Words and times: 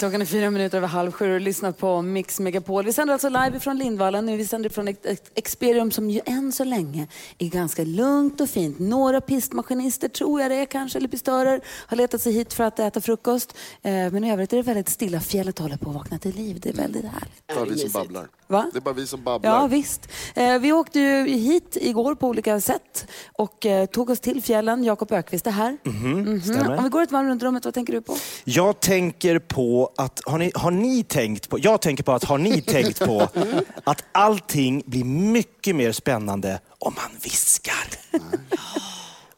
Klockan 0.00 0.20
är 0.22 0.26
fyra 0.26 0.50
minuter 0.50 0.78
över 0.78 0.88
halv 0.88 1.12
sju 1.12 1.34
och 1.34 1.40
lyssnat 1.40 1.78
på 1.78 2.02
Mix 2.02 2.40
Megapol. 2.40 2.84
Vi 2.84 2.92
sänder 2.92 3.12
alltså 3.12 3.28
live 3.28 3.60
från 3.60 3.78
Lindvallen. 3.78 4.26
Nu 4.26 4.36
vi 4.36 4.46
sänder 4.46 4.70
från 4.70 4.88
ett, 4.88 5.30
Experium 5.34 5.90
som 5.90 6.10
ju 6.10 6.20
än 6.26 6.52
så 6.52 6.64
länge 6.64 7.06
är 7.38 7.48
ganska 7.48 7.84
lugnt 7.84 8.40
och 8.40 8.50
fint. 8.50 8.78
Några 8.78 9.20
pistmaskinister, 9.20 10.08
tror 10.08 10.40
jag 10.40 10.50
det 10.50 10.56
är 10.56 10.64
kanske, 10.64 10.98
eller 10.98 11.08
pistörer, 11.08 11.60
har 11.86 11.96
letat 11.96 12.22
sig 12.22 12.32
hit 12.32 12.52
för 12.52 12.64
att 12.64 12.78
äta 12.78 13.00
frukost. 13.00 13.56
Eh, 13.82 13.92
men 13.92 14.24
i 14.24 14.32
övrigt 14.32 14.52
är 14.52 14.56
det 14.56 14.62
väldigt 14.62 14.88
stilla. 14.88 15.20
Fjället 15.20 15.58
håller 15.58 15.76
på 15.76 15.90
att 15.90 15.96
vakna 15.96 16.18
till 16.18 16.34
liv. 16.34 16.60
Det 16.60 16.68
är 16.68 16.74
väldigt 16.74 17.04
härligt. 17.04 17.42
Det 17.46 17.54
är 17.54 17.66
vi 17.66 17.78
som 17.78 17.90
babblar. 17.90 18.28
Va? 18.50 18.70
Det 18.72 18.78
är 18.78 18.80
bara 18.80 18.94
vi 18.94 19.06
som 19.06 19.24
babblar. 19.24 19.50
Ja, 19.50 19.66
visst. 19.66 20.08
Eh, 20.34 20.58
vi 20.58 20.72
åkte 20.72 21.00
ju 21.00 21.28
hit 21.28 21.76
igår 21.80 22.14
på 22.14 22.28
olika 22.28 22.60
sätt 22.60 23.06
och 23.32 23.66
eh, 23.66 23.86
tog 23.86 24.10
oss 24.10 24.20
till 24.20 24.42
fjällen. 24.42 24.84
Jakob 24.84 25.12
Ökvist 25.12 25.46
är 25.46 25.50
här. 25.50 25.78
Mhm. 25.84 26.42
stämmer. 26.42 26.76
Om 26.78 26.84
vi 26.84 26.90
går 26.90 27.02
ett 27.02 27.12
varv 27.12 27.26
runt 27.26 27.42
rummet, 27.42 27.64
vad 27.64 27.74
tänker 27.74 27.92
du 27.92 28.00
på? 28.02 28.16
Jag 28.44 28.80
tänker 28.80 29.38
på 29.38 29.92
att, 29.96 30.20
har 30.26 30.38
ni, 30.38 30.52
har 30.54 30.70
ni 30.70 31.04
tänkt 31.04 31.48
på, 31.48 31.58
jag 31.58 31.80
tänker 31.80 32.02
på 32.04 32.12
att 32.12 32.24
har 32.24 32.38
ni 32.38 32.62
tänkt 32.62 32.98
på 32.98 33.28
att 33.84 34.04
allting 34.12 34.82
blir 34.86 35.04
mycket 35.04 35.76
mer 35.76 35.92
spännande 35.92 36.60
om 36.78 36.94
man 36.96 37.10
viskar? 37.22 37.88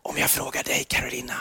Om 0.02 0.14
jag 0.18 0.30
frågar 0.30 0.62
dig 0.64 0.84
Carolina, 0.88 1.34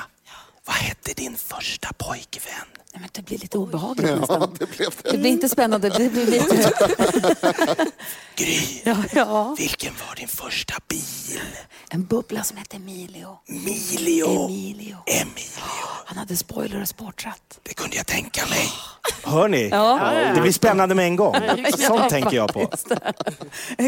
vad 0.66 0.76
hette 0.76 1.14
din 1.14 1.36
första 1.36 1.90
pojkvän? 1.98 2.68
Nej, 2.94 3.02
men 3.02 3.10
det 3.12 3.22
blir 3.22 3.38
lite 3.38 3.58
obehagligt 3.58 4.20
nästan. 4.20 4.42
Ja, 4.42 4.50
det 4.60 4.78
blev 4.78 4.90
det. 5.04 5.12
Det 5.12 5.18
blir 5.18 5.32
inte 5.32 5.50
spännande, 5.50 5.90
det 5.90 6.10
blir 6.10 6.26
lite... 6.26 6.72
Gry, 8.36 8.82
Ja, 8.84 8.96
ja. 9.14 9.56
vilken 9.58 9.94
var 10.08 10.16
din 10.16 10.28
första 10.28 10.74
bil? 10.90 11.42
En 11.90 12.06
bubbla 12.06 12.44
som 12.44 12.58
hette 12.58 12.76
Emilio. 12.76 13.38
Emilio. 13.50 14.46
Emilio. 14.46 14.98
Emilio. 15.06 15.62
Han 16.06 16.18
hade 16.18 16.38
spoiler 16.38 16.82
och 16.82 16.88
sportratt. 16.88 17.60
Det 17.64 17.74
kunde 17.74 17.96
jag 17.98 18.08
tänka 18.08 18.42
mig. 18.50 18.70
Hör 19.24 19.48
ni? 19.48 19.70
Ja. 19.70 20.12
Det 20.36 20.42
blir 20.42 20.52
spännande 20.52 20.96
med 20.96 21.06
en 21.06 21.16
gång. 21.16 21.36
Sånt 21.78 22.10
tänker 22.10 22.36
jag 22.38 22.54
på. 22.54 22.60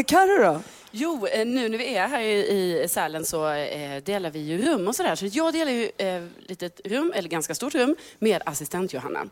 Carro 0.06 0.42
då? 0.44 0.60
Jo, 0.96 1.26
eh, 1.26 1.46
nu 1.46 1.68
när 1.68 1.78
vi 1.78 1.94
är 1.96 2.08
här 2.08 2.20
i 2.20 2.86
Sälen 2.88 3.24
så 3.24 3.48
eh, 3.50 4.02
delar 4.02 4.30
vi 4.30 4.38
ju 4.38 4.62
rum 4.62 4.88
och 4.88 4.96
sådär. 4.96 5.14
Så 5.14 5.26
jag 5.26 5.52
delar 5.52 5.72
ju 5.72 5.90
eh, 5.98 6.24
litet 6.46 6.80
rum, 6.84 7.12
eller 7.14 7.28
ganska 7.28 7.54
stort 7.54 7.74
rum, 7.74 7.96
med 8.18 8.42
assistent 8.46 8.92
Johanna. 8.92 9.26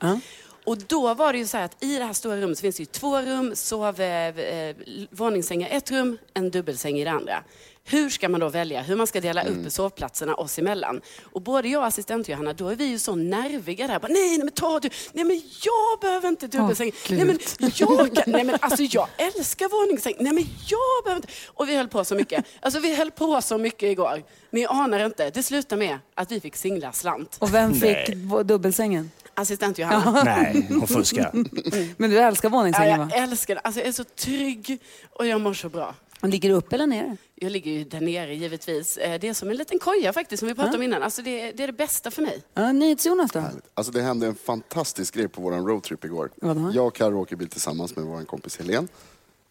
Och 0.64 0.78
då 0.78 1.14
var 1.14 1.32
det 1.32 1.38
ju 1.38 1.46
så 1.46 1.56
här 1.56 1.64
att 1.64 1.84
i 1.84 1.98
det 1.98 2.04
här 2.04 2.12
stora 2.12 2.36
rummet 2.36 2.58
så 2.58 2.62
finns 2.62 2.76
det 2.76 2.80
ju 2.80 2.86
två 2.86 3.20
rum, 3.20 3.56
sov, 3.56 4.00
eh, 4.00 4.76
våningssängar 5.10 5.68
ett 5.72 5.90
rum, 5.90 6.18
en 6.34 6.50
dubbelsäng 6.50 6.98
i 6.98 7.04
det 7.04 7.10
andra. 7.10 7.44
Hur 7.84 8.10
ska 8.10 8.28
man 8.28 8.40
då 8.40 8.48
välja 8.48 8.82
hur 8.82 8.96
man 8.96 9.06
ska 9.06 9.20
dela 9.20 9.44
upp 9.44 9.72
sovplatserna 9.72 10.34
oss 10.34 10.58
emellan? 10.58 11.00
Och 11.32 11.42
både 11.42 11.68
jag 11.68 11.80
och 11.80 11.86
assistent 11.86 12.28
Johanna, 12.28 12.52
då 12.52 12.68
är 12.68 12.76
vi 12.76 12.84
ju 12.84 12.98
så 12.98 13.14
nerviga 13.14 13.86
där. 13.86 13.98
Bara, 13.98 14.08
nej, 14.12 14.28
nej, 14.28 14.38
men 14.38 14.50
ta 14.50 14.80
du. 14.80 14.88
Nej, 15.12 15.24
men 15.24 15.42
jag 15.62 16.00
behöver 16.00 16.28
inte 16.28 16.46
dubbelsäng. 16.46 16.92
Åh, 16.94 17.16
nej, 17.16 17.24
men 17.24 17.38
jag 17.76 18.14
kan. 18.14 18.24
Nej, 18.26 18.44
men 18.44 18.56
alltså 18.60 18.82
jag 18.82 19.08
älskar 19.16 19.68
våningssäng. 19.68 20.14
Nej, 20.20 20.32
men 20.32 20.44
jag 20.68 21.04
behöver 21.04 21.16
inte. 21.16 21.28
Och 21.46 21.68
vi 21.68 21.76
höll 21.76 21.88
på 21.88 22.04
så 22.04 22.14
mycket. 22.14 22.44
Alltså 22.60 22.80
vi 22.80 22.96
höll 22.96 23.10
på 23.10 23.42
så 23.42 23.58
mycket 23.58 23.82
igår. 23.82 24.22
Ni 24.50 24.66
anar 24.66 25.04
inte. 25.06 25.30
Det 25.30 25.42
slutade 25.42 25.78
med 25.78 25.98
att 26.14 26.32
vi 26.32 26.40
fick 26.40 26.56
singla 26.56 26.92
slant. 26.92 27.36
Och 27.38 27.54
vem 27.54 27.74
fick 27.74 27.82
Nej. 27.82 28.44
dubbelsängen? 28.44 29.10
Assistent 29.34 29.78
Johanna. 29.78 30.22
Nej, 30.24 30.66
hon 30.68 30.88
fuskar. 30.88 31.30
Men 31.98 32.10
du 32.10 32.18
älskar 32.18 32.48
Ja, 32.48 32.52
våningssängen 32.56 32.98
va? 32.98 33.08
jag 33.14 33.22
älskar 33.22 33.54
det. 33.54 33.60
Alltså, 33.60 33.80
jag 33.80 33.88
är 33.88 33.92
så 33.92 34.04
trygg 34.04 34.80
och 35.12 35.26
jag 35.26 35.40
mår 35.40 35.54
så 35.54 35.68
bra. 35.68 35.94
Ligger 36.22 36.48
du 36.48 36.54
upp 36.54 36.72
eller 36.72 36.86
ner? 36.86 37.16
Jag 37.34 37.52
ligger 37.52 37.70
ju 37.70 37.84
där 37.84 38.00
nere 38.00 38.34
givetvis. 38.34 38.96
Eh, 38.96 39.20
Det 39.20 39.28
är 39.28 39.34
som 39.34 39.50
en 39.50 39.56
liten 39.56 39.78
koja 39.78 40.12
faktiskt, 40.12 40.38
som 40.38 40.48
vi 40.48 40.54
pratade 40.54 40.76
om 40.76 40.82
innan. 40.82 41.02
Alltså, 41.02 41.22
det, 41.22 41.40
är, 41.40 41.52
det 41.52 41.62
är 41.62 41.66
det 41.66 41.72
bästa 41.72 42.10
för 42.10 42.22
mig. 42.22 42.42
Ja, 42.54 42.72
NyhetsJonas 42.72 43.30
då? 43.32 43.44
Alltså 43.74 43.92
det 43.92 44.02
hände 44.02 44.26
en 44.26 44.34
fantastisk 44.34 45.14
grej 45.14 45.28
på 45.28 45.42
vår 45.42 45.52
roadtrip 45.52 46.04
igår. 46.04 46.30
Vadå? 46.36 46.70
Jag 46.74 46.86
och 46.86 46.94
Carro 46.94 47.20
åker 47.20 47.36
bil 47.36 47.48
tillsammans 47.48 47.96
med 47.96 48.04
vår 48.04 48.24
kompis 48.24 48.56
Helen. 48.58 48.88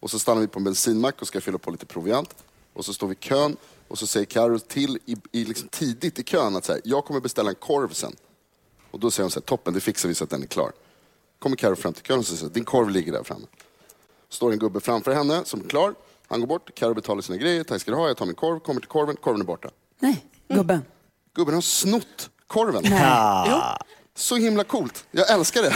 Och 0.00 0.10
så 0.10 0.18
stannar 0.18 0.40
vi 0.40 0.46
på 0.46 0.58
en 0.58 0.64
bensinmack 0.64 1.20
och 1.20 1.26
ska 1.26 1.40
fylla 1.40 1.58
på 1.58 1.70
lite 1.70 1.86
proviant. 1.86 2.34
Och 2.72 2.84
så 2.84 2.92
står 2.92 3.06
vi 3.06 3.12
i 3.12 3.16
kön 3.16 3.56
och 3.88 3.98
så 3.98 4.06
säger 4.06 4.26
Carro 4.26 4.58
till 4.58 4.98
i, 5.06 5.16
i 5.32 5.44
liksom 5.44 5.68
tidigt 5.68 6.18
i 6.18 6.22
kön 6.22 6.56
att 6.56 6.64
så 6.64 6.72
här, 6.72 6.80
jag 6.84 7.04
kommer 7.04 7.20
beställa 7.20 7.50
en 7.50 7.54
korv 7.56 7.88
sen. 7.92 8.12
Och 8.90 9.00
då 9.00 9.10
säger 9.10 9.24
hon 9.24 9.30
så 9.30 9.40
här, 9.40 9.44
toppen, 9.44 9.74
det 9.74 9.80
fixar 9.80 10.08
vi 10.08 10.14
så 10.14 10.24
att 10.24 10.30
den 10.30 10.42
är 10.42 10.46
klar. 10.46 10.72
Kommer 11.38 11.56
Carro 11.56 11.76
fram 11.76 11.92
till 11.92 12.02
kön 12.02 12.18
och 12.18 12.26
säger, 12.26 12.52
din 12.52 12.64
korv 12.64 12.90
ligger 12.90 13.12
där 13.12 13.22
framme. 13.22 13.46
Står 14.28 14.52
en 14.52 14.58
gubbe 14.58 14.80
framför 14.80 15.14
henne 15.14 15.44
som 15.44 15.60
är 15.60 15.64
klar. 15.68 15.94
Han 16.32 16.40
går 16.40 16.46
bort, 16.46 16.74
Carro 16.74 16.94
betalar 16.94 17.22
sina 17.22 17.38
grejer, 17.38 17.64
tack 17.64 17.80
ska 17.80 17.90
du 17.90 17.96
ha, 17.96 18.08
jag 18.08 18.16
tar 18.16 18.26
min 18.26 18.34
korv, 18.34 18.58
kommer 18.58 18.80
till 18.80 18.88
korven, 18.88 19.16
korven 19.16 19.40
är 19.40 19.44
borta. 19.44 19.68
Nej, 19.98 20.24
gubben. 20.48 20.82
Gubben 21.34 21.54
har 21.54 21.60
snott 21.62 22.30
korven. 22.46 22.84
Ah, 22.92 23.76
Så 24.14 24.36
himla 24.36 24.64
coolt. 24.64 25.04
Jag 25.10 25.30
älskar 25.30 25.62
det. 25.62 25.72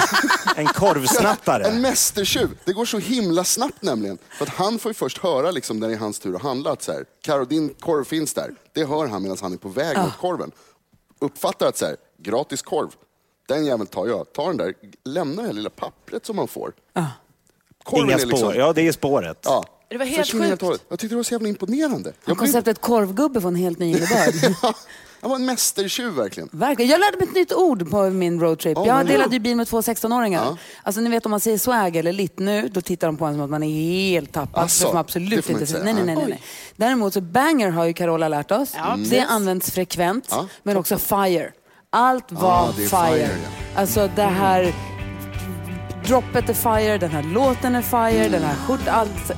en 0.60 0.66
korvsnattare. 0.66 1.64
En 1.64 1.80
mästertjuv. 1.80 2.58
Det 2.64 2.72
går 2.72 2.84
så 2.84 2.98
himla 2.98 3.44
snabbt 3.44 3.82
nämligen. 3.82 4.18
För 4.38 4.44
att 4.44 4.52
han 4.52 4.78
får 4.78 4.90
ju 4.90 4.94
först 4.94 5.18
höra 5.18 5.50
liksom, 5.50 5.78
när 5.80 5.88
det 5.88 5.94
är 5.94 5.98
hans 5.98 6.18
tur 6.18 6.36
att 6.36 6.42
handla 6.42 6.70
att 6.70 6.82
så 6.82 6.92
här, 6.92 7.04
Karo, 7.22 7.44
din 7.44 7.68
korv 7.74 8.04
finns 8.04 8.34
där. 8.34 8.54
Det 8.72 8.84
hör 8.84 9.06
han 9.06 9.22
medan 9.22 9.36
han 9.40 9.52
är 9.52 9.56
på 9.56 9.68
väg 9.68 9.98
mot 9.98 10.16
korven. 10.16 10.52
Uppfattar 11.18 11.66
att 11.66 11.76
så 11.78 11.86
här, 11.86 11.96
gratis 12.18 12.62
korv, 12.62 12.88
den 13.48 13.64
jäveln 13.66 13.86
tar 13.86 14.06
jag. 14.06 14.32
Tar 14.32 14.46
den 14.46 14.56
där, 14.56 14.74
lämnar 15.04 15.42
det 15.42 15.46
här 15.48 15.54
lilla 15.54 15.70
pappret 15.70 16.26
som 16.26 16.36
man 16.36 16.48
får. 16.48 16.72
Korven 17.84 18.04
Inga 18.04 18.14
är 18.14 18.18
liksom- 18.18 18.38
spår. 18.38 18.56
Ja, 18.56 18.72
det 18.72 18.88
är 18.88 18.92
spåret. 18.92 19.38
Ja. 19.44 19.64
Det 19.88 19.98
var 19.98 20.06
helt 20.06 20.32
sjukt. 20.32 20.62
och 20.62 20.66
hållet. 20.66 20.84
Jag 20.88 20.98
tyckte 20.98 21.12
det 21.14 21.16
var 21.16 21.22
så 21.22 21.34
jävla 21.34 21.48
imponerande. 21.48 22.12
Jag, 22.24 22.24
blev, 22.24 22.34
Konceptet 22.36 22.80
korvgubbe 22.80 23.40
får 23.40 23.48
en 23.48 23.54
helt 23.56 23.78
ny 23.78 23.86
innebörd. 23.90 24.34
han 25.20 25.30
var 25.30 25.36
en 25.36 25.44
mästertjuv 25.46 26.12
verkligen. 26.14 26.48
Verkligen. 26.52 26.90
Jag 26.90 27.00
lärde 27.00 27.16
mig 27.18 27.28
ett 27.28 27.34
nytt 27.34 27.52
ord 27.52 27.90
på 27.90 28.10
min 28.10 28.40
roadtrip. 28.40 28.78
Åh, 28.78 28.86
jag 28.86 29.06
delade 29.06 29.34
ju 29.34 29.40
bil 29.40 29.56
med 29.56 29.68
två 29.68 29.80
16-åringar. 29.80 30.44
Ja. 30.44 30.56
Alltså 30.82 31.00
ni 31.00 31.10
vet 31.10 31.26
om 31.26 31.30
man 31.30 31.40
säger 31.40 31.58
swag 31.58 31.96
eller 31.96 32.12
lit 32.12 32.38
nu, 32.38 32.68
då 32.68 32.80
tittar 32.80 33.06
de 33.08 33.16
på 33.16 33.24
en 33.24 33.34
som 33.34 33.42
att 33.42 33.50
man 33.50 33.62
är 33.62 33.68
helt 34.10 34.32
tappad. 34.32 34.70
Får 34.72 34.86
man 34.86 34.94
det 34.94 35.00
absolut 35.00 35.50
inte 35.50 35.66
säga. 35.66 35.84
Nej, 35.84 35.94
nej, 35.94 36.04
nej, 36.04 36.16
nej. 36.28 36.42
Däremot 36.76 37.14
så 37.14 37.20
banger 37.20 37.70
har 37.70 37.84
ju 37.84 37.92
Carola 37.92 38.28
lärt 38.28 38.50
oss. 38.50 38.72
Det 39.10 39.20
används 39.20 39.70
frekvent, 39.70 40.26
Ja. 40.30 40.46
men 40.62 40.76
också 40.76 40.98
fire. 40.98 41.52
Allt 41.90 42.32
var 42.32 42.68
Ah, 42.68 42.72
fire. 42.72 42.88
fire, 42.88 43.18
ja. 43.44 43.80
Alltså 43.80 44.10
det 44.16 44.22
här 44.22 44.74
droppet 46.06 46.48
är 46.48 46.54
fire, 46.54 46.98
den 46.98 47.10
här 47.10 47.22
låten 47.22 47.74
är 47.74 47.82
fire, 47.82 48.28
den 48.28 48.42
här 48.42 48.54
skjort, 48.66 48.88
allt 48.88 49.30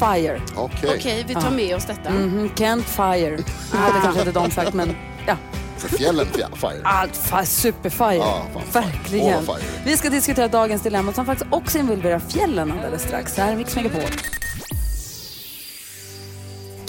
fire. 0.00 0.40
Okej. 0.56 0.96
Okej, 0.98 1.24
vi 1.28 1.34
tar 1.34 1.50
med 1.50 1.76
oss 1.76 1.84
detta. 1.86 2.10
Mhm, 2.10 2.50
Kent 2.58 2.84
fire. 2.84 3.36
Det 3.72 3.76
hade 3.78 4.00
kanske 4.02 4.20
inte 4.20 4.32
de 4.32 4.50
sagt, 4.50 4.74
men 4.74 4.96
ja. 5.26 5.36
För 5.78 5.88
fjällen, 5.88 6.26
fire. 6.56 6.80
Allt 6.84 7.12
fa- 7.14 7.44
superfire. 7.44 8.14
Ja, 8.14 8.42
fan, 8.54 8.62
fire. 8.72 8.82
Verkligen. 8.82 9.46
Fire. 9.46 9.56
Vi 9.84 9.96
ska 9.96 10.10
diskutera 10.10 10.48
dagens 10.48 10.82
dilemma 10.82 11.12
som 11.12 11.26
faktiskt 11.26 11.52
också 11.52 11.78
involverar 11.78 12.18
fjällen 12.18 12.72
alldeles 12.72 13.02
strax. 13.02 13.36
Här 13.36 13.52
är 13.52 13.56
Mix 13.56 13.76
Megapol. 13.76 14.00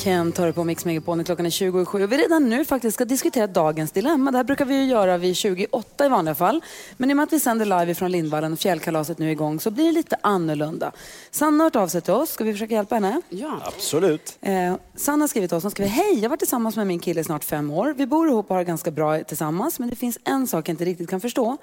Ken 0.04 0.32
tar 0.32 0.48
det 0.48 0.54
på 0.54 0.64
Mix 0.64 0.86
Megapol 0.86 1.18
när 1.18 1.24
klockan 1.24 1.46
är 1.46 1.50
27 1.50 2.04
och 2.04 2.12
vi 2.12 2.18
redan 2.18 2.50
nu 2.50 2.66
faktiskt 2.66 2.96
ska 2.96 3.06
diskutera 3.06 3.48
dagens 3.48 3.92
dilemma. 3.92 4.32
Det 4.32 4.38
här 4.38 4.44
brukar 4.44 4.66
vi 4.66 4.76
ju 4.76 4.84
göra 4.84 5.18
vid 5.18 5.36
28 5.36 6.06
i 6.06 6.10
vanliga 6.10 6.36
fall. 6.36 6.62
Men 6.98 7.10
i 7.10 7.14
och 7.14 7.18
med 7.18 7.24
att 7.24 7.34
vi 7.34 7.40
sänder 7.40 7.66
live 7.66 7.96
från 7.96 8.12
Lindvallen 8.12 8.54
och 8.54 8.60
fjällkalaset 8.60 9.18
nu 9.18 9.28
är 9.28 9.32
igång 9.32 9.60
så 9.60 9.72
blir 9.72 9.86
det 9.86 9.92
lite 9.92 10.18
annorlunda. 10.22 10.92
Sanna 11.32 11.58
har 11.58 11.64
hört 11.64 11.76
av 11.76 11.88
sig 11.88 12.02
till 12.02 12.14
oss. 12.14 12.30
Ska 12.30 12.44
vi 12.44 12.54
försöka 12.54 12.74
hjälpa 12.74 12.96
henne? 12.96 13.22
Ja. 13.30 13.62
Absolut. 13.66 14.38
Eh, 14.42 14.76
Sanna 14.96 15.24
har 15.24 15.28
skrivit 15.28 15.50
till 15.50 15.58
oss. 15.58 15.64
Hon 15.64 15.72
skriver, 15.72 15.90
hej, 15.92 16.16
jag 16.16 16.22
har 16.22 16.30
varit 16.30 16.40
tillsammans 16.40 16.76
med 16.76 16.88
min 16.88 17.00
kille 17.00 17.22
i 17.22 17.24
snart 17.24 17.44
fem 17.44 17.72
år. 17.72 17.94
Vi 17.98 18.06
bor 18.06 18.28
ihop 18.28 18.50
och 18.50 18.56
har 18.56 18.64
ganska 18.64 18.92
bra 18.92 19.24
tillsammans. 19.24 19.80
Men 19.80 19.90
det 19.90 19.96
finns 19.96 20.18
en 20.24 20.48
sak 20.48 20.70
jag 20.70 20.74
inte 20.74 20.86
riktigt 20.86 21.10
kan 21.10 21.22
förstå. 21.22 21.58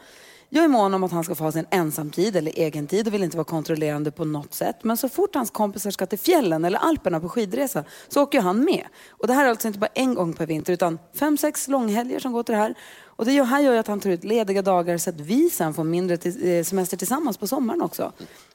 Jag 0.50 0.65
är 0.65 0.69
mån 0.69 0.95
om 0.95 1.05
att 1.05 1.12
han 1.12 1.25
ska 1.25 1.35
få 1.35 1.45
ha 1.45 1.53
sin 1.53 1.67
ensamtid 1.71 2.37
eller 2.37 2.53
egen 2.55 2.87
tid 2.87 3.06
och 3.06 3.15
vill 3.15 3.23
inte 3.23 3.37
vara 3.37 3.45
kontrollerande 3.45 4.11
på 4.11 4.25
något 4.25 4.55
sätt. 4.55 4.77
Men 4.83 4.97
så 4.97 5.09
fort 5.09 5.35
hans 5.35 5.50
kompisar 5.50 5.91
ska 5.91 6.06
till 6.06 6.19
fjällen 6.19 6.65
eller 6.65 6.79
Alperna 6.79 7.21
på 7.21 7.29
skidresa 7.29 7.85
så 8.09 8.23
åker 8.23 8.41
han 8.41 8.65
med. 8.65 8.85
Och 9.11 9.27
det 9.27 9.33
här 9.33 9.45
är 9.45 9.49
alltså 9.49 9.69
inte 9.69 9.79
bara 9.79 9.91
en 9.95 10.15
gång 10.15 10.33
per 10.33 10.47
vinter 10.47 10.73
utan 10.73 10.99
fem, 11.15 11.39
sex 11.39 11.69
långhelger 11.69 12.21
som 12.21 12.33
går 12.33 12.43
till 12.43 12.53
det 12.53 12.61
här. 12.61 12.75
Och 13.05 13.25
det 13.25 13.43
här 13.43 13.61
gör 13.61 13.73
ju 13.73 13.79
att 13.79 13.87
han 13.87 14.00
tar 14.00 14.11
ut 14.11 14.25
lediga 14.25 14.62
dagar 14.62 14.99
så 14.99 15.11
att 15.11 15.21
vi 15.21 15.50
sen 15.50 15.75
får 15.75 15.85
mindre 15.85 16.17
till, 16.17 16.49
eh, 16.49 16.65
semester 16.65 16.97
tillsammans 16.97 17.37
på 17.37 17.47
sommaren 17.47 17.83
också. 17.83 18.12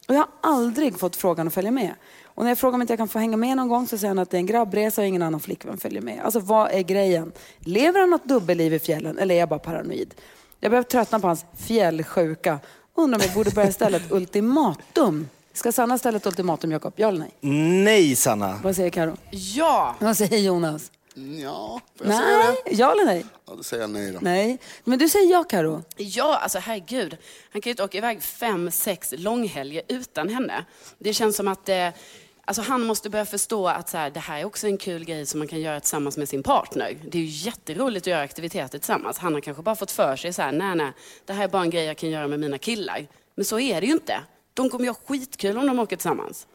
Och 0.07 0.15
jag 0.15 0.19
har 0.19 0.29
aldrig 0.41 0.99
fått 0.99 1.15
frågan 1.15 1.47
att 1.47 1.53
följa 1.53 1.71
med. 1.71 1.93
Och 2.25 2.43
när 2.43 2.51
jag 2.51 2.57
frågar 2.57 2.75
om 2.75 2.81
inte 2.81 2.93
jag 2.93 2.99
kan 2.99 3.07
få 3.07 3.19
hänga 3.19 3.37
med 3.37 3.57
någon 3.57 3.67
gång 3.67 3.87
så 3.87 3.97
säger 3.97 4.07
han 4.09 4.19
att 4.19 4.29
det 4.29 4.37
är 4.37 4.39
en 4.39 4.45
grabbresa 4.45 5.01
och 5.01 5.07
ingen 5.07 5.21
annan 5.21 5.39
flickvän 5.39 5.77
följer 5.77 6.01
med. 6.01 6.21
Alltså 6.23 6.39
vad 6.39 6.71
är 6.71 6.81
grejen? 6.81 7.31
Lever 7.59 7.99
han 7.99 8.09
något 8.09 8.25
dubbelliv 8.25 8.73
i 8.73 8.79
fjällen 8.79 9.17
eller 9.17 9.35
är 9.35 9.39
jag 9.39 9.49
bara 9.49 9.59
paranoid? 9.59 10.13
Jag 10.63 10.71
börjar 10.71 10.83
tröttna 10.83 11.19
på 11.19 11.27
hans 11.27 11.45
fjällsjuka. 11.57 12.59
Undrar 12.95 13.19
om 13.19 13.25
jag 13.25 13.33
borde 13.33 13.51
börja 13.51 13.71
ställa 13.71 13.97
ett 13.97 14.03
ultimatum. 14.11 15.29
Ska 15.53 15.71
Sanna 15.71 15.97
ställa 15.97 16.17
ett 16.17 16.25
ultimatum, 16.25 16.71
Jakob? 16.71 16.93
Ja 16.95 17.07
eller 17.07 17.19
nej? 17.19 17.31
Nej, 17.83 18.15
Sanna. 18.15 18.59
Vad 18.63 18.75
säger 18.75 18.89
Karo? 18.89 19.17
Ja! 19.31 19.95
Vad 19.99 20.17
säger 20.17 20.37
Jonas? 20.37 20.91
Ja, 21.43 21.81
får 21.97 22.07
jag 22.07 22.15
säga 22.15 22.37
Nej, 22.37 22.61
det? 22.65 22.71
ja 22.73 22.91
eller 22.91 23.05
nej? 23.05 23.25
Ja, 23.47 23.53
då 23.57 23.63
säger 23.63 23.83
jag 23.83 23.89
nej 23.89 24.11
då. 24.11 24.19
Nej. 24.21 24.57
Men 24.83 24.99
du 24.99 25.09
säger 25.09 25.31
ja, 25.31 25.43
Karo. 25.43 25.83
Ja, 25.97 26.37
alltså 26.37 26.59
herregud. 26.59 27.17
Han 27.51 27.61
kan 27.61 27.69
ju 27.69 27.71
inte 27.71 27.83
åka 27.83 27.97
iväg 27.97 28.23
fem, 28.23 28.71
sex 28.71 29.13
långhelger 29.17 29.81
utan 29.87 30.29
henne. 30.29 30.65
Det 30.97 31.13
känns 31.13 31.35
som 31.35 31.47
att 31.47 31.69
eh, 31.69 31.87
alltså 32.45 32.61
han 32.61 32.83
måste 32.83 33.09
börja 33.09 33.25
förstå 33.25 33.67
att 33.67 33.89
så 33.89 33.97
här, 33.97 34.09
det 34.09 34.19
här 34.19 34.39
är 34.39 34.45
också 34.45 34.67
en 34.67 34.77
kul 34.77 35.05
grej 35.05 35.25
som 35.25 35.39
man 35.39 35.47
kan 35.47 35.61
göra 35.61 35.79
tillsammans 35.79 36.17
med 36.17 36.29
sin 36.29 36.43
partner. 36.43 36.97
Det 37.07 37.17
är 37.17 37.21
ju 37.21 37.27
jätteroligt 37.27 38.03
att 38.03 38.07
göra 38.07 38.21
aktiviteter 38.21 38.77
tillsammans. 38.77 39.17
Han 39.17 39.33
har 39.33 39.41
kanske 39.41 39.63
bara 39.63 39.75
fått 39.75 39.91
för 39.91 40.15
sig 40.15 40.33
så 40.33 40.41
här, 40.41 40.51
nej, 40.51 40.75
nej, 40.75 40.91
det 41.25 41.33
här 41.33 41.43
är 41.43 41.47
bara 41.47 41.61
en 41.61 41.69
grej 41.69 41.85
jag 41.85 41.97
kan 41.97 42.09
göra 42.09 42.27
med 42.27 42.39
mina 42.39 42.57
killar. 42.57 43.07
Men 43.35 43.45
så 43.45 43.59
är 43.59 43.81
det 43.81 43.87
ju 43.87 43.93
inte. 43.93 44.19
De 44.53 44.69
kommer 44.69 44.85
ju 44.85 44.89
ha 44.89 44.99
skitkul 45.07 45.57
om 45.57 45.67
de 45.67 45.79
åker 45.79 45.95
tillsammans. 45.95 46.47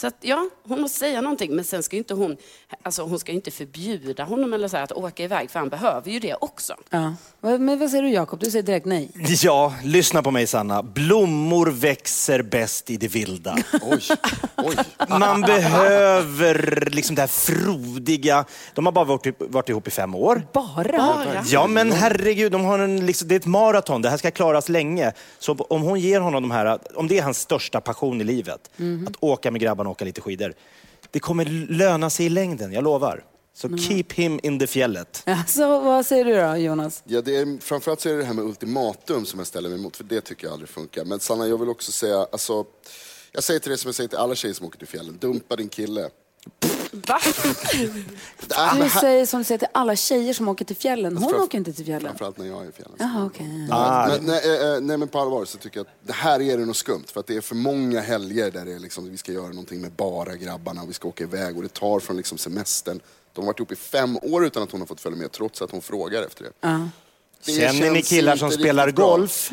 Så 0.00 0.06
att, 0.06 0.16
ja, 0.20 0.48
hon 0.68 0.80
måste 0.80 0.98
säga 0.98 1.20
någonting, 1.20 1.56
men 1.56 1.64
sen 1.64 1.82
ska 1.82 1.96
ju 1.96 1.98
inte 2.00 2.14
hon, 2.14 2.36
alltså 2.82 3.02
hon 3.02 3.18
ska 3.18 3.32
ju 3.32 3.36
inte 3.36 3.50
förbjuda 3.50 4.24
honom 4.24 4.52
eller 4.52 4.68
så 4.68 4.76
här, 4.76 4.84
att 4.84 4.92
åka 4.92 5.22
iväg, 5.24 5.50
för 5.50 5.58
han 5.58 5.68
behöver 5.68 6.10
ju 6.10 6.18
det 6.18 6.34
också. 6.40 6.74
Ja. 6.90 7.14
Vad- 7.40 7.60
Men 7.60 7.78
vad 7.78 7.90
säger 7.90 8.02
du, 8.02 8.10
Jakob? 8.10 8.38
Du 8.40 8.50
säger 8.50 8.62
direkt 8.62 8.86
nej. 8.86 9.10
Ja, 9.42 9.74
lyssna 9.84 10.22
på 10.22 10.30
mig 10.30 10.46
Sanna. 10.46 10.82
Blommor 10.82 11.66
växer 11.66 12.42
bäst 12.42 12.90
i 12.90 12.96
det 12.96 13.08
vilda. 13.08 13.56
Oj, 13.82 14.00
oj. 14.56 14.76
Man 15.08 15.40
behöver 15.40 16.88
liksom 16.90 17.16
det 17.16 17.22
här 17.22 17.26
frodiga. 17.28 18.44
De 18.74 18.86
har 18.86 18.92
bara 18.92 19.04
varit, 19.04 19.34
varit 19.38 19.68
ihop 19.68 19.86
i 19.88 19.90
fem 19.90 20.14
år. 20.14 20.42
Bara? 20.52 20.98
Bara. 20.98 21.42
Ja 21.46 21.66
men 21.66 21.92
herregud, 21.92 22.52
de 22.52 22.64
har 22.64 22.78
en, 22.78 23.06
liksom, 23.06 23.28
det 23.28 23.34
är 23.34 23.40
ett 23.40 23.46
maraton. 23.46 24.02
Det 24.02 24.10
här 24.10 24.16
ska 24.16 24.30
klaras 24.30 24.68
länge. 24.68 25.12
Så 25.38 25.52
om 25.54 25.82
hon 25.82 26.00
ger 26.00 26.20
honom 26.20 26.42
de 26.42 26.50
här, 26.50 26.78
om 26.94 27.08
det 27.08 27.18
är 27.18 27.22
hans 27.22 27.38
största 27.40 27.80
passion 27.80 28.20
i 28.20 28.24
livet, 28.24 28.70
att 29.06 29.16
åka 29.20 29.50
med 29.50 29.60
grabbarna 29.60 29.89
åka 29.90 30.04
lite 30.04 30.20
skidor. 30.20 30.54
Det 31.10 31.20
kommer 31.20 31.44
löna 31.68 32.10
sig 32.10 32.26
i 32.26 32.28
längden, 32.28 32.72
jag 32.72 32.84
lovar. 32.84 33.24
Så 33.54 33.76
keep 33.76 34.04
him 34.14 34.40
in 34.42 34.58
the 34.58 34.66
fjället. 34.66 35.22
Ja, 35.26 35.44
så 35.46 35.80
vad 35.80 36.06
säger 36.06 36.24
du 36.24 36.34
då, 36.34 36.56
Jonas? 36.56 37.02
Ja, 37.06 37.20
det 37.20 37.36
är, 37.36 37.60
framförallt 37.60 38.00
så 38.00 38.08
är 38.08 38.12
det 38.12 38.18
det 38.18 38.24
här 38.24 38.34
med 38.34 38.44
ultimatum 38.44 39.26
som 39.26 39.38
jag 39.40 39.46
ställer 39.46 39.68
mig 39.68 39.78
emot, 39.78 39.96
för 39.96 40.04
det 40.04 40.20
tycker 40.20 40.46
jag 40.46 40.52
aldrig 40.52 40.68
funkar. 40.68 41.04
Men 41.04 41.20
Sanna, 41.20 41.46
jag 41.46 41.58
vill 41.58 41.68
också 41.68 41.92
säga, 41.92 42.26
alltså, 42.32 42.64
jag 43.32 43.44
säger 43.44 43.60
till 43.60 43.70
dig 43.70 43.78
som 43.78 43.88
jag 43.88 43.94
säger 43.94 44.08
till 44.08 44.18
alla 44.18 44.34
tjejer 44.34 44.54
som 44.54 44.66
åker 44.66 44.78
till 44.78 44.88
fjällen, 44.88 45.18
dumpa 45.20 45.56
din 45.56 45.68
kille. 45.68 46.10
Va? 46.92 47.20
Det 48.46 48.54
är, 48.54 48.82
Du 48.82 48.90
säger 48.90 49.26
som 49.26 49.40
du 49.40 49.44
säger 49.44 49.58
till 49.58 49.68
alla 49.74 49.96
tjejer 49.96 50.34
som 50.34 50.48
åker 50.48 50.64
till 50.64 50.76
fjällen. 50.76 51.16
Hon 51.16 51.34
åker 51.34 51.58
inte 51.58 51.72
till 51.72 51.84
fjällen. 51.84 52.08
framförallt 52.08 52.38
när 52.38 52.46
jag 52.46 52.64
är 52.64 52.68
i 52.68 52.72
fjällen. 52.72 52.96
Jaha, 52.98 53.24
okej. 53.26 53.46
Men, 53.68 54.24
nej, 54.26 54.40
eh, 54.44 54.74
eh, 54.74 54.80
nej 54.80 54.96
men 54.96 55.08
på 55.08 55.18
allvar 55.18 55.44
så 55.44 55.58
tycker 55.58 55.78
jag 55.78 55.86
att 55.86 56.06
det 56.06 56.12
här 56.12 56.40
är 56.42 56.58
det 56.58 56.64
något 56.66 56.76
skumt. 56.76 57.04
För 57.06 57.20
att 57.20 57.26
det 57.26 57.36
är 57.36 57.40
för 57.40 57.54
många 57.54 58.00
helger 58.00 58.50
där 58.50 58.64
det 58.64 58.72
är 58.72 58.78
liksom, 58.78 59.10
vi 59.10 59.16
ska 59.16 59.32
göra 59.32 59.48
någonting 59.48 59.80
med 59.80 59.92
bara 59.92 60.36
grabbarna 60.36 60.82
och 60.82 60.88
vi 60.88 60.92
ska 60.92 61.08
åka 61.08 61.24
iväg 61.24 61.56
och 61.56 61.62
det 61.62 61.72
tar 61.74 62.00
från 62.00 62.16
liksom 62.16 62.38
semestern. 62.38 63.00
De 63.32 63.40
har 63.40 63.46
varit 63.46 63.58
ihop 63.58 63.72
i 63.72 63.76
fem 63.76 64.16
år 64.22 64.46
utan 64.46 64.62
att 64.62 64.70
hon 64.70 64.80
har 64.80 64.86
fått 64.86 65.00
följa 65.00 65.18
med 65.18 65.32
trots 65.32 65.62
att 65.62 65.70
hon 65.70 65.82
frågar 65.82 66.22
efter 66.22 66.44
det. 66.44 66.68
Det 67.44 67.52
Känner 67.52 67.90
ni 67.90 68.02
killar 68.02 68.36
som 68.36 68.50
spelar 68.50 68.90
golf? 68.90 69.50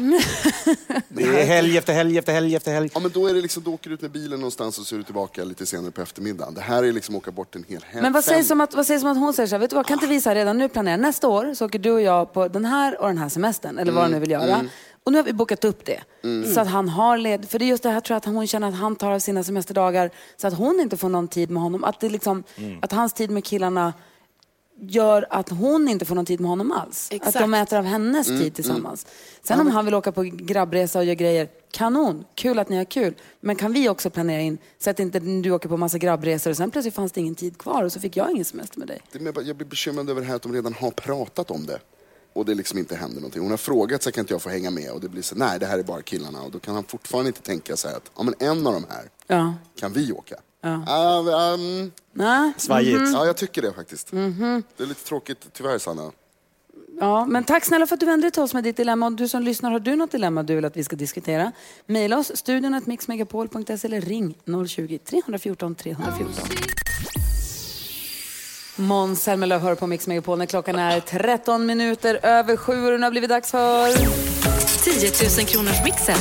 Det 1.10 1.24
är 1.24 1.46
helg 1.46 1.78
efter 1.78 1.94
helg 1.94 2.18
efter 2.18 2.34
helg 2.34 2.56
efter 2.56 2.72
helg. 2.74 2.90
Ja 2.94 3.00
men 3.00 3.12
då 3.12 3.28
är 3.28 3.34
det 3.34 3.42
liksom, 3.42 3.64
då 3.64 3.74
åker 3.74 3.90
du 3.90 3.94
ut 3.94 4.02
med 4.02 4.12
bilen 4.12 4.40
någonstans 4.40 4.80
och 4.80 4.86
så 4.86 4.96
är 4.96 4.98
du 4.98 5.04
tillbaka 5.04 5.44
lite 5.44 5.66
senare 5.66 5.92
på 5.92 6.02
eftermiddagen. 6.02 6.54
Det 6.54 6.62
här 6.62 6.84
är 6.84 6.92
liksom 6.92 7.16
åka 7.16 7.32
bort 7.32 7.56
en 7.56 7.64
hel 7.68 7.84
helg. 7.88 8.02
Men 8.02 8.14
vad 8.14 8.24
sägs, 8.24 8.52
om 8.52 8.62
att, 8.62 8.74
vad 8.76 8.86
sägs 8.88 9.04
om 9.04 9.10
att 9.10 9.18
hon 9.18 9.34
säger 9.34 9.48
så 9.48 9.56
här, 9.56 9.60
vet 9.60 9.70
du 9.70 9.76
vad, 9.76 9.86
kan 9.88 9.94
inte 9.96 10.08
vi 10.08 10.22
så 10.22 10.30
här 10.30 10.36
redan 10.36 10.58
nu 10.58 10.70
planera, 10.70 10.98
nästa 10.98 11.28
år 11.28 11.54
så 11.54 11.66
åker 11.66 11.80
du 11.80 11.92
och 11.92 12.02
jag 12.02 12.34
på 12.34 12.48
den 12.48 12.66
här 12.66 13.02
och 13.02 13.08
den 13.08 13.18
här 13.18 13.30
semestern, 13.30 13.78
eller 13.80 13.92
vad 13.92 14.02
Mm, 14.06 14.12
du 14.12 14.16
nu 14.16 14.20
vill 14.22 14.32
göra. 14.32 14.66
Och 15.04 15.12
nu 15.12 15.18
har 15.18 15.24
vi 15.24 15.34
bokat 15.34 15.66
upp 15.66 15.86
det. 15.86 16.00
Så 16.54 16.60
att 16.62 16.68
han 16.68 16.90
har 16.90 17.18
led, 17.18 17.50
för 17.50 17.60
det 17.60 17.66
är 17.66 17.68
just 17.68 17.84
det 17.84 17.90
här 17.90 18.00
tror 18.00 18.14
jag 18.16 18.18
att 18.18 18.26
hon 18.26 18.48
känner 18.48 18.68
att 18.68 18.76
han 18.76 18.96
tar 18.96 19.12
av 19.12 19.20
sina 19.20 19.44
semesterdagar 19.44 20.10
så 20.38 20.48
att 20.48 20.54
hon 20.54 20.80
inte 20.80 20.98
får 20.98 21.10
någon 21.10 21.28
tid 21.28 21.50
med 21.50 21.64
honom. 21.64 21.84
Att, 21.84 22.00
det 22.00 22.10
liksom, 22.10 22.44
Mm. 22.58 22.80
att 22.82 22.92
hans 22.92 23.14
tid 23.14 23.30
med 23.32 23.44
killarna 23.46 23.94
gör 24.82 25.28
att 25.30 25.50
hon 25.50 25.88
inte 25.88 26.06
får 26.06 26.16
någon 26.16 26.26
tid 26.26 26.40
med 26.40 26.50
honom 26.50 26.72
alls. 26.72 27.08
Exakt. 27.12 27.36
Att 27.36 27.42
de 27.42 27.54
äter 27.54 27.78
av 27.80 27.86
hennes 27.86 28.28
Mm, 28.30 28.42
tid 28.42 28.56
tillsammans. 28.56 29.06
Sen 29.44 29.60
om 29.60 29.68
han 29.72 29.86
vill 29.86 29.94
åka 29.94 30.12
på 30.12 30.24
grabbresa 30.24 31.00
och 31.00 31.06
göra 31.06 31.16
grejer, 31.16 31.50
kanon, 31.72 32.26
kul 32.36 32.60
att 32.60 32.70
ni 32.70 32.78
har 32.78 32.86
kul. 32.86 33.14
Men 33.40 33.56
kan 33.56 33.74
vi 33.74 33.90
också 33.90 34.10
planera 34.10 34.42
in 34.42 34.58
så 34.80 34.90
att 34.90 35.00
inte 35.00 35.20
du 35.20 35.52
åker 35.52 35.70
på 35.70 35.78
massa 35.78 35.98
grabbresor 35.98 36.52
och 36.52 36.58
sen 36.58 36.72
plötsligt 36.72 36.94
fanns 36.96 37.12
det 37.12 37.22
ingen 37.22 37.36
tid 37.36 37.58
kvar 37.58 37.84
och 37.84 37.92
så 37.92 38.00
fick 38.00 38.18
jag 38.18 38.32
ingen 38.32 38.46
semester 38.46 38.80
med 38.80 38.88
dig. 38.88 39.02
Jag 39.46 39.56
blir 39.56 39.68
bekymrad 39.68 40.10
över 40.10 40.22
det 40.22 40.28
här 40.28 40.36
att 40.36 40.42
de 40.42 40.54
redan 40.54 40.74
har 40.74 40.92
pratat 40.92 41.52
om 41.52 41.66
det. 41.66 41.80
Och 42.34 42.46
det 42.46 42.54
liksom 42.56 42.80
inte 42.80 42.96
händer 42.96 43.16
någonting. 43.16 43.42
Hon 43.42 43.52
har 43.52 43.58
frågat 43.58 44.04
så 44.04 44.12
kan 44.12 44.22
inte 44.22 44.34
jag 44.34 44.42
få 44.42 44.50
hänga 44.50 44.70
med 44.72 44.92
och 44.92 45.02
det 45.02 45.10
blir 45.10 45.22
så 45.22 45.36
nej 45.36 45.60
det 45.60 45.66
här 45.66 45.80
är 45.80 45.84
bara 45.84 46.02
killarna. 46.02 46.42
Och 46.42 46.52
då 46.52 46.60
kan 46.60 46.76
han 46.76 46.84
fortfarande 46.84 47.28
inte 47.30 47.42
tänka 47.42 47.78
sig 47.78 47.94
att 47.96 48.12
ja, 48.18 48.24
men 48.24 48.34
en 48.40 48.68
av 48.68 48.74
de 48.74 48.86
här 48.90 49.10
Ja. 49.28 49.54
kan 49.80 49.94
vi 49.94 50.12
åka. 50.12 50.36
Ja. 50.62 51.54
um, 51.54 51.92
Nej. 52.14 52.52
Svajigt. 52.58 53.02
ja, 53.14 53.26
jag 53.26 53.38
tycker 53.38 53.62
det 53.62 53.74
faktiskt. 53.74 54.12
Mhm. 54.12 54.64
Det 54.78 54.84
är 54.84 54.88
lite 54.88 55.04
tråkigt 55.06 55.48
tyvärr 55.54 55.78
Sanna. 55.78 56.12
Ja, 57.00 57.26
men 57.26 57.44
tack 57.44 57.66
snälla 57.66 57.88
för 57.88 57.94
att 57.94 58.00
du 58.00 58.06
vände 58.06 58.26
dig 58.26 58.32
till 58.32 58.42
oss 58.42 58.54
med 58.54 58.64
ditt 58.64 58.78
dilemma. 58.78 59.06
Och 59.06 59.12
du 59.12 59.28
som 59.28 59.44
lyssnar, 59.44 59.72
har 59.72 59.80
du 59.80 59.96
något 59.96 60.12
dilemma 60.12 60.44
du 60.44 60.56
vill 60.56 60.66
att 60.66 60.78
vi 60.78 60.84
ska 60.84 60.96
diskutera? 60.96 61.52
Maila 61.86 62.18
oss, 62.18 62.32
studion 62.36 62.82
mixmegapol.se 62.86 63.74
eller 63.88 64.02
ring 64.02 64.36
020-314 64.46 65.76
314. 65.76 66.34
Måns 68.76 69.24
Zelmerlöw 69.24 69.60
hör 69.60 69.76
på 69.76 69.88
Mix 69.88 70.08
Megapol 70.08 70.38
när 70.38 70.46
klockan 70.46 70.76
är 70.76 71.00
13 71.00 71.66
minuter 71.66 72.20
över 72.24 72.58
sju 72.58 72.94
och 72.94 73.00
nu 73.00 73.06
har 73.06 73.12
blivit 73.12 73.30
dags 73.30 73.52
för... 73.52 73.88
10 74.84 75.12
000 75.38 75.48
kronors 75.48 75.84
mixen. 75.84 76.18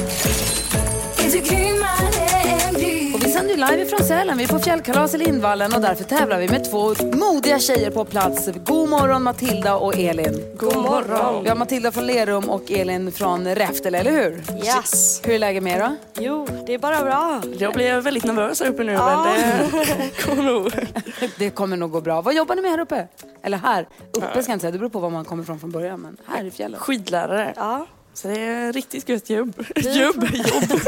Vi 3.56 3.62
live 3.62 3.82
ifrån 3.82 3.98
Sälen. 4.06 4.38
Vi 4.38 4.44
är 4.44 4.48
på 4.48 4.58
fjällkalas 4.58 5.14
i 5.14 5.18
Lindvallen 5.18 5.74
och 5.74 5.80
därför 5.80 6.04
tävlar 6.04 6.38
vi 6.38 6.48
med 6.48 6.70
två 6.70 6.94
modiga 7.16 7.58
tjejer 7.58 7.90
på 7.90 8.04
plats. 8.04 8.48
God 8.64 8.88
morgon 8.88 9.22
Matilda 9.22 9.76
och 9.76 9.94
Elin. 9.98 10.42
God 10.56 10.76
morgon. 10.76 11.42
Vi 11.42 11.48
har 11.48 11.56
Matilda 11.56 11.92
från 11.92 12.06
Lerum 12.06 12.50
och 12.50 12.70
Elin 12.70 13.12
från 13.12 13.54
Räftele, 13.54 13.98
eller 13.98 14.10
hur? 14.10 14.42
Yes. 14.64 15.20
Hur 15.24 15.34
är 15.34 15.38
läget 15.38 15.62
med 15.62 15.76
er 15.78 15.80
då? 15.88 15.96
Jo, 16.22 16.46
det 16.66 16.74
är 16.74 16.78
bara 16.78 17.00
bra. 17.04 17.42
Jag 17.58 17.72
blir 17.74 18.00
väldigt 18.00 18.24
nervös 18.24 18.60
här 18.60 18.68
uppe 18.68 18.84
nu, 18.84 18.92
Ja. 18.92 19.26
men 19.26 19.70
det 19.70 20.22
kommer 20.25 20.42
nog. 20.42 20.72
Det 21.38 21.50
kommer 21.50 21.76
nog 21.76 21.90
gå 21.90 22.00
bra. 22.00 22.20
Vad 22.20 22.34
jobbar 22.34 22.54
ni 22.54 22.62
med 22.62 22.70
här 22.70 22.80
uppe? 22.80 23.08
Eller 23.42 23.58
här? 23.58 23.88
Uppe 24.12 24.42
ska 24.42 24.50
jag 24.52 24.54
inte 24.54 24.60
säga, 24.60 24.70
det 24.70 24.78
beror 24.78 24.90
på 24.90 24.98
var 24.98 25.10
man 25.10 25.25
kommer 25.25 25.42
ifrån 25.42 25.60
från 25.60 25.70
början. 25.70 26.00
Men 26.00 26.16
här 26.26 26.44
i 26.44 26.50
fjällen. 26.50 26.80
Skidlärare. 26.80 27.52
Ja. 27.56 27.86
Så 28.16 28.28
det 28.28 28.40
är 28.40 28.73
riktigt 28.73 29.08
gött 29.08 29.30
jobb. 29.30 29.64
Jobb, 29.76 30.25
jobb. 30.25 30.25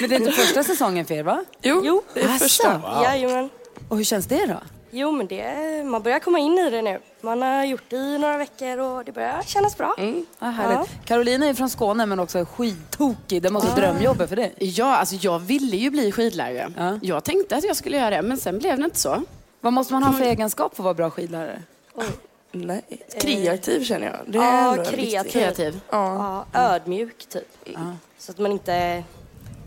Men 0.00 0.08
det 0.10 0.14
är 0.14 0.20
inte 0.20 0.32
första 0.32 0.62
säsongen 0.64 1.04
för 1.06 1.14
er 1.14 1.22
va? 1.22 1.44
Jo, 1.62 1.82
Jo. 1.84 2.02
det 2.14 2.20
är 2.20 2.24
Asså. 2.28 2.38
första. 2.38 2.80
Jajamän. 3.02 3.50
Och 3.88 3.96
hur 3.96 4.04
känns 4.04 4.26
det 4.26 4.46
då? 4.46 4.56
Jo, 4.90 5.12
men 5.12 5.26
det, 5.26 5.84
man 5.86 6.02
börjar 6.02 6.18
komma 6.18 6.38
in 6.38 6.58
i 6.58 6.70
det 6.70 6.82
nu. 6.82 6.98
Man 7.20 7.42
har 7.42 7.64
gjort 7.64 7.82
det 7.88 7.96
i 7.96 8.18
några 8.18 8.38
veckor 8.38 8.78
och 8.78 9.04
det 9.04 9.12
börjar 9.12 9.42
kännas 9.46 9.78
bra. 9.78 9.94
Ja, 10.38 10.46
härligt. 10.46 10.90
Carolina 11.04 11.46
är 11.46 11.54
från 11.54 11.70
Skåne 11.70 12.06
men 12.06 12.20
också 12.20 12.44
skittokig. 12.44 13.42
Det 13.42 13.50
måste 13.50 13.68
vara 13.68 13.80
drömjobbet 13.80 14.28
för 14.28 14.36
dig. 14.36 14.54
Ja, 14.58 14.96
alltså 14.96 15.14
jag 15.20 15.38
ville 15.38 15.76
ju 15.76 15.90
bli 15.90 16.12
skidlärare. 16.12 16.72
Ja. 16.76 16.98
Jag 17.02 17.24
tänkte 17.24 17.56
att 17.56 17.64
jag 17.64 17.76
skulle 17.76 17.96
göra 17.96 18.10
det, 18.10 18.22
men 18.22 18.36
sen 18.38 18.58
blev 18.58 18.78
det 18.78 18.84
inte 18.84 18.98
så. 18.98 19.22
Vad 19.60 19.72
måste 19.72 19.92
man 19.92 20.02
ha 20.02 20.12
för 20.12 20.24
egenskap 20.24 20.76
för 20.76 20.82
att 20.82 20.84
vara 20.84 20.94
bra 20.94 21.10
skidlärare? 21.10 21.62
Nej, 22.52 22.82
kreativ 23.20 23.84
känner 23.84 24.06
jag. 24.06 24.16
Det 24.32 24.38
är 24.38 24.42
Ja, 24.42 24.70
ändå 24.72 24.84
kreativ. 24.90 25.30
Kreativ. 25.30 25.80
Ja, 25.90 26.46
ödmjuk 26.54 27.26
typ. 27.28 27.48
Så 28.18 28.32
att 28.32 28.38
man 28.38 28.52
inte 28.52 28.72
är 28.72 29.04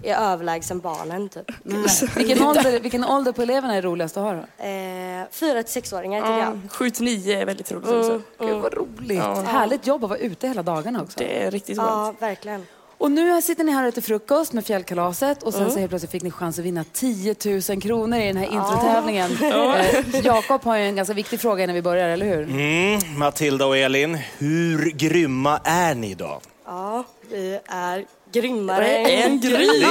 överlägsen 0.03 0.79
barnen 0.79 1.29
typ. 1.29 1.51
Vilken 2.17 2.41
ålder, 2.43 2.79
vilken 2.79 3.05
ålder 3.05 3.31
på 3.31 3.41
eleverna 3.41 3.75
är 3.75 3.81
roligast 3.81 4.17
att 4.17 4.23
ha 4.23 4.33
då? 4.33 4.63
Eh, 4.65 5.23
Fyra 5.31 5.63
till 5.63 5.73
sexåringar 5.73 6.21
tycker 6.21 6.33
Ja, 6.39 6.39
jag. 6.63 6.71
7 6.71 6.89
till 6.89 7.05
9 7.05 7.41
är 7.41 7.45
väldigt 7.45 7.71
roligt 7.71 7.87
också. 7.89 8.21
Gud 8.39 8.61
vad 8.61 8.73
roligt. 8.73 9.21
Härligt 9.47 9.87
jobb 9.87 10.03
att 10.03 10.09
vara 10.09 10.19
ute 10.19 10.47
hela 10.47 10.63
dagarna 10.63 11.01
också. 11.01 11.19
Det 11.19 11.43
är 11.43 11.51
riktigt 11.51 11.77
Ja, 11.77 11.83
skönt. 12.05 12.21
verkligen. 12.21 12.65
Och 12.97 13.11
nu 13.11 13.41
sitter 13.41 13.63
ni 13.63 13.71
här 13.71 13.83
och 13.83 13.89
äter 13.89 14.01
frukost 14.01 14.53
med 14.53 14.65
fjällkalaset 14.65 15.43
och 15.43 15.53
sen 15.53 15.71
så 15.71 15.79
helt 15.79 15.89
plötsligt 15.91 16.11
fick 16.11 16.23
ni 16.23 16.31
chans 16.31 16.59
att 16.59 16.65
vinna 16.65 16.83
10 16.93 17.35
000 17.69 17.81
kronor 17.81 18.19
i 18.19 18.27
den 18.27 18.37
här 18.37 18.53
introtävlingen. 18.53 19.31
Eh, 19.75 20.25
Jakob 20.25 20.63
har 20.63 20.77
ju 20.77 20.83
en 20.83 20.95
ganska 20.95 21.13
viktig 21.13 21.39
fråga 21.39 21.63
innan 21.63 21.75
vi 21.75 21.81
börjar, 21.81 22.09
eller 22.09 22.25
hur? 22.25 22.43
Mm, 22.43 22.99
Matilda 23.17 23.65
och 23.65 23.77
Elin, 23.77 24.17
hur 24.37 24.89
grymma 24.89 25.59
är 25.63 25.95
ni 25.95 26.13
då? 26.13 26.41
Ja, 26.65 27.03
vi 27.29 27.59
är 27.65 28.05
grymmare 28.31 28.87
En 28.87 29.39
gry! 29.39 29.81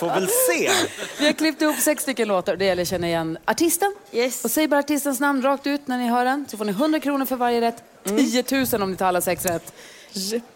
Får 0.00 0.06
väl 0.06 0.28
se. 0.28 0.70
Vi 1.18 1.26
har 1.26 1.32
klippt 1.32 1.62
ihop 1.62 1.76
sex 1.76 2.02
stycken 2.02 2.28
låtar. 2.28 2.56
Det 2.56 2.64
gäller 2.64 2.82
att 2.82 2.88
känna 2.88 3.06
igen 3.06 3.38
artisten. 3.44 3.94
Yes. 4.12 4.44
Och 4.44 4.50
säg 4.50 4.68
bara 4.68 4.80
artistens 4.80 5.20
namn 5.20 5.42
rakt 5.42 5.66
ut 5.66 5.88
när 5.88 5.98
ni 5.98 6.08
hör 6.08 6.24
den. 6.24 6.46
Så 6.48 6.56
får 6.56 6.64
ni 6.64 6.72
100 6.72 7.00
kronor 7.00 7.24
för 7.26 7.36
varje 7.36 7.60
rätt. 7.60 7.82
10 8.04 8.44
000 8.72 8.82
om 8.82 8.90
ni 8.90 8.96
tar 8.96 9.06
alla 9.06 9.20
sex 9.20 9.44
rätt. 9.46 9.72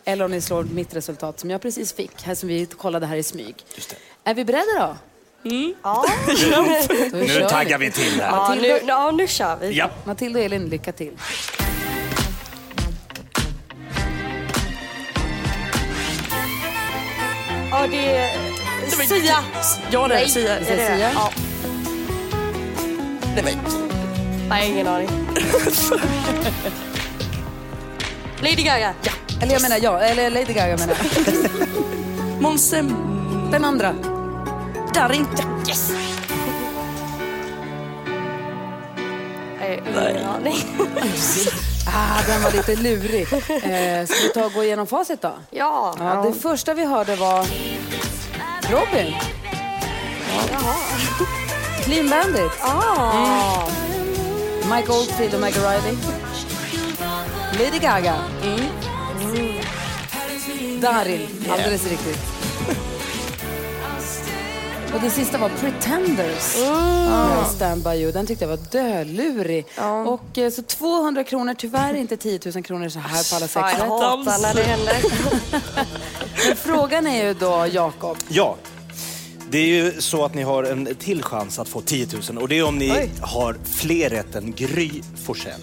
Eller 0.04 0.24
om 0.24 0.30
ni 0.30 0.40
slår 0.40 0.64
mitt 0.64 0.96
resultat 0.96 1.40
som 1.40 1.50
jag 1.50 1.62
precis 1.62 1.92
fick, 1.92 2.22
här 2.22 2.34
som 2.34 2.48
vi 2.48 2.66
kollade 2.66 3.06
här 3.06 3.16
i 3.16 3.22
smyg. 3.22 3.54
Är 4.24 4.34
vi 4.34 4.44
beredda 4.44 4.66
då? 4.78 4.96
Mm. 5.50 5.74
Ja. 5.82 6.04
Nu 7.12 7.46
taggar 7.48 7.78
vi. 7.78 7.90
till 7.90 8.20
här. 8.20 8.30
Ja, 8.30 8.54
nu, 8.60 8.80
ja, 8.86 9.10
nu 9.10 9.26
kör 9.28 9.56
vi. 9.56 9.72
Ja. 9.72 9.90
Matilda 10.04 10.38
och 10.38 10.44
Elin, 10.44 10.68
lycka 10.68 10.92
till. 10.92 11.12
Ja, 17.70 17.86
det 17.90 18.16
är 18.16 18.30
Sia. 19.06 19.36
Ja, 19.90 20.08
det 20.08 20.14
är 20.14 20.18
Nej, 20.18 20.28
Sia. 20.28 20.56
är 20.56 20.60
det 20.60 20.76
det? 20.76 20.96
Sia? 20.96 21.12
Ja. 21.14 21.30
Nej, 23.34 23.44
men. 23.44 23.54
Nej, 24.48 24.70
ingen 24.70 24.86
aning. 24.86 25.08
Lady 28.42 28.62
Gaga. 28.62 28.94
Ja. 29.02 29.12
Eller 29.42 29.52
jag 29.52 29.62
menar 29.62 29.78
ja, 29.82 29.98
eller 29.98 30.30
Lady 30.30 30.52
Gaga 30.52 30.76
menar 30.76 30.96
jag. 31.14 32.40
Måns 32.42 32.70
Den 33.50 33.64
andra. 33.64 33.94
Darin. 34.94 35.26
Yes. 35.68 35.92
Nej, 39.60 39.82
ingen 40.10 40.26
aning. 40.26 40.56
Ah, 41.94 42.22
den 42.26 42.42
var 42.42 42.50
lite 42.50 42.76
lurig. 42.76 43.32
Eh, 43.32 44.06
ska 44.06 44.22
vi 44.22 44.30
ta 44.34 44.44
och 44.44 44.52
gå 44.52 44.64
igenom 44.64 44.86
facit 44.86 45.22
då? 45.22 45.32
Ja. 45.50 45.94
Ja, 45.98 46.24
det 46.26 46.32
första 46.40 46.74
vi 46.74 46.84
hörde 46.84 47.16
var 47.16 47.46
Robin. 48.70 49.14
Jaha. 50.52 50.74
Clean 51.84 52.08
Bandit. 52.10 52.52
Ah. 52.62 53.62
Mike 54.76 54.92
Oldfield 54.92 55.34
och 55.34 55.40
Michael 55.40 55.66
Riley. 55.66 55.96
Lady 57.58 57.78
Gaga. 57.78 58.14
Darin, 60.80 61.28
alldeles 61.50 61.90
riktigt. 61.90 62.18
Och 64.94 65.00
det 65.00 65.10
sista 65.10 65.38
var 65.38 65.48
Pretenders. 65.48 66.56
Ah, 66.68 67.44
Stand 67.44 67.82
by 67.84 67.90
you. 67.90 68.12
Den 68.12 68.26
tyckte 68.26 68.44
jag 68.44 68.48
var 68.50 68.58
dölurig. 68.72 69.66
Och, 70.06 70.38
eh, 70.38 70.50
så 70.50 70.62
200 70.62 71.24
kronor, 71.24 71.54
tyvärr 71.58 71.94
inte 71.94 72.16
10 72.16 72.40
000 72.54 72.62
kronor 72.62 72.88
så 72.88 72.98
här 72.98 73.30
på 73.30 73.36
alla 73.36 73.48
sex 73.48 73.78
rätt. 73.80 73.88
hatar 73.88 74.42
när 74.42 74.54
det 74.54 74.62
händer. 74.62 74.96
Men 76.48 76.56
frågan 76.56 77.06
är 77.06 77.26
ju 77.26 77.34
då, 77.34 77.66
Jakob. 77.72 78.16
Ja. 78.28 78.56
Det 79.50 79.58
är 79.58 79.66
ju 79.66 80.00
så 80.00 80.24
att 80.24 80.34
ni 80.34 80.42
har 80.42 80.64
en 80.64 80.94
till 80.94 81.22
chans 81.22 81.58
att 81.58 81.68
få 81.68 81.80
10 81.80 82.06
000 82.30 82.38
och 82.42 82.48
det 82.48 82.58
är 82.58 82.64
om 82.64 82.78
ni 82.78 82.92
Oj. 82.92 83.10
har 83.22 83.56
fler 83.64 84.10
rätt 84.10 84.34
än 84.34 84.52
Gry 84.52 84.90
Forssell. 85.24 85.60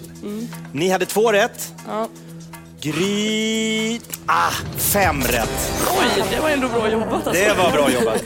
Ni 0.72 0.88
hade 0.88 1.06
två 1.06 1.32
rätt. 1.32 1.72
Ja. 1.86 2.08
Gry... 2.80 4.00
Ah, 4.26 4.50
fem 4.76 5.22
rätt. 5.22 5.72
Oj, 6.00 6.24
det 6.30 6.40
var 6.40 6.50
ändå 6.50 6.68
bra 6.68 6.90
jobbat 6.90 7.12
alltså. 7.12 7.30
Det 7.32 7.54
var 7.54 7.70
bra 7.70 7.90
jobbat. 7.90 8.22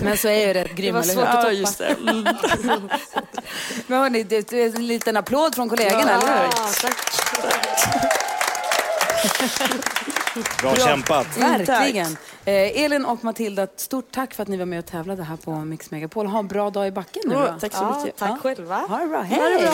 Men 0.00 0.16
så 0.16 0.28
är 0.28 0.46
ju 0.46 0.52
rätt 0.52 0.74
grym, 0.74 0.94
var 0.94 1.02
eller 1.02 1.12
svårt 1.14 1.24
hur? 1.24 1.28
att 1.28 1.34
Ja, 1.34 1.40
toppa. 1.42 1.52
just 1.52 1.78
det. 1.78 1.86
Mm. 1.86 2.24
Men 3.86 3.98
hörni, 4.00 4.22
det 4.22 4.52
är 4.52 4.76
en 4.76 4.86
liten 4.86 5.16
applåd 5.16 5.54
från 5.54 5.68
kollegorna, 5.68 6.00
eller 6.12 6.26
hur? 6.26 6.42
Ja, 6.42 6.50
tack. 6.82 6.96
Bra 10.62 10.76
kämpat. 10.76 11.26
Verkligen. 11.38 12.16
Eh, 12.44 12.82
Elin 12.84 13.04
och 13.04 13.24
Matilda, 13.24 13.66
stort 13.76 14.10
tack 14.14 14.34
för 14.34 14.42
att 14.42 14.48
ni 14.48 14.56
var 14.56 14.66
med 14.66 14.78
och 14.78 14.86
tävlade 14.86 15.22
här 15.22 15.36
på 15.36 15.50
Mix 15.50 15.90
Megapol. 15.90 16.26
Ha 16.26 16.38
en 16.38 16.48
bra 16.48 16.70
dag 16.70 16.86
i 16.86 16.90
backen 16.90 17.22
nu 17.26 17.34
Ja, 17.34 17.40
då. 17.40 17.60
tack 17.60 17.72
så 17.72 17.78
Ja, 17.82 17.98
mycket. 18.04 18.18
tack 18.18 18.40
själva. 18.42 18.76
Ha 18.76 18.98
det 18.98 19.06
bra. 19.06 19.20
Hej! 19.22 19.68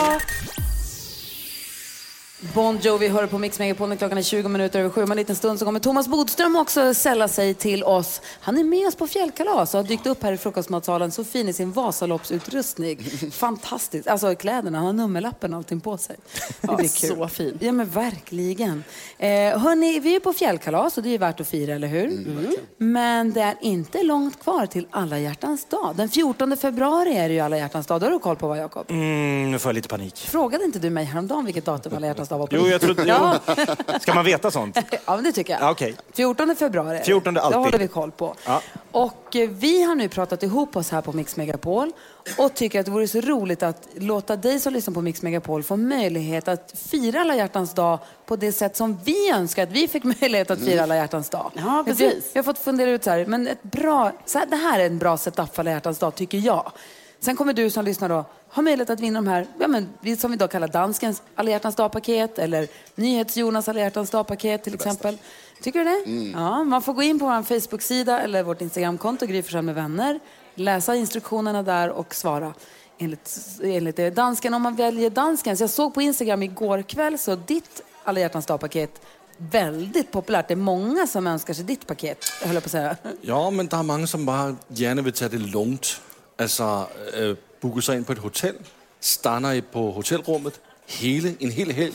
Det. 2.43 2.53
Bon 2.53 2.77
Jovi 2.77 3.07
hör 3.07 3.27
på 3.27 3.37
Mix 3.37 3.59
Megapol 3.59 3.89
när 3.89 3.95
klockan 3.95 4.17
är 4.17 4.21
20 4.21 4.49
minuter 4.49 4.79
över 4.79 4.89
sju. 4.89 5.03
Om 5.03 5.11
en 5.11 5.17
liten 5.17 5.35
stund 5.35 5.59
så 5.59 5.65
kommer 5.65 5.79
Thomas 5.79 6.07
Bodström 6.07 6.55
också 6.55 6.93
sälla 6.93 7.27
sig 7.27 7.53
till 7.53 7.83
oss. 7.83 8.21
Han 8.39 8.57
är 8.57 8.63
med 8.63 8.87
oss 8.87 8.95
på 8.95 9.07
fjällkalas 9.07 9.73
och 9.73 9.79
har 9.79 9.87
dykt 9.87 10.07
upp 10.07 10.23
här 10.23 10.33
i 10.33 10.37
frukostmatsalen 10.37 11.11
så 11.11 11.23
fin 11.23 11.49
i 11.49 11.53
sin 11.53 11.71
Vasaloppsutrustning. 11.71 13.03
Fantastiskt. 13.31 14.07
Alltså 14.07 14.35
kläderna, 14.35 14.77
han 14.77 14.85
har 14.85 14.93
nummerlappen 14.93 15.53
och 15.53 15.57
allting 15.57 15.79
på 15.79 15.97
sig. 15.97 16.15
Det 16.61 16.75
blir 16.75 17.01
kul. 17.01 17.17
så 17.17 17.27
fin. 17.27 17.57
Ja 17.61 17.71
men 17.71 17.89
verkligen. 17.89 18.83
Eh, 19.17 19.29
hörni, 19.59 19.99
vi 19.99 20.15
är 20.15 20.19
på 20.19 20.33
fjällkalas 20.33 20.97
och 20.97 21.03
det 21.03 21.09
är 21.09 21.19
värt 21.19 21.39
att 21.39 21.47
fira, 21.47 21.75
eller 21.75 21.87
hur? 21.87 22.05
Mm. 22.05 22.55
Men 22.77 23.33
det 23.33 23.41
är 23.41 23.55
inte 23.61 24.03
långt 24.03 24.43
kvar 24.43 24.65
till 24.65 24.87
alla 24.89 25.19
hjärtans 25.19 25.65
dag. 25.65 25.93
Den 25.95 26.09
14 26.09 26.57
februari 26.57 27.17
är 27.17 27.27
det 27.27 27.33
ju 27.33 27.39
alla 27.39 27.57
hjärtans 27.57 27.87
dag. 27.87 28.01
Då 28.01 28.05
har 28.05 28.11
du 28.11 28.19
koll 28.19 28.35
på 28.35 28.47
vad, 28.47 28.57
Jakob? 28.57 28.85
Mm, 28.89 29.51
nu 29.51 29.59
får 29.59 29.69
jag 29.69 29.75
lite 29.75 29.87
panik. 29.87 30.17
Frågade 30.17 30.65
inte 30.65 30.79
du 30.79 30.89
mig 30.89 31.05
häromdagen 31.05 31.45
vilket 31.45 31.65
datum 31.65 31.93
alla 31.95 32.07
hjärtans 32.07 32.29
dag 32.29 32.32
var 32.37 32.47
på? 32.47 32.55
Jo, 32.55 32.67
jag 32.67 32.81
trodde... 32.81 33.03
Ja. 33.03 33.39
Jo. 33.47 33.53
Ska 34.01 34.13
man 34.13 34.25
veta 34.25 34.51
sånt? 34.51 34.77
Ja, 35.05 35.15
men 35.15 35.23
det 35.23 35.31
tycker 35.31 35.53
jag. 35.53 35.61
Ja, 35.61 35.71
okej. 35.71 35.95
14 36.13 36.55
februari. 36.55 36.89
är 36.95 36.99
det. 36.99 37.03
14 37.05 37.37
alltid. 37.37 37.51
Det 37.51 37.63
håller 37.63 37.77
vi 37.77 37.87
koll 37.87 38.11
på. 38.11 38.35
Ja. 38.45 38.61
Och 38.91 39.35
eh, 39.35 39.49
vi 39.49 39.83
har 39.83 39.95
nu 39.95 40.09
pratat 40.09 40.43
ihop 40.43 40.75
oss 40.75 40.91
här 40.91 41.01
på 41.01 41.13
Mix 41.13 41.35
Megapol 41.35 41.91
och 42.37 42.53
tycker 42.53 42.79
att 42.79 42.85
det 42.85 42.91
vore 42.91 43.07
så 43.07 43.21
roligt 43.21 43.63
att 43.63 43.87
låta 43.95 44.35
dig 44.35 44.59
som 44.59 44.73
lyssnar 44.73 44.93
på 44.93 45.01
Mix 45.01 45.21
Megapol 45.21 45.63
få 45.63 45.77
möjlighet 45.77 46.47
att 46.47 46.73
fira 46.89 47.21
alla 47.21 47.35
hjärtans 47.35 47.73
dag 47.73 47.99
på 48.25 48.35
det 48.35 48.51
sätt 48.51 48.77
som 48.77 48.99
vi 49.03 49.31
önskar 49.31 49.63
att 49.63 49.71
vi 49.71 49.87
fick 49.87 50.03
möjlighet 50.21 50.51
att 50.51 50.59
fira 50.59 50.83
alla 50.83 50.95
hjärtans 50.95 51.29
dag. 51.29 51.51
Ja, 51.55 51.83
precis. 51.87 52.13
Vi, 52.13 52.21
vi 52.33 52.39
har 52.39 52.43
fått 52.43 52.59
fundera 52.59 52.89
ut 52.89 53.03
så 53.03 53.09
här, 53.09 53.25
men 53.25 53.47
ett 53.47 53.63
bra, 53.63 54.11
så 54.25 54.39
här, 54.39 54.45
det 54.45 54.55
här 54.55 54.79
är 54.79 54.85
en 54.85 54.97
bra 54.97 55.17
setup 55.17 55.55
för 55.55 55.61
alla 55.61 55.71
hjärtans 55.71 55.99
dag 55.99 56.15
tycker 56.15 56.37
jag. 56.37 56.71
Sen 57.19 57.35
kommer 57.35 57.53
du 57.53 57.69
som 57.69 57.85
lyssnar 57.85 58.09
då 58.09 58.25
ha 58.55 58.61
möjlighet 58.61 58.89
att 58.89 58.99
vinna 58.99 59.19
de 59.21 59.27
här, 59.27 59.47
ja, 59.59 59.67
men, 59.67 59.89
vi- 60.01 60.17
som 60.17 60.31
vi 60.31 60.37
då 60.37 60.47
kallar 60.47 60.67
danskens 60.67 61.21
alla 61.35 61.49
hjärtans 61.51 61.75
dag-paket 61.75 62.39
eller 62.39 62.67
NyhetsJonas 62.95 63.67
alla 63.69 63.79
hjärtans 63.79 64.09
dag-paket 64.09 64.63
till 64.63 64.73
exempel. 64.73 65.17
Tycker 65.61 65.79
du 65.79 65.85
det? 65.85 66.29
Ja, 66.39 66.63
man 66.63 66.81
får 66.81 66.93
gå 66.93 67.01
in 67.03 67.19
på 67.19 67.25
vår 67.25 67.43
Facebook-sida 67.43 68.21
eller 68.21 68.43
vårt 68.43 68.61
Instagramkonto, 68.61 69.25
Gry 69.25 69.61
med 69.61 69.75
vänner, 69.75 70.19
läsa 70.55 70.95
instruktionerna 70.95 71.63
där 71.63 71.89
och 71.89 72.15
svara 72.15 72.53
enligt, 72.97 73.37
enligt 73.63 73.95
det. 73.95 74.09
Dansken, 74.09 74.53
om 74.53 74.61
man 74.61 74.75
väljer 74.75 75.09
danskens, 75.09 75.61
jag 75.61 75.69
såg 75.69 75.93
på 75.93 76.01
Instagram 76.01 76.43
igår 76.43 76.81
kväll 76.81 77.17
så 77.17 77.35
ditt 77.35 77.81
alla 78.03 78.19
hjärtans 78.19 78.45
dag-paket 78.45 79.01
väldigt 79.37 80.11
populärt. 80.11 80.47
Det 80.47 80.53
är 80.53 80.55
många 80.55 81.07
som 81.07 81.27
önskar 81.27 81.53
sig 81.53 81.65
ditt 81.65 81.87
paket, 81.87 82.25
höll 82.41 82.53
jag 82.53 82.63
på 82.63 82.67
att 82.67 82.71
säga. 82.71 82.97
Ja, 83.21 83.49
men 83.49 83.67
der 83.67 83.77
er 83.79 83.83
mange, 83.83 84.07
som 84.07 84.25
bare 84.25 84.55
gerne 84.69 85.01
vil 85.03 85.13
tage 85.13 85.31
det 85.31 85.39
lugnt. 85.39 86.01
Altså, 86.37 86.85
øh, 87.17 87.35
booke 87.63 87.81
sig 87.81 87.95
ind 87.97 88.05
på 88.05 88.11
et 88.11 88.17
hotel, 88.17 88.55
stannar 88.99 89.61
på 89.71 89.91
hotelrummet 89.91 90.61
hele, 90.87 91.37
en 91.39 91.51
hel 91.51 91.71
helg, 91.71 91.93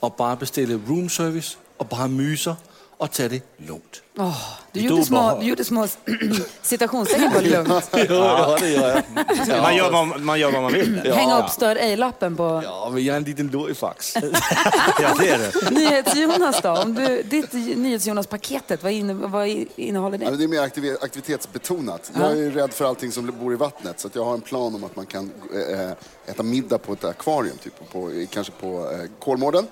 og 0.00 0.14
bare 0.14 0.36
bestille 0.36 0.80
room 0.88 1.08
service, 1.08 1.58
og 1.78 1.88
bare 1.88 2.08
myser, 2.08 2.54
og 2.98 3.10
tage 3.12 3.28
det 3.28 3.42
lugnt. 3.66 4.02
Åh, 4.18 4.34
du, 4.72 4.80
gjorde 4.80 5.04
små, 5.04 5.38
du 5.40 5.46
gjorde 5.46 5.64
små 5.64 5.86
citationstecken 6.62 7.32
på 7.34 7.40
lugnt. 7.40 7.90
Ja, 8.08 8.56
det 8.60 8.68
gör 8.70 8.88
jag. 8.88 9.62
Man 9.62 9.76
gör 9.76 9.90
vad 9.90 10.20
man, 10.20 10.40
gör 10.40 10.50
vad 10.52 10.62
man 10.62 10.72
vill. 10.72 11.12
Hänga 11.14 11.38
upp 11.44 11.50
stör 11.50 11.76
ej-lappen 11.76 12.36
på 12.36 12.60
Ja, 12.64 12.90
men 12.92 13.02
jeg 13.04 13.12
er 13.12 13.16
en 13.16 13.24
liten 13.24 13.46
lurifax. 13.48 14.14
Ja, 15.02 15.14
det 15.18 15.28
är 15.30 15.38
det. 15.38 15.70
NyhetsJonas 15.70 16.60
då? 16.62 16.70
Om 16.70 16.94
du, 16.94 17.22
ditt 17.22 17.52
NyhetsJonas-paketet, 17.52 18.82
vad, 18.82 18.92
inne, 18.92 19.12
vad 19.14 19.48
innehåller 19.76 20.18
Ja, 20.18 20.24
det? 20.24 20.30
men 20.30 20.38
det 20.38 20.44
är 20.44 20.48
mer 20.48 20.60
aktiv- 20.62 20.96
aktivitetsbetonat. 21.00 22.10
Jag 22.20 22.30
är 22.30 22.36
ju 22.36 22.50
rädd 22.50 22.72
för 22.72 22.84
allting 22.84 23.12
som 23.12 23.26
bor 23.40 23.52
i 23.52 23.56
vattnet 23.56 24.00
så 24.00 24.06
att 24.08 24.14
jag 24.14 24.24
har 24.24 24.34
en 24.34 24.40
plan 24.40 24.74
om 24.74 24.84
att 24.84 24.96
man 24.96 25.06
kan 25.06 25.30
eh, 25.70 25.90
äta 26.32 26.42
middag 26.42 26.78
på 26.78 26.92
ett 26.92 27.04
akvarium, 27.04 27.56
typ, 27.62 27.90
på, 27.92 28.10
kanske 28.30 28.52
på 28.60 28.90
eh, 28.92 29.10
Kolmården. 29.20 29.66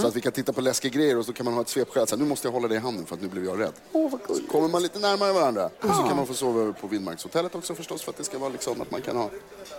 Så 0.00 0.06
att 0.06 0.16
vi 0.16 0.20
kan 0.20 0.32
titta 0.32 0.52
på 0.52 0.60
läskiga 0.60 0.90
grejer 0.92 1.18
och 1.18 1.26
så 1.26 1.32
kan 1.32 1.44
man 1.44 1.54
ha 1.54 1.60
ett 1.60 1.68
svepskäl. 1.68 2.06
Så 2.06 2.16
här, 2.16 2.22
nu 2.22 2.28
måste 2.28 2.46
jag 2.48 2.52
hålla 2.52 2.68
dig 2.68 2.76
i 2.76 2.80
handen 2.80 3.06
för 3.06 3.14
att 3.14 3.22
nu 3.22 3.28
blev 3.28 3.44
jag 3.44 3.60
rädd. 3.60 3.72
så 4.28 4.42
kommer 4.52 4.68
man 4.68 4.82
lite 4.82 4.98
närmare 4.98 5.32
varandra. 5.32 5.64
Och 5.64 5.94
så 5.96 6.02
kan 6.02 6.16
man 6.16 6.26
få 6.26 6.34
sova 6.34 6.60
över 6.60 6.72
på 6.72 6.86
Vildmarkshotellet 6.86 7.54
också 7.54 7.74
förstås 7.74 8.02
för 8.02 8.10
att 8.10 8.16
det 8.16 8.24
ska 8.24 8.38
vara 8.38 8.50
liksom 8.50 8.80
att 8.82 8.90
man 8.90 9.00
kan 9.02 9.16
ha 9.16 9.30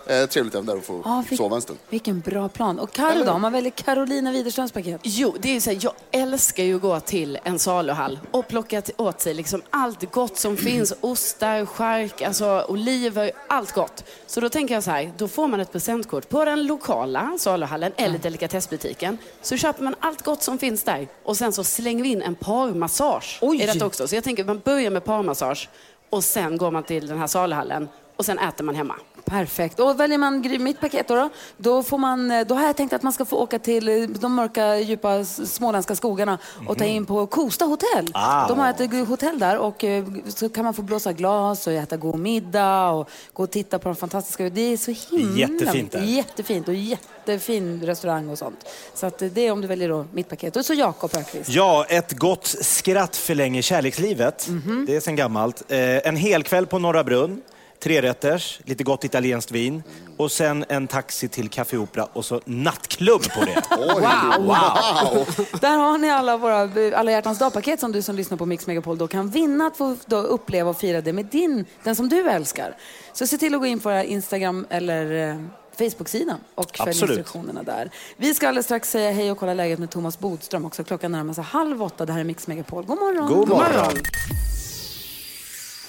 eh, 0.07 0.25
trevligt 0.25 0.55
även 0.55 0.65
där 0.65 0.77
och 0.77 0.83
få 0.83 1.01
Ja, 1.05 1.23
vil- 1.29 1.37
sova 1.37 1.55
en 1.55 1.61
stund. 1.61 1.79
Vilken 1.89 2.19
bra 2.19 2.49
plan. 2.49 2.79
Och 2.79 2.91
Carro 2.91 3.23
då, 3.25 3.31
om 3.31 3.41
man 3.41 3.51
väljer 3.51 3.71
Carolina 3.71 4.31
Widerströms 4.31 4.71
paket? 4.71 5.01
Jo, 5.03 5.35
det 5.39 5.49
är 5.49 5.53
ju 5.53 5.61
så 5.61 5.69
här, 5.69 5.79
jag 5.81 5.93
älskar 6.11 6.63
ju 6.63 6.75
att 6.75 6.81
gå 6.81 6.99
till 6.99 7.39
en 7.43 7.59
saluhall 7.59 8.19
och 8.31 8.47
plocka 8.47 8.81
till- 8.81 8.93
åt 8.97 9.21
sig 9.21 9.33
liksom 9.33 9.61
allt 9.69 10.11
gott 10.11 10.37
som 10.37 10.57
finns. 10.67 10.93
Ostar, 11.01 11.65
chark, 11.65 12.21
alltså 12.21 12.65
oliver, 12.67 13.31
allt 13.47 13.71
gott. 13.71 14.03
Så 14.27 14.39
då 14.39 14.49
tänker 14.49 14.73
jag 14.73 14.83
så 14.83 14.91
här, 14.91 15.11
då 15.17 15.27
får 15.27 15.47
man 15.47 15.59
ett 15.59 15.71
presentkort 15.71 16.29
på 16.29 16.45
den 16.45 16.65
lokala 16.67 17.35
saluhallen 17.39 17.91
eller 17.95 18.17
delikatessbutiken. 18.17 19.17
Så 19.41 19.57
köper 19.57 19.83
man 19.83 19.92
allt 19.99 20.21
gott 20.21 20.43
som 20.43 20.57
finns 20.57 20.83
där 20.83 21.07
och 21.23 21.37
sen 21.37 21.53
så 21.53 21.63
slänger 21.63 22.03
vi 22.03 22.09
in 22.09 22.21
en 22.21 22.35
parmassage 22.35 23.39
Oj. 23.41 23.61
i 23.61 23.65
detta 23.65 23.85
också. 23.85 24.07
Så 24.07 24.15
jag 24.15 24.23
tänker 24.23 24.43
man 24.43 24.59
börjar 24.59 24.91
med 24.91 25.03
parmassage 25.05 25.69
och 26.09 26.23
sen 26.23 26.57
går 26.57 26.71
man 26.71 26.83
till 26.83 27.07
den 27.07 27.17
här 27.17 27.27
saluhallen 27.27 27.89
och 28.15 28.25
sen 28.25 28.39
äter 28.39 28.63
man 28.63 28.75
hemma. 28.75 28.95
Perfekt. 29.33 29.79
Och 29.79 29.99
väljer 29.99 30.17
man 30.17 30.63
mitt 30.63 30.79
paket 30.79 31.07
då, 31.07 31.29
då, 31.57 31.83
får 31.83 31.97
man, 31.97 32.31
eh, 32.31 32.47
då 32.47 32.55
har 32.55 32.65
jag 32.65 32.77
tänkt 32.77 32.93
att 32.93 33.03
man 33.03 33.13
ska 33.13 33.25
få 33.25 33.37
åka 33.37 33.59
till 33.59 33.89
eh, 33.89 34.09
de 34.09 34.33
mörka, 34.33 34.79
djupa 34.79 35.25
småländska 35.25 35.95
skogarna 35.95 36.37
och 36.67 36.77
ta 36.77 36.85
in 36.85 37.05
på 37.05 37.27
Kosta 37.27 37.65
hotell. 37.65 38.11
Ah. 38.13 38.47
De 38.47 38.59
har 38.59 38.69
ett 38.69 38.79
eh, 38.79 39.05
hotell 39.05 39.39
där 39.39 39.57
och 39.57 39.85
så 40.27 40.49
kan 40.49 40.63
man 40.63 40.73
få 40.73 40.81
blåsa 40.81 41.13
glas 41.13 41.67
och 41.67 41.73
äta 41.73 41.97
god 41.97 42.19
middag 42.19 42.89
och 42.89 43.09
gå 43.33 43.43
och 43.43 43.51
titta 43.51 43.79
på 43.79 43.89
de 43.89 43.95
fantastiska... 43.95 44.49
Det 44.49 44.61
är 44.61 44.77
så 44.77 45.15
himla 45.15 45.39
Jättefint 45.39 45.91
där. 45.91 46.01
Jättefint 46.01 46.67
och 46.67 46.73
jättefin 46.73 47.81
restaurang 47.85 48.29
och 48.29 48.37
sånt. 48.37 48.65
Så 48.93 49.05
att 49.05 49.19
det 49.19 49.47
är 49.47 49.51
om 49.51 49.61
du 49.61 49.67
väljer 49.67 49.89
då 49.89 50.05
mitt 50.11 50.29
paket. 50.29 50.55
Och 50.55 50.65
så 50.65 50.73
Jakob 50.73 51.11
Öqvist. 51.15 51.49
Ja, 51.49 51.85
ett 51.89 52.11
gott 52.11 52.47
skratt 52.47 53.15
förlänger 53.15 53.61
kärlekslivet. 53.61 54.47
Mhm. 54.49 54.85
Det 54.87 54.95
är 54.95 54.99
sen 54.99 55.15
gammalt. 55.15 55.63
En 55.67 56.15
hel 56.15 56.43
kväll 56.43 56.65
på 56.65 56.79
Norra 56.79 57.03
Brunn. 57.03 57.41
Trerätters, 57.83 58.59
lite 58.63 58.83
gott 58.83 59.03
italienskt 59.03 59.51
vin 59.51 59.83
och 60.17 60.31
sen 60.31 60.65
en 60.69 60.87
taxi 60.87 61.27
till 61.27 61.49
Café 61.49 61.77
Opera 61.77 62.07
och 62.13 62.25
så 62.25 62.41
nattklubb 62.45 63.21
på 63.23 63.45
det. 63.45 63.63
Wow. 63.77 64.45
wow. 64.45 65.27
Där 65.61 65.77
har 65.77 65.97
ni 65.97 66.09
alla 66.09 66.37
våra 66.37 66.69
alla 66.97 67.11
hjärtans 67.11 67.39
dagpaket 67.39 67.79
som 67.79 67.91
du 67.91 68.01
som 68.01 68.15
lyssnar 68.15 68.37
på 68.37 68.45
Mix 68.45 68.67
Megapol 68.67 68.97
då 68.97 69.07
kan 69.07 69.29
vinna 69.29 69.67
att 69.67 69.77
få 69.77 69.97
då 70.05 70.17
uppleva 70.17 70.69
och 70.69 70.77
fira 70.77 71.01
det 71.01 71.13
med 71.13 71.25
din, 71.25 71.65
den 71.83 71.95
som 71.95 72.09
du 72.09 72.29
älskar. 72.29 72.77
Så 73.13 73.27
se 73.27 73.37
till 73.37 73.53
att 73.53 73.59
gå 73.59 73.65
in 73.65 73.79
på 73.79 73.89
våra 73.89 74.03
Instagram 74.03 74.67
eller 74.69 75.29
eh, 75.29 75.35
Facebook-sidan 75.77 76.37
och 76.55 76.77
följ 76.77 76.89
Absolut. 76.89 77.17
instruktionerna 77.17 77.63
där. 77.63 77.89
Vi 78.17 78.33
ska 78.33 78.47
alldeles 78.47 78.65
strax 78.65 78.91
säga 78.91 79.11
hej 79.11 79.31
och 79.31 79.37
kolla 79.37 79.53
läget 79.53 79.79
med 79.79 79.91
Thomas 79.91 80.19
Bodström 80.19 80.65
också. 80.65 80.83
Klockan 80.83 81.11
närmar 81.11 81.33
sig 81.33 81.43
halv 81.43 81.83
åtta. 81.83 82.05
Det 82.05 82.13
här 82.13 82.19
är 82.19 82.23
Mix 82.23 82.47
Megapol. 82.47 82.85
God 82.85 82.99
morgon! 82.99 83.27
God 83.27 83.49
morgon. 83.49 83.93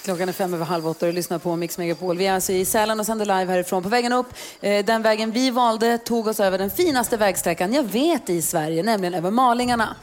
Klockan 0.04 0.28
är 0.28 0.32
fem 0.32 0.54
över 0.54 0.64
halv 0.64 0.88
åtta 0.88 1.06
och 1.06 1.12
du 1.12 1.16
lyssnar 1.16 1.38
på 1.38 1.56
Mix 1.56 1.78
Megapol. 1.78 2.16
Vi 2.16 2.26
är 2.26 2.32
alltså 2.32 2.52
i 2.52 2.64
Sälen 2.64 3.00
och 3.00 3.06
sänder 3.06 3.24
live 3.24 3.52
härifrån. 3.52 3.82
På 3.82 3.88
vägen 3.88 4.12
upp, 4.12 4.26
eh, 4.60 4.84
den 4.84 5.02
vägen 5.02 5.30
vi 5.30 5.50
valde 5.50 5.98
tog 5.98 6.26
oss 6.26 6.40
över 6.40 6.58
den 6.58 6.70
finaste 6.70 7.16
vägsträckan 7.16 7.72
jag 7.72 7.82
vet 7.82 8.30
i 8.30 8.42
Sverige, 8.42 8.82
nämligen 8.82 9.14
över 9.14 9.30
Malingarna. 9.30 9.96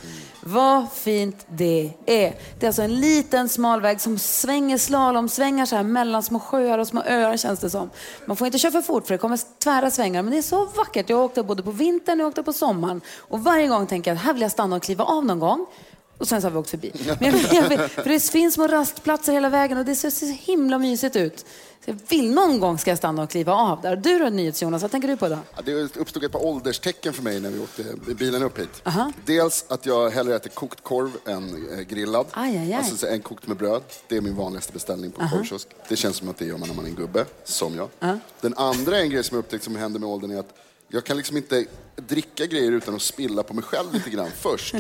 Vad 0.43 0.91
fint 0.93 1.45
det 1.49 1.93
är. 2.05 2.35
Det 2.59 2.65
är 2.65 2.67
alltså 2.67 2.81
en 2.81 2.99
liten 2.99 3.49
smal 3.49 3.81
väg 3.81 4.01
som 4.01 4.19
svänger 4.19 4.77
slalomsvängar 4.77 5.65
så 5.65 5.75
här 5.75 5.83
mellan 5.83 6.23
små 6.23 6.39
sjöar 6.39 6.79
och 6.79 6.87
små 6.87 7.03
öar 7.03 7.37
känns 7.37 7.59
det 7.59 7.69
som. 7.69 7.89
Man 8.25 8.37
får 8.37 8.47
inte 8.47 8.59
köra 8.59 8.71
för 8.71 8.81
fort 8.81 9.07
för 9.07 9.13
det 9.13 9.17
kommer 9.17 9.39
tvära 9.63 9.91
svängar 9.91 10.21
men 10.23 10.31
det 10.31 10.37
är 10.37 10.41
så 10.41 10.65
vackert. 10.65 11.09
Jag 11.09 11.19
åkte 11.19 11.43
både 11.43 11.63
på 11.63 11.71
vintern 11.71 12.19
och 12.19 12.23
jag 12.23 12.29
åkte 12.29 12.43
på 12.43 12.53
sommaren 12.53 13.01
och 13.17 13.43
varje 13.43 13.67
gång 13.67 13.87
tänker 13.87 14.11
jag 14.11 14.15
att 14.15 14.23
här 14.23 14.33
vill 14.33 14.41
jag 14.41 14.51
stanna 14.51 14.75
och 14.75 14.83
kliva 14.83 15.03
av 15.03 15.25
någon 15.25 15.39
gång. 15.39 15.65
Och 16.21 16.27
sen 16.27 16.41
så 16.41 16.47
har 16.47 16.51
vi 16.51 16.57
åkt 16.57 16.69
förbi. 16.69 16.91
Men 17.19 17.39
jag, 17.51 17.71
jag, 17.71 17.91
för 17.91 18.09
det 18.09 18.19
finns 18.19 18.53
små 18.53 18.67
rastplatser 18.67 19.33
hela 19.33 19.49
vägen 19.49 19.77
och 19.77 19.85
det 19.85 19.95
ser 19.95 20.09
så 20.09 20.25
himla 20.25 20.77
mysigt 20.77 21.15
ut. 21.15 21.39
Så 21.85 21.89
jag 21.89 21.97
vill 22.09 22.31
någon 22.33 22.59
gång 22.59 22.77
ska 22.77 22.91
jag 22.91 22.97
stanna 22.97 23.23
och 23.23 23.29
kliva 23.29 23.53
av 23.53 23.81
där. 23.81 23.95
Du 23.95 24.19
då 24.19 24.29
NyhetsJonas, 24.29 24.81
vad 24.81 24.91
tänker 24.91 25.07
du 25.07 25.17
på 25.17 25.25
idag? 25.25 25.39
Ja, 25.55 25.61
Det 25.65 25.97
uppstod 25.99 26.23
ett 26.23 26.31
par 26.31 26.45
ålderstecken 26.45 27.13
för 27.13 27.23
mig 27.23 27.39
när 27.39 27.49
vi 27.49 27.59
åkte 27.59 27.83
bilen 28.13 28.43
upp 28.43 28.59
hit. 28.59 28.81
Aha. 28.83 29.11
Dels 29.25 29.65
att 29.67 29.85
jag 29.85 30.09
hellre 30.09 30.35
äter 30.35 30.49
kokt 30.49 30.83
korv 30.83 31.11
än 31.25 31.67
eh, 31.73 31.79
grillad. 31.79 32.25
Aj, 32.31 32.57
aj, 32.57 32.57
aj. 32.57 32.73
Alltså 32.73 32.97
så 32.97 33.07
en 33.07 33.21
kokt 33.21 33.47
med 33.47 33.57
bröd. 33.57 33.83
Det 34.07 34.17
är 34.17 34.21
min 34.21 34.35
vanligaste 34.35 34.73
beställning 34.73 35.11
på 35.11 35.21
Aha. 35.21 35.37
korvkiosk. 35.37 35.67
Det 35.89 35.95
känns 35.95 36.17
som 36.17 36.29
att 36.29 36.37
det 36.37 36.45
gör 36.45 36.57
man 36.57 36.67
när 36.67 36.75
man 36.75 36.85
är 36.85 36.89
en 36.89 36.95
gubbe, 36.95 37.25
som 37.43 37.75
jag. 37.75 37.89
Ja. 37.99 38.17
Den 38.41 38.53
andra 38.57 38.97
en 38.99 39.09
grej 39.09 39.23
som 39.23 39.35
jag 39.35 39.43
upptäckt 39.43 39.63
som 39.63 39.75
händer 39.75 39.99
med 39.99 40.09
åldern 40.09 40.31
är 40.31 40.39
att 40.39 40.57
jag 40.87 41.03
kan 41.03 41.17
liksom 41.17 41.37
inte 41.37 41.65
dricka 42.07 42.45
grejer 42.45 42.71
utan 42.71 42.95
att 42.95 43.01
spilla 43.01 43.43
på 43.43 43.53
mig 43.53 43.63
själv 43.63 43.93
lite 43.93 44.09
grann 44.09 44.29
först. 44.41 44.75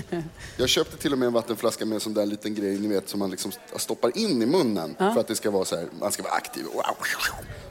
Jag 0.57 0.69
köpte 0.69 0.97
till 0.97 1.13
och 1.13 1.19
med 1.19 1.27
en 1.27 1.33
vattenflaska 1.33 1.85
med 1.85 1.95
en 1.95 1.99
sån 1.99 2.13
där 2.13 2.25
liten 2.25 2.55
grej 2.55 2.79
ni 2.79 2.87
vet 2.87 3.09
som 3.09 3.19
man 3.19 3.31
liksom 3.31 3.51
stoppar 3.75 4.17
in 4.17 4.41
i 4.41 4.45
munnen 4.45 4.95
Ja. 4.99 5.13
för 5.13 5.19
att 5.21 5.27
det 5.27 5.35
ska 5.35 5.51
vara 5.51 5.65
så 5.65 5.75
här, 5.75 5.87
man 5.99 6.11
ska 6.11 6.23
vara 6.23 6.33
aktiv. 6.33 6.65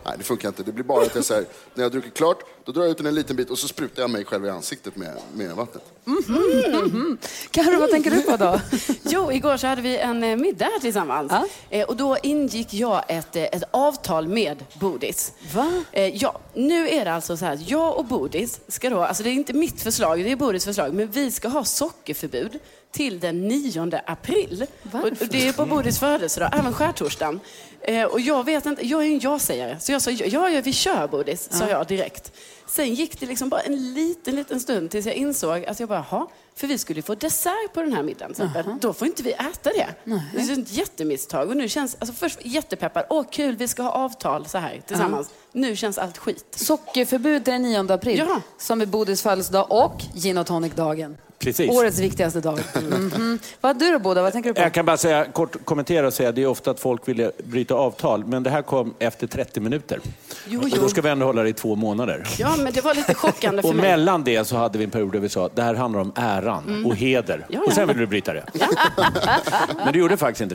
Nej, 0.04 0.14
det 0.18 0.24
funkar 0.24 0.48
inte. 0.48 0.62
Det 0.62 0.72
blir 0.72 0.84
bara 0.84 1.02
att 1.02 1.14
jag 1.14 1.24
så 1.24 1.34
här, 1.34 1.44
när 1.74 1.82
jag 1.82 1.92
druckit 1.92 2.14
klart, 2.14 2.38
då 2.64 2.72
drar 2.72 2.82
jag 2.82 2.90
ut 2.90 3.00
en 3.00 3.14
liten 3.14 3.36
bit 3.36 3.50
och 3.50 3.58
så 3.58 3.68
sprutar 3.68 4.02
jag 4.02 4.10
mig 4.10 4.24
själv 4.24 4.46
i 4.46 4.50
ansiktet 4.50 4.96
med, 4.96 5.16
med 5.34 5.50
vattnet. 5.56 5.82
Mhm. 6.04 7.18
Carro, 7.50 7.80
vad 7.80 7.90
tänker 7.90 8.10
du 8.10 8.22
på 8.22 8.36
då? 8.36 8.60
Jo, 9.02 9.32
igår 9.32 9.56
så 9.56 9.66
hade 9.66 9.82
vi 9.82 9.98
en 9.98 10.24
eh, 10.24 10.36
middag 10.36 10.64
här 10.64 10.80
tillsammans. 10.80 11.32
Eh, 11.70 11.88
och 11.88 11.96
då 11.96 12.16
ingick 12.22 12.74
jag 12.74 13.04
ett, 13.08 13.36
eh, 13.36 13.42
ett 13.42 13.62
avtal 13.70 14.28
med 14.28 14.64
Bodis. 14.80 15.32
Va? 15.54 15.82
Eh, 15.92 16.16
ja, 16.16 16.38
nu 16.54 16.88
är 16.88 17.04
det 17.04 17.12
alltså 17.12 17.36
så 17.36 17.44
här 17.44 17.52
att 17.54 17.68
jag 17.70 17.96
och 17.98 18.04
Bodis 18.04 18.60
ska 18.68 18.90
då, 18.90 19.00
alltså 19.02 19.22
det 19.22 19.30
är 19.30 19.32
inte 19.40 19.52
mitt 19.52 19.82
förslag, 19.82 20.24
det 20.24 20.32
är 20.32 20.36
Bodis 20.36 20.64
förslag, 20.64 20.94
men 20.94 21.10
vi 21.10 21.30
ska 21.30 21.48
ha 21.48 21.64
sockerförbud 21.64 22.58
till 22.92 23.20
den 23.20 23.48
9 23.48 23.90
april. 24.06 24.66
Och 24.92 24.98
och 25.04 25.10
det 25.30 25.48
är 25.48 25.52
på 25.52 25.66
Bodis 25.66 25.98
födelsedag, 25.98 26.50
även 26.58 26.72
skärtorsdagen. 26.72 27.40
Eh, 27.82 28.04
och 28.04 28.20
jag 28.20 28.44
vet 28.44 28.66
inte, 28.66 28.86
jag 28.86 29.00
är 29.02 29.06
ju 29.06 29.12
en 29.14 29.20
ja-sägare. 29.20 29.76
Så 29.80 29.92
jag 29.92 30.02
sa, 30.02 30.10
ja, 30.10 30.48
ja 30.48 30.60
vi 30.64 30.72
kör 30.72 31.08
Bodis, 31.08 31.48
sa 31.52 31.64
Ja. 31.64 31.70
jag 31.70 31.86
direkt. 31.86 32.32
Sen 32.66 32.94
gick 32.94 33.20
det 33.20 33.26
liksom 33.26 33.48
bara 33.48 33.60
en 33.60 33.94
liten, 33.94 34.36
liten 34.36 34.60
stund 34.60 34.90
tills 34.90 35.06
jag 35.06 35.14
insåg 35.14 35.64
att 35.64 35.80
jag 35.80 35.88
bara, 35.88 36.04
jaha, 36.10 36.26
för 36.60 36.66
vi 36.66 36.78
skulle 36.78 37.02
få 37.02 37.14
dessert 37.14 37.72
på 37.74 37.82
den 37.82 37.92
här 37.92 38.02
middagen. 38.02 38.34
till 38.34 38.44
exempel. 38.44 38.74
Då 38.80 38.92
får 38.92 39.06
inte 39.08 39.22
vi 39.22 39.32
äta 39.32 39.70
det. 39.70 39.86
Det 40.34 40.40
är 40.40 40.58
ett 40.62 40.72
jättemisstag. 40.72 41.48
Och 41.48 41.56
nu 41.56 41.68
känns, 41.68 41.96
alltså 41.98 42.14
först 42.14 42.38
jättepeppad, 42.42 43.04
åh 43.10 43.24
kul, 43.30 43.56
vi 43.56 43.68
ska 43.68 43.82
ha 43.82 43.90
avtal 43.90 44.46
så 44.46 44.58
här 44.58 44.80
tillsammans. 44.86 45.30
Nu 45.52 45.76
känns 45.76 45.98
allt 45.98 46.18
skit. 46.18 46.44
Sockerförbud 46.50 47.42
den 47.42 47.62
9 47.62 47.92
april, 47.92 48.18
Ja. 48.28 48.40
som 48.58 48.80
är 48.80 48.86
Bodis 48.86 49.22
födelsedag 49.22 49.66
och 49.72 50.02
gin 50.14 50.38
och 50.38 50.46
tonic-dagen. 50.46 51.16
Precis. 51.38 51.70
Årets 51.70 51.98
viktigaste 51.98 52.40
dag. 52.40 52.58
Mhm. 52.82 53.38
Vad 53.60 53.78
du 53.78 53.92
då, 53.92 53.98
Boda? 53.98 54.22
Vad 54.22 54.32
tänker 54.32 54.50
du 54.50 54.54
på? 54.54 54.60
Jag 54.60 54.72
kan 54.74 54.86
bara 54.86 54.96
säga, 54.96 55.24
kort 55.24 55.64
kommentera 55.64 56.06
och 56.06 56.12
säga 56.14 56.32
det 56.32 56.42
är 56.42 56.46
ofta 56.46 56.70
att 56.70 56.80
folk 56.80 57.08
vill 57.08 57.30
bryta 57.44 57.74
avtal, 57.74 58.24
men 58.26 58.42
det 58.42 58.50
här 58.50 58.62
kom 58.62 58.94
efter 58.98 59.26
30 59.26 59.60
minuter. 59.60 60.00
Jo, 60.48 60.60
Och 60.60 60.68
jo. 60.68 60.82
då 60.82 60.88
ska 60.88 61.02
vi 61.02 61.08
ändå 61.08 61.26
hålla 61.26 61.42
det 61.42 61.48
i 61.48 61.52
två 61.52 61.76
månader. 61.76 62.28
Ja, 62.38 62.56
men 62.58 62.72
det 62.72 62.80
var 62.80 62.94
lite 62.94 63.14
chockande 63.14 63.62
för 63.62 63.68
Och 63.68 63.74
mig. 63.76 63.82
mellan 63.90 64.24
det 64.24 64.44
så 64.44 64.56
hade 64.56 64.78
vi 64.78 64.84
en 64.84 64.90
period 64.90 65.12
där 65.12 65.18
vi 65.20 65.28
sa 65.28 65.46
att 65.46 65.56
det 65.56 65.62
här 65.62 65.74
handlar 65.74 66.00
om 66.00 66.12
äran 66.50 66.64
Mm. 66.68 66.86
och 66.86 66.96
heder. 66.96 67.46
Ja, 67.48 67.60
Och 67.66 67.72
sen 67.72 67.80
ja. 67.80 67.86
ville 67.86 68.00
du 68.00 68.06
bryta 68.06 68.32
det. 68.32 68.44
Men 69.84 69.92
du 69.92 69.98
gjorde 69.98 70.16
faktiskt 70.16 70.40
inte 70.40 70.54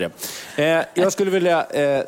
det. 0.56 0.64
Eh, 0.64 0.86
jag 0.94 1.12
skulle 1.14 1.32
vilja 1.32 1.66
eh, 1.66 2.04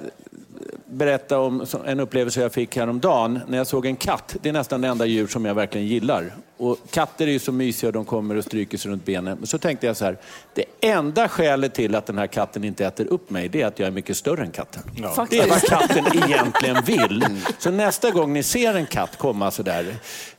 berätta 0.85 1.39
om 1.39 1.65
en 1.85 1.99
upplevelse 1.99 2.41
jag 2.41 2.53
fick 2.53 2.77
häromdagen 2.77 3.39
när 3.47 3.57
jag 3.57 3.67
såg 3.67 3.85
en 3.85 3.95
katt. 3.95 4.35
Det 4.41 4.49
är 4.49 4.53
nästan 4.53 4.81
det 4.81 4.87
enda 4.87 5.05
djur 5.05 5.27
som 5.27 5.45
jag 5.45 5.55
verkligen 5.55 5.87
gillar. 5.87 6.31
Och 6.57 6.77
katter 6.91 7.27
är 7.27 7.31
ju 7.31 7.39
så 7.39 7.51
mysiga 7.51 7.87
och 7.89 7.93
de 7.93 8.05
kommer 8.05 8.35
och 8.35 8.43
stryker 8.43 8.77
sig 8.77 8.91
runt 8.91 9.05
benen. 9.05 9.37
Men 9.37 9.47
så 9.47 9.57
tänkte 9.57 9.87
jag 9.87 9.97
så 9.97 10.05
här, 10.05 10.17
det 10.53 10.65
enda 10.81 11.27
skälet 11.29 11.73
till 11.73 11.95
att 11.95 12.05
den 12.05 12.17
här 12.17 12.27
katten 12.27 12.63
inte 12.63 12.85
äter 12.85 13.07
upp 13.07 13.29
mig, 13.29 13.49
det 13.49 13.61
är 13.61 13.65
att 13.67 13.79
jag 13.79 13.87
är 13.87 13.91
mycket 13.91 14.17
större 14.17 14.41
än 14.43 14.51
katten. 14.51 14.81
Det 15.29 15.39
är 15.39 15.49
vad 15.49 15.61
katten 15.61 16.05
egentligen 16.25 16.77
vill. 16.85 17.25
Så 17.59 17.71
nästa 17.71 18.11
gång 18.11 18.33
ni 18.33 18.43
ser 18.43 18.73
en 18.73 18.85
katt 18.85 19.17
komma 19.17 19.51
så 19.51 19.63
där 19.63 19.95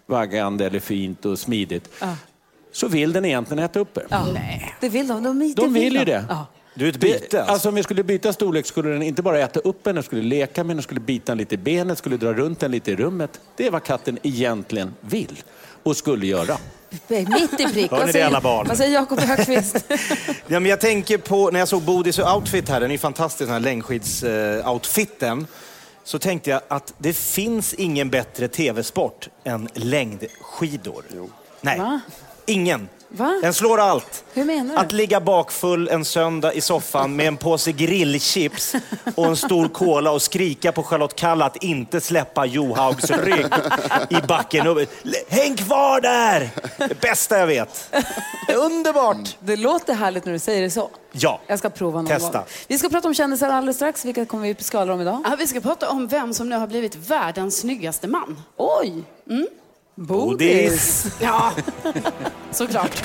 vaggande 0.07 0.67
eller 0.67 0.81
fint 0.81 1.25
och 1.25 1.39
smidigt, 1.39 1.89
Ja. 2.01 2.17
Så 2.79 2.89
vill 2.89 3.13
den 3.13 3.25
egentligen 3.25 3.65
äta 3.65 3.79
upp 3.81 3.97
er. 3.97 4.07
Ja. 4.09 4.27
Det 4.81 4.89
vill 4.89 5.09
de. 5.09 5.23
De, 5.23 5.55
De 5.57 5.73
vill 5.75 5.93
ju 5.93 6.05
de. 6.05 6.05
det. 6.05 6.25
Ja. 6.29 6.47
Du 6.75 6.85
är 6.85 6.89
ett 6.89 6.97
byte 7.01 7.39
alltså. 7.39 7.53
alltså 7.53 7.69
om 7.69 7.75
vi 7.75 7.83
skulle 7.83 8.05
byta 8.05 8.33
storlek 8.33 8.67
skulle 8.67 8.89
den 8.91 9.03
inte 9.03 9.23
bara 9.23 9.39
äta 9.39 9.61
upp 9.61 9.87
en, 9.87 9.95
den 9.95 10.05
skulle 10.05 10.23
leka 10.23 10.65
med 10.65 10.77
den, 10.77 10.83
skulle 10.83 11.01
bita 11.01 11.33
en 11.33 11.39
lite 11.39 11.55
i 11.55 11.59
benet, 11.59 11.99
skulle 11.99 12.17
dra 12.17 12.33
runt 12.33 12.61
den 12.61 12.71
lite 12.71 12.91
i 12.91 12.97
rummet. 12.97 13.41
Det 13.57 13.67
är 13.67 13.71
vad 13.71 13.83
katten 13.83 14.19
egentligen 14.23 14.95
vill 15.01 15.43
och 15.83 15.97
skulle 15.97 16.27
göra. 16.27 16.57
Mitt 17.09 17.61
i 17.61 17.67
prick. 17.73 17.91
Hör 17.91 18.07
ni 18.07 18.13
det, 18.13 18.23
alla 18.23 18.41
barn? 18.41 18.67
Vad 18.69 18.77
säger 18.77 18.95
Jakob 18.95 19.21
Högqvist? 19.21 19.85
Ja, 20.47 20.61
men 20.61 20.67
jag 20.67 20.81
tänker 20.81 21.19
på, 21.19 21.51
när 21.51 21.59
jag 21.59 21.69
såg 21.69 21.83
Bodis 21.83 22.19
outfit 22.19 22.69
här, 22.69 22.81
den 22.81 22.91
är 22.91 22.99
fantastisk, 22.99 23.47
den 23.49 23.53
här 23.53 23.61
längdskidsoutfiten. 23.61 25.47
Så 26.05 26.19
tänkte 26.19 26.51
jag 26.51 26.61
att 26.69 26.95
det 26.99 27.13
finns 27.13 27.75
ingen 27.75 28.11
bättre 28.11 28.49
tv-sport 28.49 29.29
än 29.45 29.69
längdskidor. 29.75 31.05
Nej, 31.61 31.79
Va? 31.79 32.01
Ingen. 32.49 32.89
Va? 33.11 33.39
Den 33.43 33.55
slår 33.55 33.81
allt. 33.81 34.25
Hur 34.33 34.45
menar 34.45 34.75
du? 34.75 34.81
Att 34.81 34.93
ligga 34.93 35.21
bakfull 35.21 35.89
en 35.89 36.05
söndag 36.05 36.53
i 36.53 36.61
soffan 36.61 37.17
med 37.17 37.27
en 37.29 37.37
påse 37.37 37.73
grillchips 37.73 38.75
och 39.15 39.27
en 39.27 39.37
stor 39.37 39.69
cola 39.69 40.11
och 40.11 40.23
skrika 40.23 40.73
på 40.73 40.83
Charlotte 40.83 41.15
Kalla 41.15 41.45
att 41.45 41.63
inte 41.63 42.01
släppa 42.01 42.47
Johaugs 42.47 43.11
rygg 43.11 43.47
i 44.11 44.27
backen. 44.29 44.87
Häng 45.29 45.57
kvar 45.57 46.01
där! 46.01 46.51
Det 46.89 47.01
bästa 47.01 47.39
jag 47.39 47.47
vet. 47.47 47.95
Underbart! 48.57 49.37
Det 49.41 49.57
låter 49.57 49.95
härligt 49.95 50.25
när 50.25 50.33
du 50.33 50.39
säger 50.39 50.63
det 50.63 50.71
så. 50.71 50.91
Ja. 51.13 51.41
Jag 51.47 51.59
ska 51.59 51.71
prova 51.71 51.99
någon 51.99 52.07
Testa. 52.07 52.39
gång. 52.39 52.47
Vi 52.69 52.79
ska 52.79 52.89
prata 52.89 53.09
om 53.09 53.15
kändisar 53.15 53.49
alldeles 53.49 53.77
strax. 53.77 54.05
Vilka 54.05 54.27
kommer 54.27 54.55
vi 54.55 54.65
skala 54.65 54.93
om 54.95 55.01
idag? 55.01 55.21
Ja, 55.25 55.37
vi 55.39 55.47
ska 55.47 55.61
prata 55.61 55.91
om 55.91 56.07
vem 56.09 56.35
som 56.35 56.49
nu 56.49 56.57
har 56.57 56.67
blivit 56.67 56.97
världens 56.97 57.59
snyggaste 57.61 58.09
man. 58.09 58.43
Oj! 58.57 59.03
Mm. 59.31 59.47
Bodis. 59.99 61.07
Ja, 61.21 61.53
såklart. 62.51 63.03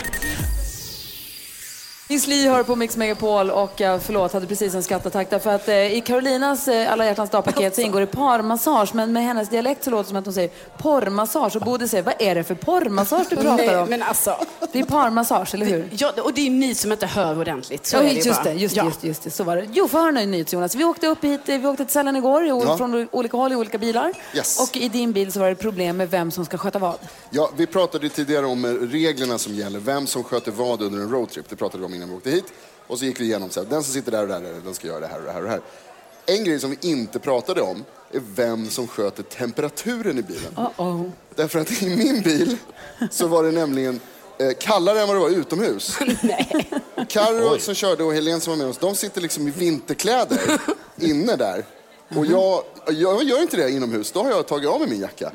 Miss 2.13 2.27
Li 2.27 2.47
hör 2.47 2.63
på 2.63 2.75
Mix 2.75 2.97
Megapol 2.97 3.51
och 3.51 3.71
jag 3.77 4.01
förlåt, 4.01 4.33
hade 4.33 4.45
precis 4.47 4.75
en 4.75 4.83
skrattattack 4.83 5.29
därför 5.29 5.49
att 5.49 5.67
eh, 5.67 5.97
i 5.97 6.01
Carolinas 6.01 6.67
eh, 6.67 6.91
alla 6.91 7.05
hjärtans 7.05 7.29
dag-paket 7.29 7.75
så 7.75 7.81
ingår 7.81 7.99
det 7.99 8.05
parmassage 8.05 8.95
men 8.95 9.13
med 9.13 9.23
hennes 9.23 9.49
dialekt 9.49 9.83
så 9.83 9.89
låter 9.89 10.03
det 10.03 10.07
som 10.07 10.17
att 10.17 10.25
hon 10.25 10.33
säger 10.33 10.49
porrmassage 10.77 11.55
och 11.55 11.61
Bodil 11.61 11.89
säger 11.89 12.03
vad 12.03 12.13
är 12.19 12.35
det 12.35 12.43
för 12.43 12.55
porrmassage 12.55 13.25
du 13.29 13.35
pratar 13.35 13.57
Nej, 13.57 13.77
om? 13.77 13.89
men 13.89 14.03
alltså. 14.03 14.35
Det 14.71 14.79
är 14.79 14.83
parmassage, 14.83 15.53
eller 15.53 15.65
hur? 15.65 15.89
Ja, 15.91 16.13
och 16.23 16.33
det 16.33 16.47
är 16.47 16.49
ni 16.49 16.75
som 16.75 16.91
inte 16.91 17.05
hör 17.05 17.39
ordentligt. 17.39 17.85
Så 17.85 17.95
ja, 17.95 17.99
är 17.99 18.03
det 18.03 18.09
ju 18.09 18.21
just 18.21 18.43
det, 18.43 18.53
just, 18.53 18.75
ja. 18.75 18.85
just, 18.85 19.03
just 19.03 19.23
det, 19.23 19.31
så 19.31 19.43
var 19.43 19.55
det. 19.55 19.67
Jo, 19.73 19.87
få 19.87 19.97
höra 19.97 20.11
nu 20.11 20.25
nyhets 20.25 20.53
Jonas. 20.53 20.75
Vi 20.75 20.83
åkte 20.83 21.07
upp 21.07 21.23
hit, 21.23 21.49
eh, 21.49 21.57
vi 21.57 21.67
åkte 21.67 21.85
till 21.85 21.93
Sälen 21.93 22.15
igår 22.15 22.43
Ja. 22.45 22.77
från 22.77 23.07
olika 23.11 23.37
håll 23.37 23.51
i 23.51 23.55
olika 23.55 23.77
bilar. 23.77 24.13
Yes. 24.33 24.59
Och 24.59 24.77
i 24.77 24.89
din 24.89 25.11
bil 25.11 25.31
så 25.31 25.39
var 25.39 25.49
det 25.49 25.55
problem 25.55 25.97
med 25.97 26.09
vem 26.09 26.31
som 26.31 26.45
ska 26.45 26.57
sköta 26.57 26.79
vad. 26.79 26.95
Ja, 27.29 27.49
vi 27.57 27.67
pratade 27.67 28.09
tidigare 28.09 28.45
om 28.45 28.65
eh, 28.65 28.69
reglerna 28.69 29.37
som 29.37 29.53
gäller, 29.53 29.79
vem 29.79 30.07
som 30.07 30.23
sköter 30.23 30.51
vad 30.51 30.81
under 30.81 30.99
en 30.99 31.09
roadtrip. 31.09 31.49
Det 31.49 31.55
pratade 31.55 31.77
vi 31.77 31.85
om 31.85 31.93
innan 31.93 32.02
vi 32.09 32.15
åkte 32.15 32.29
hit. 32.29 32.45
Och 32.87 32.99
så 32.99 33.05
gick 33.05 33.19
vi 33.19 33.23
igenom 33.23 33.49
så 33.49 33.59
här, 33.63 33.69
den 33.69 33.83
som 33.83 33.93
sitter 33.93 34.11
där 34.11 34.21
och 34.21 34.27
där, 34.27 34.61
den 34.65 34.73
ska 34.73 34.87
göra 34.87 34.99
det 34.99 35.07
här 35.07 35.19
och 35.19 35.25
det 35.25 35.31
här 35.31 35.39
och 35.39 35.45
det 35.45 35.49
här. 35.49 35.61
En 36.25 36.43
grej 36.43 36.59
som 36.59 36.69
vi 36.69 36.89
inte 36.89 37.19
pratade 37.19 37.61
om 37.61 37.83
är 38.11 38.21
vem 38.35 38.69
som 38.69 38.87
sköter 38.87 39.23
temperaturen 39.23 40.19
i 40.19 40.23
bilen. 40.23 40.55
Uh-oh. 40.55 41.11
Därför 41.35 41.59
att 41.59 41.81
i 41.81 41.95
min 41.95 42.21
bil 42.21 42.57
så 43.11 43.27
var 43.27 43.43
det 43.43 43.51
nämligen 43.51 43.99
eh, 44.39 44.51
kallare 44.59 45.01
än 45.01 45.07
vad 45.07 45.15
det 45.15 45.19
var 45.19 45.29
utomhus. 45.29 45.97
Carro 47.09 47.59
som 47.59 47.73
körde 47.73 48.03
och 48.03 48.13
Helene 48.13 48.39
som 48.39 48.51
var 48.51 48.57
med 48.57 48.67
oss, 48.67 48.77
de 48.77 48.95
sitter 48.95 49.21
liksom 49.21 49.47
i 49.47 49.51
vinterkläder 49.51 50.61
inne 50.97 51.35
där. 51.35 51.65
Och 52.15 52.25
jag, 52.25 52.63
jag 52.87 53.23
gör 53.23 53.41
inte 53.41 53.57
det 53.57 53.71
inomhus, 53.71 54.11
då 54.11 54.23
har 54.23 54.29
jag 54.29 54.47
tagit 54.47 54.69
av 54.69 54.79
mig 54.79 54.89
min 54.89 55.01
jacka. 55.01 55.31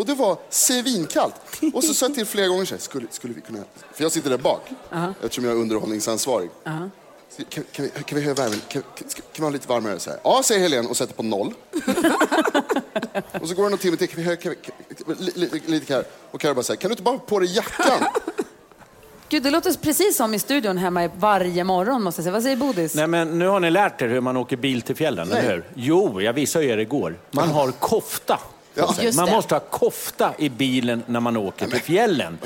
Och 0.00 0.06
det 0.06 0.14
var 0.14 0.36
svinkallt. 0.50 1.34
Och 1.74 1.84
så 1.84 1.94
sa 1.94 2.06
jag 2.06 2.14
till 2.14 2.26
flera 2.26 2.46
gånger 2.48 2.64
så 2.64 2.74
här, 2.74 2.80
skulle, 2.82 3.06
skulle 3.10 3.34
vi 3.34 3.40
kunna... 3.40 3.58
För 3.92 4.02
jag 4.04 4.12
sitter 4.12 4.30
där 4.30 4.38
bak, 4.38 4.68
Ja. 4.90 5.14
eftersom 5.22 5.44
jag 5.44 5.52
är 5.52 5.56
underhållningsansvarig. 5.60 6.50
Ja. 6.64 6.90
Så 7.36 7.44
Kan, 7.44 7.64
kan, 7.72 7.84
vi, 7.84 7.90
kan 7.90 8.18
vi 8.18 8.20
höja 8.24 8.34
värmen? 8.34 8.60
Kan, 8.68 8.82
kan, 8.82 9.08
kan 9.08 9.22
vi 9.36 9.42
ha 9.42 9.50
lite 9.50 9.68
varmare? 9.68 9.98
Så 9.98 10.10
här. 10.10 10.18
Ja, 10.24 10.42
säger 10.44 10.60
Helene 10.60 10.88
och 10.88 10.96
sätter 10.96 11.14
på 11.14 11.22
noll. 11.22 11.54
och 13.40 13.48
så 13.48 13.54
går 13.54 13.62
det 13.64 13.68
någon 13.70 13.78
timme 13.78 13.96
till. 13.96 14.08
Kan 14.08 14.16
vi 14.16 14.22
höja, 14.22 14.36
kan 14.36 14.52
vi, 14.52 14.94
kan, 14.94 15.14
li, 15.18 15.32
li, 15.34 15.62
lite 15.66 15.86
Karo. 15.86 16.04
Och 16.30 16.40
Karo 16.40 16.54
bara 16.54 16.62
säger, 16.62 16.80
kan 16.80 16.88
du 16.88 16.92
inte 16.92 17.02
bara 17.02 17.14
ha 17.16 17.18
på 17.18 17.38
dig 17.38 17.56
jackan? 17.56 17.98
Gud, 19.28 19.42
det 19.42 19.50
låter 19.50 19.72
precis 19.72 20.16
som 20.16 20.34
i 20.34 20.38
studion 20.38 20.78
hemma 20.78 21.10
varje 21.18 21.64
morgon 21.64 22.02
måste 22.02 22.18
jag 22.20 22.24
säga. 22.24 22.32
Vad 22.32 22.42
säger 22.42 22.56
Bodis? 22.56 22.94
Nej, 22.94 23.06
men 23.06 23.38
nu 23.38 23.46
har 23.46 23.60
ni 23.60 23.70
lärt 23.70 24.02
er 24.02 24.08
hur 24.08 24.20
man 24.20 24.36
åker 24.36 24.56
bil 24.56 24.82
till 24.82 24.96
fjällen, 24.96 25.28
Nej. 25.28 25.38
eller 25.38 25.50
hur? 25.54 25.64
Jo, 25.74 26.20
jag 26.20 26.32
visade 26.32 26.64
er 26.64 26.78
igår. 26.78 27.18
Man 27.30 27.48
har 27.48 27.70
kofta. 27.72 28.38
Ja. 28.74 28.94
Just 29.00 29.18
man 29.18 29.30
måste 29.30 29.54
ha 29.54 29.60
kofta 29.60 30.34
i 30.38 30.48
bilen 30.48 31.02
när 31.06 31.20
man 31.20 31.36
åker 31.36 31.66
till 31.66 31.80
fjällen. 31.80 32.38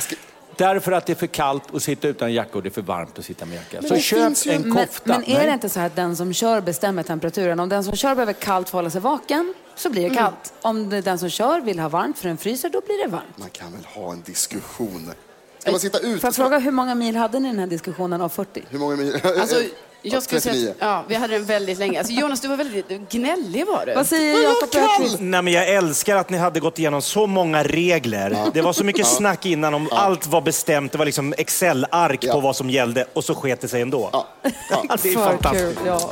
Därför 0.57 0.93
att 0.93 1.07
det 1.07 1.13
är 1.13 1.15
för 1.15 1.27
kallt 1.27 1.75
att 1.75 1.83
sitta 1.83 2.09
utan 2.09 2.33
jacka 2.33 2.51
och 2.53 2.63
det 2.63 2.69
är 2.69 2.71
för 2.71 2.83
varmt 2.83 3.19
att 3.19 3.25
sitta 3.25 3.47
med 3.47 3.57
jacka. 3.57 3.89
Så 3.89 3.97
köp 3.97 4.33
en 4.47 4.75
kofta. 4.75 5.03
Men, 5.05 5.21
men 5.21 5.31
är 5.31 5.37
Nej. 5.39 5.47
det 5.47 5.53
inte 5.53 5.69
så 5.69 5.81
här 5.81 5.87
att 5.87 5.97
den 5.97 6.17
som 6.17 6.33
kör 6.33 6.61
bestämmer 6.61 7.03
temperaturen? 7.03 7.61
Om 7.61 7.69
den 7.69 7.85
som 7.85 7.97
kör 7.97 8.15
behöver 8.15 8.33
kallt 8.33 8.69
för 8.69 8.79
att 8.79 8.83
hålla 8.83 8.91
sig 8.91 9.01
vaken, 9.01 9.55
så 9.75 9.91
blir 9.91 10.11
det 10.11 10.17
kallt. 10.17 10.53
Om 10.63 10.91
det 10.91 11.01
den 11.01 11.19
som 11.19 11.31
kör 11.31 11.61
vill 11.61 11.79
ha 11.79 11.89
varmt 11.89 12.19
för 12.19 12.29
den 12.29 12.37
fryser, 12.37 12.69
då 12.69 12.81
blir 12.81 13.05
det 13.05 13.11
varmt. 13.11 13.39
Man 13.39 13.51
kan 13.51 13.73
väl 13.73 13.85
ha 13.85 14.13
en 14.13 14.23
diskussion? 14.23 15.11
Ska 15.59 15.71
man 15.71 15.81
sitta 15.81 15.99
ute? 15.99 16.21
Får 16.21 16.29
jag 16.29 16.35
fråga, 16.35 16.59
hur 16.59 16.71
många 16.71 16.95
mil 16.95 17.17
hade 17.17 17.41
ni 17.41 17.49
i 17.49 17.51
den 17.51 17.61
här 17.61 17.67
diskussionen 17.67 18.21
av 18.21 18.29
40? 18.29 18.63
Hur 18.71 18.79
många 18.79 18.97
mil? 18.97 19.21
Alltså, 19.41 19.57
jag 20.13 20.23
skulle 20.23 20.41
säga 20.41 20.53
39. 20.55 20.71
att, 20.71 20.77
ja, 20.81 21.05
vi 21.09 21.15
hade 21.15 21.33
den 21.35 21.45
väldigt 21.45 21.79
länge. 21.79 21.99
Alltså, 21.99 22.13
Jonas, 22.15 22.41
du 22.41 22.49
var 22.49 22.57
väldigt 22.57 22.89
gnällig 23.11 23.67
var 23.67 23.87
du. 23.87 23.95
Vad 23.95 24.07
säger 24.07 24.43
Jakob 24.43 24.69
Öqvist? 24.75 25.17
Nej, 25.21 25.43
men 25.43 25.53
jag 25.53 25.69
älskar 25.69 26.17
att 26.17 26.31
ni 26.31 26.39
hade 26.39 26.61
gått 26.61 26.79
igenom 26.79 27.03
så 27.03 27.27
många 27.27 27.63
regler. 27.63 28.37
Det 28.55 28.63
var 28.63 28.73
så 28.73 28.85
mycket 28.85 29.01
Ja. 29.01 29.07
snack 29.07 29.47
innan 29.47 29.75
om 29.75 29.89
allt 29.93 30.27
var 30.27 30.41
bestämt. 30.41 30.93
Det 30.93 30.99
var 30.99 31.05
liksom 31.05 31.35
Excel-ark 31.39 32.31
på 32.33 32.41
vad 32.41 32.57
som 32.57 32.71
gällde 32.71 33.05
och 33.13 33.25
så 33.25 33.35
sket 33.35 33.61
det 33.61 33.69
sig 33.69 33.83
ändå. 33.83 34.25
det 34.43 34.49
är 34.93 34.97
För 35.15 35.21
fantastiskt. 35.25 35.79
kul, 35.79 35.87
ja. 35.87 36.11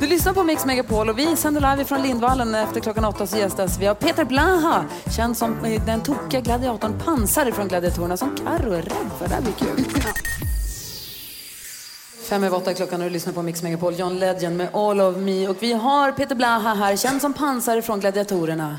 Du 0.00 0.06
lyssnar 0.06 0.32
på 0.32 0.42
Mix 0.42 0.64
Megapol 0.66 1.08
och 1.10 1.18
vi 1.18 1.36
sänder 1.36 1.60
live 1.70 1.84
från 1.84 2.02
Lindvallen 2.02 2.54
efter 2.54 2.80
klockan 2.80 3.04
åtta 3.04 3.26
så 3.26 3.38
gästas 3.38 3.78
vi 3.80 3.88
av 3.88 3.94
Peter 3.94 4.24
Blaha, 4.24 4.84
känd 5.16 5.36
som 5.36 5.64
eh, 5.64 5.84
den 5.86 6.00
tokiga 6.02 6.40
gladiatorn 6.40 7.00
Pansar 7.04 7.50
från 7.50 7.68
Gladiatorerna 7.68 8.16
som 8.16 8.36
Karo 8.36 8.72
är 8.72 8.82
rädd 8.82 9.10
för. 9.18 9.28
Det 9.28 9.34
här 9.34 9.42
blir 9.42 9.52
kul. 9.52 9.84
Fem 12.32 12.44
över 12.44 12.56
åtta 12.56 12.74
klockan 12.74 13.00
och 13.00 13.06
du 13.06 13.12
lyssnar 13.12 13.32
på 13.32 13.42
Mix 13.42 13.62
Megapol, 13.62 13.94
John 13.98 14.18
Legend 14.18 14.56
med 14.56 14.68
All 14.74 15.00
of 15.00 15.16
Me. 15.16 15.48
Och 15.48 15.56
vi 15.60 15.72
har 15.72 16.12
Peter 16.12 16.34
Blaha 16.34 16.74
här, 16.74 16.96
känd 16.96 17.20
som 17.20 17.32
Pansar 17.32 17.80
från 17.80 18.00
Gladiatorerna. 18.00 18.78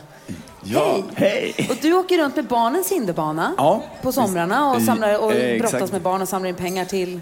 Ja, 0.64 0.98
hej! 1.16 1.68
Och 1.70 1.76
du 1.82 1.94
åker 1.94 2.18
runt 2.18 2.36
med 2.36 2.46
barnens 2.46 2.92
hinderbana 2.92 3.54
Ja. 3.58 3.84
på 4.02 4.12
somrarna 4.12 4.72
och, 4.72 4.82
samlar, 4.82 5.24
och 5.24 5.34
eh, 5.34 5.60
brottas 5.60 5.92
med 5.92 6.02
barn 6.02 6.22
och 6.22 6.30
samlar 6.30 6.50
in 6.50 6.56
pengar 6.56 6.86
till... 6.86 7.22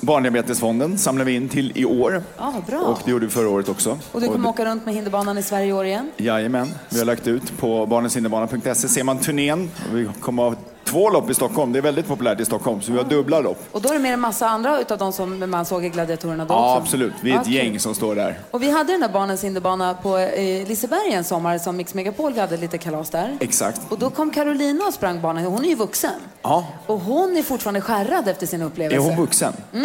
Barndiabetesfonden 0.00 0.98
samlar 0.98 1.24
vi 1.24 1.32
in 1.32 1.48
till 1.48 1.72
i 1.74 1.84
år. 1.84 2.22
Ja, 2.38 2.52
vad 2.54 2.64
bra. 2.64 2.80
Och 2.80 3.00
det 3.04 3.10
gjorde 3.10 3.26
vi 3.26 3.32
förra 3.32 3.48
året 3.48 3.68
också. 3.68 3.98
Och 4.12 4.20
du 4.20 4.28
kommer 4.28 4.48
åka 4.48 4.64
runt 4.64 4.84
med 4.86 4.94
hinderbanan 4.94 5.38
i 5.38 5.42
Sverige 5.42 5.66
i 5.66 5.72
år 5.72 5.84
igen? 5.84 6.10
Jajamän, 6.16 6.74
vi 6.90 6.98
har 6.98 7.06
lagt 7.06 7.26
ut 7.26 7.58
på 7.58 7.86
barnenshinderbana.se 7.86 8.88
ser 8.88 9.04
man 9.04 9.18
turnén. 9.18 9.70
Vi 9.92 10.08
kommer 10.20 10.42
ha 10.42 10.54
två 10.84 11.10
lopp 11.10 11.30
i 11.30 11.34
Stockholm. 11.34 11.72
Det 11.72 11.78
är 11.78 11.82
väldigt 11.82 12.08
populärt 12.08 12.40
i 12.40 12.44
Stockholm, 12.44 12.80
så 12.82 12.92
vi 12.92 12.98
har 12.98 13.04
dubbla 13.04 13.40
lopp. 13.40 13.58
Och 13.72 13.82
då 13.82 13.88
är 13.88 13.92
det 13.92 13.98
med 13.98 14.12
en 14.14 14.20
massa 14.20 14.48
andra 14.48 14.80
utav 14.80 14.98
de 14.98 15.12
som 15.12 15.50
man 15.50 15.64
såg 15.64 15.84
i 15.84 15.88
Gladiatorerna 15.88 16.44
då 16.44 16.54
Ja, 16.54 16.70
också? 16.72 16.82
absolut. 16.82 17.12
Vi 17.20 17.30
är 17.32 17.40
ett 17.40 17.46
Ja, 17.48 17.52
gäng 17.62 17.80
som 17.80 17.94
står 17.94 18.14
där. 18.14 18.38
Och 18.50 18.62
vi 18.62 18.70
hade 18.70 18.92
den 18.92 19.00
där 19.00 19.08
barnens 19.08 19.44
hinderbana 19.44 19.94
på 19.94 20.18
eh, 20.18 20.68
Liseberg 20.68 21.12
en 21.12 21.24
sommar 21.24 21.58
som 21.58 21.76
Mix 21.76 21.94
Megapol, 21.94 22.32
vi 22.32 22.40
hade 22.40 22.56
lite 22.56 22.78
kalas 22.78 23.10
där. 23.10 23.36
Exakt. 23.40 23.80
Och 23.88 23.98
då 23.98 24.10
kom 24.10 24.30
Carolina 24.30 24.84
och 24.84 24.94
sprang 24.94 25.20
banan, 25.20 25.44
hon 25.44 25.64
är 25.64 25.68
ju 25.68 25.74
vuxen. 25.74 26.10
Ja. 26.42 26.66
Och 26.86 27.00
hon 27.00 27.36
är 27.36 27.42
fortfarande 27.42 27.80
skärrad 27.80 28.28
efter 28.28 28.46
sin 28.46 28.62
upplevelse. 28.62 28.96
Är 28.96 29.10
hon 29.10 29.16
vuxen? 29.22 29.52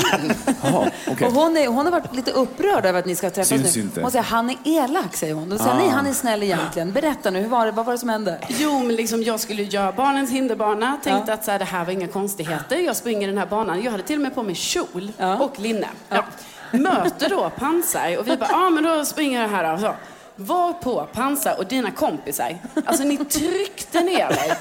Jaha, 0.63 0.89
okej. 1.11 1.27
Och 1.27 1.33
hon, 1.33 1.57
är, 1.57 1.67
hon 1.67 1.85
har 1.85 1.91
varit 1.91 2.15
lite 2.15 2.31
upprörd 2.31 2.85
över 2.85 2.99
att 2.99 3.05
ni 3.05 3.15
ska 3.15 3.29
träffas 3.29 3.47
Syns 3.47 3.75
nu. 3.75 3.81
inte. 3.81 4.01
Hon 4.01 4.11
säger 4.11 4.23
han 4.23 4.49
är 4.49 4.57
elak, 4.63 5.15
säger 5.15 5.33
hon. 5.33 5.49
Då 5.49 5.57
säger 5.57 5.71
Ah. 5.71 5.77
ni 5.77 5.89
han 5.89 6.07
är 6.07 6.13
snäll 6.13 6.43
egentligen. 6.43 6.91
Berätta 6.91 7.29
nu, 7.31 7.41
hur 7.41 7.49
var 7.49 7.65
det, 7.65 7.71
vad 7.71 7.85
var 7.85 7.93
det 7.93 7.99
som 7.99 8.09
hände? 8.09 8.37
Jo, 8.47 8.79
men 8.79 8.95
liksom 8.95 9.23
jag 9.23 9.39
skulle 9.39 9.63
göra 9.63 9.91
barnens 9.91 10.31
hinderbana. 10.31 10.86
Tänkte 11.03 11.33
att 11.33 11.45
så 11.45 11.51
här, 11.51 11.59
det 11.59 11.65
här 11.65 11.85
var 11.85 11.91
inga 11.93 12.07
konstigheter. 12.07 12.75
Jag 12.75 12.95
springer 12.95 13.27
den 13.27 13.37
här 13.37 13.45
banan. 13.45 13.83
Jag 13.83 13.91
hade 13.91 14.03
till 14.03 14.15
och 14.15 14.21
med 14.21 14.35
på 14.35 14.43
mig 14.43 14.55
kjol 14.55 15.11
och 15.39 15.59
linne. 15.59 15.87
Ja. 16.09 16.23
Möter 16.71 17.29
då 17.29 17.49
Pansar 17.57 18.17
och 18.17 18.27
vi 18.27 18.37
bara, 18.37 18.49
ja 18.51 18.69
men 18.69 18.83
då 18.83 19.05
springer 19.05 19.41
jag 19.41 19.49
här 19.49 19.71
då. 19.75 19.81
Så. 19.81 19.93
Var 20.35 20.73
på 20.73 21.07
Pansar 21.13 21.55
och 21.57 21.65
dina 21.65 21.91
kompisar. 21.91 22.57
Alltså 22.85 23.03
ni 23.03 23.17
tryckte 23.17 23.99
ner 24.01 24.29
mig. 24.29 24.53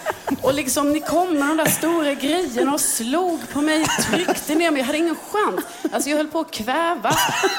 Och 0.42 0.54
liksom 0.54 0.92
ni 0.92 1.00
kom 1.00 1.38
med 1.38 1.48
de 1.48 1.56
där 1.56 1.66
stora 1.66 2.14
grejerna 2.14 2.72
och 2.74 2.80
slog 2.80 3.40
på 3.52 3.60
mig, 3.60 3.84
tryckte 3.84 4.54
ner 4.54 4.70
mig. 4.70 4.80
Jag 4.80 4.86
hade 4.86 4.98
ingen 4.98 5.16
chans. 5.30 5.60
Alltså 5.92 6.10
jag 6.10 6.16
höll 6.16 6.26
på 6.28 6.40
att 6.40 6.50
kväva. 6.50 7.10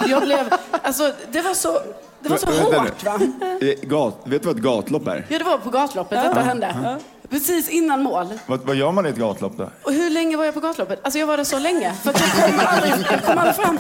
Jag 0.08 0.22
blev, 0.24 0.54
alltså 0.82 1.14
det 1.32 1.42
var 1.42 1.54
så, 1.54 1.80
det 2.22 2.30
var 2.30 2.38
så 2.38 2.48
hårt 2.52 3.04
va. 3.04 3.20
Eh, 3.62 3.88
Gat, 3.90 4.22
vet 4.24 4.42
du 4.42 4.48
vad 4.48 4.58
ett 4.58 4.64
gatlopp 4.64 5.08
är? 5.08 5.26
Ja, 5.30 5.38
det 5.40 5.46
var 5.46 5.58
på 5.58 5.70
gatloppet 5.70 6.24
detta 6.24 6.40
Ja. 6.40 6.46
hände. 6.46 6.76
Ja. 6.84 6.98
Precis 7.30 7.70
innan 7.70 8.04
mål. 8.04 8.28
Vad, 8.46 8.60
vad 8.62 8.76
gör 8.76 8.92
man 8.92 9.06
i 9.06 9.10
ett 9.10 9.16
gatlopp 9.18 9.58
då? 9.58 9.70
Och 9.84 9.94
hur 9.94 10.10
länge 10.10 10.38
var 10.38 10.46
jag 10.46 10.54
på 10.54 10.60
gatloppet? 10.60 11.00
Alltså 11.04 11.20
jag 11.20 11.28
var 11.28 11.38
där 11.38 11.44
så 11.44 11.60
länge. 11.60 11.94
För 12.04 12.10
att 12.10 12.20
jag 12.20 12.30
kom 12.50 12.60
aldrig, 12.68 12.94
jag 13.12 13.24
kom 13.24 13.38
aldrig 13.38 13.56
fram. 13.56 13.80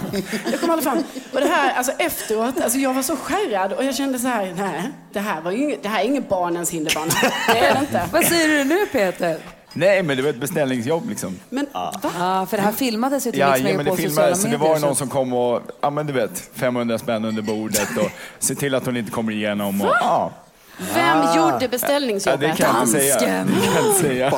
Jag 0.52 0.62
kom 0.62 0.70
aldrig 0.70 0.84
fram. 0.84 1.04
Och 1.34 1.40
det 1.40 1.48
här, 1.48 1.74
alltså 1.74 1.92
efteråt, 1.92 2.62
alltså 2.62 2.78
jag 2.80 2.94
var 2.94 3.02
så 3.02 3.16
skärrad 3.16 3.74
och 3.74 3.84
jag 3.84 3.96
kände 3.96 4.20
så 4.20 4.28
här, 4.28 4.54
nej, 4.58 4.92
det 5.14 5.20
här, 5.20 5.42
var 5.42 5.52
ju 5.52 5.58
inget, 5.58 5.84
det 5.84 5.90
här 5.90 6.00
är 6.02 6.06
ingen 6.06 6.26
barnens 6.30 6.70
hinderbana. 6.70 7.12
Det 7.48 7.60
är 7.60 7.74
det 7.74 7.80
inte. 7.80 8.02
Vad 8.12 8.26
säger 8.26 8.48
du 8.48 8.64
nu 8.64 8.86
Peter? 8.86 9.38
Nej, 9.74 10.04
men 10.04 10.18
det 10.18 10.24
var 10.24 10.30
ett 10.30 10.40
beställningsjobb 10.40 11.10
liksom. 11.10 11.40
Men 11.50 11.68
va? 11.74 11.94
Ja, 12.20 12.46
för 12.50 12.58
det 12.58 12.64
här 12.64 12.72
filmades 12.72 13.28
ju 13.28 13.32
till 13.32 13.40
Ja, 13.40 13.58
ja, 13.58 13.64
men 13.78 13.86
det 13.86 13.92
sociala 13.92 14.08
filmades, 14.10 14.42
så 14.42 14.48
det 14.48 14.58
var 14.58 14.70
någon 14.70 14.80
så- 14.80 14.96
som 14.96 15.10
kom 15.10 15.34
och, 15.34 15.62
ja 15.82 15.90
men 15.90 16.08
du 16.08 16.14
vet, 16.14 16.50
500 16.54 16.98
spänn 16.98 17.26
under 17.26 17.42
bordet 17.42 17.98
och 17.98 18.12
se 18.40 18.56
till 18.56 18.76
att 18.76 18.86
hon 18.86 18.98
inte 18.98 19.12
kommer 19.12 19.32
igenom. 19.32 19.82
Och, 19.82 19.88
ja. 20.02 20.32
Vem 20.78 21.18
Ah. 21.22 21.36
gjorde 21.38 21.58
Ja, 21.62 21.68
beställningsjobbet? 21.68 22.40
det 22.58 22.64
kan 22.64 22.76
jag 22.76 22.84
inte 22.88 23.00
säga. 23.00 23.14
Dansken. 23.14 23.48
Det 23.62 23.66
kan 23.68 23.76
jag 23.76 23.86
inte 23.86 24.00
säga. 24.02 24.32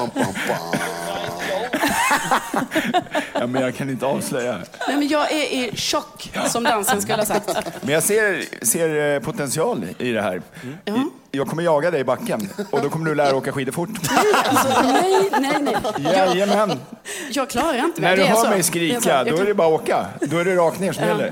ja, 3.33 3.47
men 3.47 3.61
jag 3.61 3.75
kan 3.75 3.89
inte 3.89 4.05
avslöja. 4.05 4.51
Nej, 4.87 4.97
men 4.97 5.07
jag 5.07 5.31
är 5.31 5.43
i 5.53 5.71
chock, 5.75 6.31
som 6.47 6.63
dansen 6.63 7.01
skulle 7.01 7.17
ha 7.17 7.25
sagt. 7.25 7.49
Men 7.81 7.93
jag 7.93 8.03
ser, 8.03 8.43
ser 8.65 9.13
eh, 9.15 9.19
potential 9.19 9.85
i 9.97 10.11
det 10.11 10.21
här. 10.21 10.41
Ja. 10.85 10.93
I- 10.95 11.09
Jag 11.31 11.47
kommer 11.47 11.63
jaga 11.63 11.91
dig 11.91 12.01
i 12.01 12.03
backen 12.03 12.49
och 12.71 12.81
då 12.81 12.89
kommer 12.89 13.05
du 13.05 13.15
lära 13.15 13.35
åka 13.35 13.51
skidor 13.51 13.71
fort. 13.71 13.89
Alltså, 14.45 14.81
nej, 14.83 15.29
nej, 15.39 15.51
nej. 15.61 15.75
Jag, 15.97 16.13
Jajamän. 16.35 16.79
jag 17.31 17.49
klarar 17.49 17.85
inte 17.85 18.01
När 18.01 18.09
mer. 18.09 18.17
du 18.17 18.23
Det 18.23 18.27
är 18.29 18.33
hör 18.33 18.43
så. 18.43 18.49
mig 18.49 18.59
är 18.59 18.63
skrika. 18.63 19.09
Jag 19.25 19.27
då 19.27 19.37
är 19.41 19.45
det 19.45 19.53
bara 19.53 19.67
att 19.75 19.81
åka. 19.81 20.05
Då 20.21 20.37
är 20.37 20.45
det 20.45 20.55
rakt 20.55 20.79
ner 20.79 20.91
som 20.93 21.03
Ja. 21.03 21.09
gäller. 21.09 21.31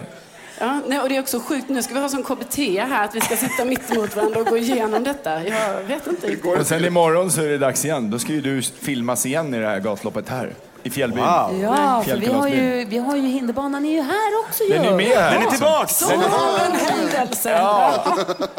Ja, 0.60 0.80
nej, 0.88 1.00
och 1.00 1.10
det 1.10 1.16
är 1.16 1.20
också 1.22 1.40
sjukt. 1.40 1.70
Nu 1.70 1.84
ska 1.84 1.94
vi 1.94 2.00
ha 2.00 2.10
som 2.10 2.24
KBT 2.24 2.56
här, 2.80 3.06
att 3.06 3.16
vi 3.16 3.22
ska 3.22 3.36
sitta 3.38 3.66
mitt 3.66 3.92
emot 3.92 4.16
varandra 4.16 4.40
och 4.40 4.46
gå 4.46 4.58
igenom 4.58 5.04
detta. 5.04 5.44
Jag 5.44 5.84
vet 5.88 6.08
inte 6.08 6.28
riktigt. 6.28 6.60
Och 6.60 6.68
sen 6.68 6.86
imorgon 6.86 7.32
så 7.32 7.42
är 7.42 7.48
det 7.48 7.58
dags 7.58 7.86
igen. 7.86 8.10
Då 8.12 8.20
ska 8.20 8.34
ju 8.34 8.42
du 8.42 8.62
filmas 8.62 9.26
igen 9.26 9.54
i 9.54 9.60
det 9.60 9.68
här 9.68 9.80
gatloppet 9.80 10.30
här. 10.30 10.54
I 10.84 10.90
Fjällbyn. 10.90 11.24
Ja, 11.62 12.04
för 12.06 12.18
vi 12.18 12.26
har, 12.28 12.48
ju, 12.48 12.86
vi 12.86 12.98
har 12.98 13.16
ju 13.16 13.22
hinderbanan 13.28 13.86
är 13.86 13.92
ju 13.92 14.02
här 14.02 14.40
också 14.46 14.64
ju. 14.64 14.70
Den 14.74 14.86
är 14.86 14.96
med 14.96 15.08
här. 15.18 15.34
Den 15.34 15.44
är 15.48 15.52
tillbaks. 15.52 15.98
Så 15.98 16.10
Den 16.10 16.22
är- 16.22 16.66
en 16.66 16.72
händelse. 16.72 17.50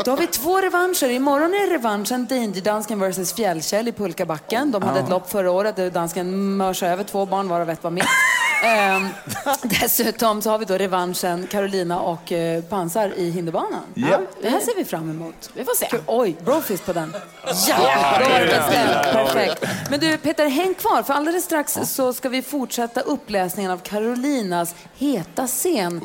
Då 0.04 0.10
har 0.10 0.16
vi 0.16 0.26
två 0.26 0.60
revanscher. 0.60 1.08
Imorgon 1.10 1.54
är 1.54 1.70
revanschen 1.70 2.26
Danger-dansken 2.26 3.10
vs 3.10 3.32
Fjällkäll 3.32 3.88
i 3.88 3.92
pulkabacken. 3.92 4.70
De 4.70 4.82
hade 4.82 4.98
Ja. 4.98 5.04
ett 5.04 5.10
lopp 5.10 5.30
förra 5.30 5.50
året 5.50 5.76
där 5.76 5.90
dansken 5.90 6.56
mörsade 6.56 6.92
över 6.92 7.04
två 7.04 7.26
barn 7.26 7.48
varav 7.48 7.70
ett 7.70 7.84
var 7.84 7.90
mitt. 7.90 8.04
Ehm, 8.62 9.08
dessutom 9.62 10.42
så 10.42 10.50
har 10.50 10.58
vi 10.58 10.64
då 10.64 10.74
revanschen 10.74 11.46
Carolina 11.46 12.00
och 12.00 12.32
eh, 12.32 12.62
Pansar 12.62 13.12
i 13.16 13.30
hinderbanan. 13.30 13.82
Ja. 13.94 14.20
Det 14.42 14.48
här 14.48 14.60
ser 14.60 14.76
vi 14.76 14.84
fram 14.84 15.10
emot. 15.10 15.50
Vi 15.54 15.64
får 15.64 15.74
se. 15.74 15.88
Oj, 16.06 16.36
brofist 16.44 16.86
på 16.86 16.92
den. 16.92 17.14
Ja, 17.68 17.76
då 18.18 18.28
var 18.28 18.40
det 18.40 18.46
det. 18.46 19.12
Perfekt. 19.12 19.64
Men 19.90 20.00
du 20.00 20.16
Peter, 20.16 20.48
häng 20.48 20.74
kvar 20.74 21.02
för 21.02 21.14
alldeles 21.14 21.44
strax 21.44 21.78
så 21.84 22.12
ska 22.12 22.28
vi 22.28 22.42
fortsätta 22.42 23.00
uppläsningen 23.00 23.70
av 23.70 23.78
Carolinas 23.78 24.74
heta 24.96 25.46
scen. 25.46 26.00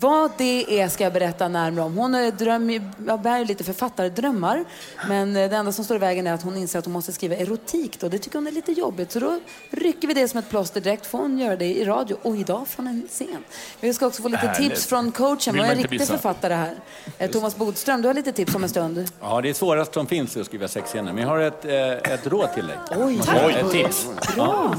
Vad 0.00 0.30
det 0.38 0.80
är 0.80 0.88
ska 0.88 1.04
jag 1.04 1.12
berätta 1.12 1.48
närmare 1.48 1.84
om. 1.84 1.96
Hon 1.96 2.14
är 2.14 2.30
dröm, 2.30 2.70
jag 3.06 3.20
bär 3.20 3.44
lite 3.44 3.64
författardrömmar, 3.64 4.64
men 5.08 5.36
eh, 5.36 5.50
det 5.50 5.56
enda 5.56 5.72
som 5.72 5.84
står 5.84 5.96
i 5.96 6.00
vägen 6.00 6.26
är 6.26 6.32
att 6.34 6.42
hon 6.42 6.56
inser 6.56 6.78
att 6.78 6.84
hon 6.84 6.92
måste 6.92 7.12
skriva 7.12 7.36
erotik. 7.36 8.00
Då. 8.00 8.08
Det 8.08 8.18
tycker 8.18 8.38
hon 8.38 8.46
är 8.46 8.52
lite 8.52 8.72
jobbigt, 8.72 9.12
så 9.12 9.20
då 9.20 9.40
rycker 9.70 10.08
vi 10.08 10.14
det 10.14 10.28
som 10.28 10.38
ett 10.38 10.50
plåster 10.50 10.80
direkt. 10.80 11.06
Får 11.06 11.18
hon 11.18 11.38
göra 11.38 11.56
det 11.56 11.66
i 11.66 11.84
radio 11.84 12.16
och 12.22 12.36
idag 12.36 12.68
från 12.68 12.86
en 12.86 13.08
scen. 13.08 13.44
Vi 13.80 13.94
ska 13.94 14.06
också 14.06 14.22
få 14.22 14.28
lite 14.28 14.46
Härligt. 14.46 14.70
tips 14.70 14.86
från 14.86 15.12
coachen. 15.12 15.54
Vill 15.54 15.62
Vad 15.62 15.70
är 15.70 15.76
en 15.76 15.82
riktig 15.82 16.06
författare 16.06 16.54
här? 16.54 16.74
Eh, 17.18 17.30
Thomas 17.30 17.56
Bodström, 17.56 18.02
du 18.02 18.08
har 18.08 18.14
lite 18.14 18.32
tips 18.32 18.54
om 18.54 18.62
en 18.62 18.68
stund. 18.68 19.10
Ja, 19.20 19.40
det 19.40 19.48
är 19.48 19.54
svårast 19.54 19.94
som 19.94 20.06
finns 20.06 20.36
att 20.36 20.46
skriva 20.46 20.68
sexscener. 20.68 21.12
Men 21.12 21.22
jag 21.22 21.30
har 21.30 21.38
ett, 21.38 21.64
eh, 21.64 22.12
ett 22.12 22.26
råd 22.26 22.52
till 22.54 22.66
dig. 22.66 22.76
Oj, 22.90 23.20
Oj. 23.46 23.54
Ett 23.54 23.70
tips. 23.70 24.06
Bra. 24.34 24.74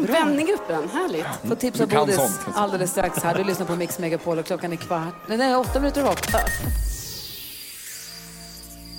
Vändninggruppen, 0.00 0.88
härligt. 0.88 1.26
Få 1.48 1.54
tips 1.54 1.80
av 1.80 1.88
Bodis 1.88 2.18
alldeles 2.54 2.90
strax 2.90 3.22
här. 3.22 3.34
Du 3.34 3.44
lyssnar 3.44 3.66
på 3.66 3.76
Mix 3.76 3.98
Megapol 3.98 4.38
och 4.42 4.46
klockan 4.46 4.72
är 4.72 4.76
kvart. 4.76 5.14
Nej, 5.26 5.38
nej 5.38 5.56
åtta 5.56 5.80
minuter 5.80 6.00
över 6.00 6.10
åtta. 6.10 6.38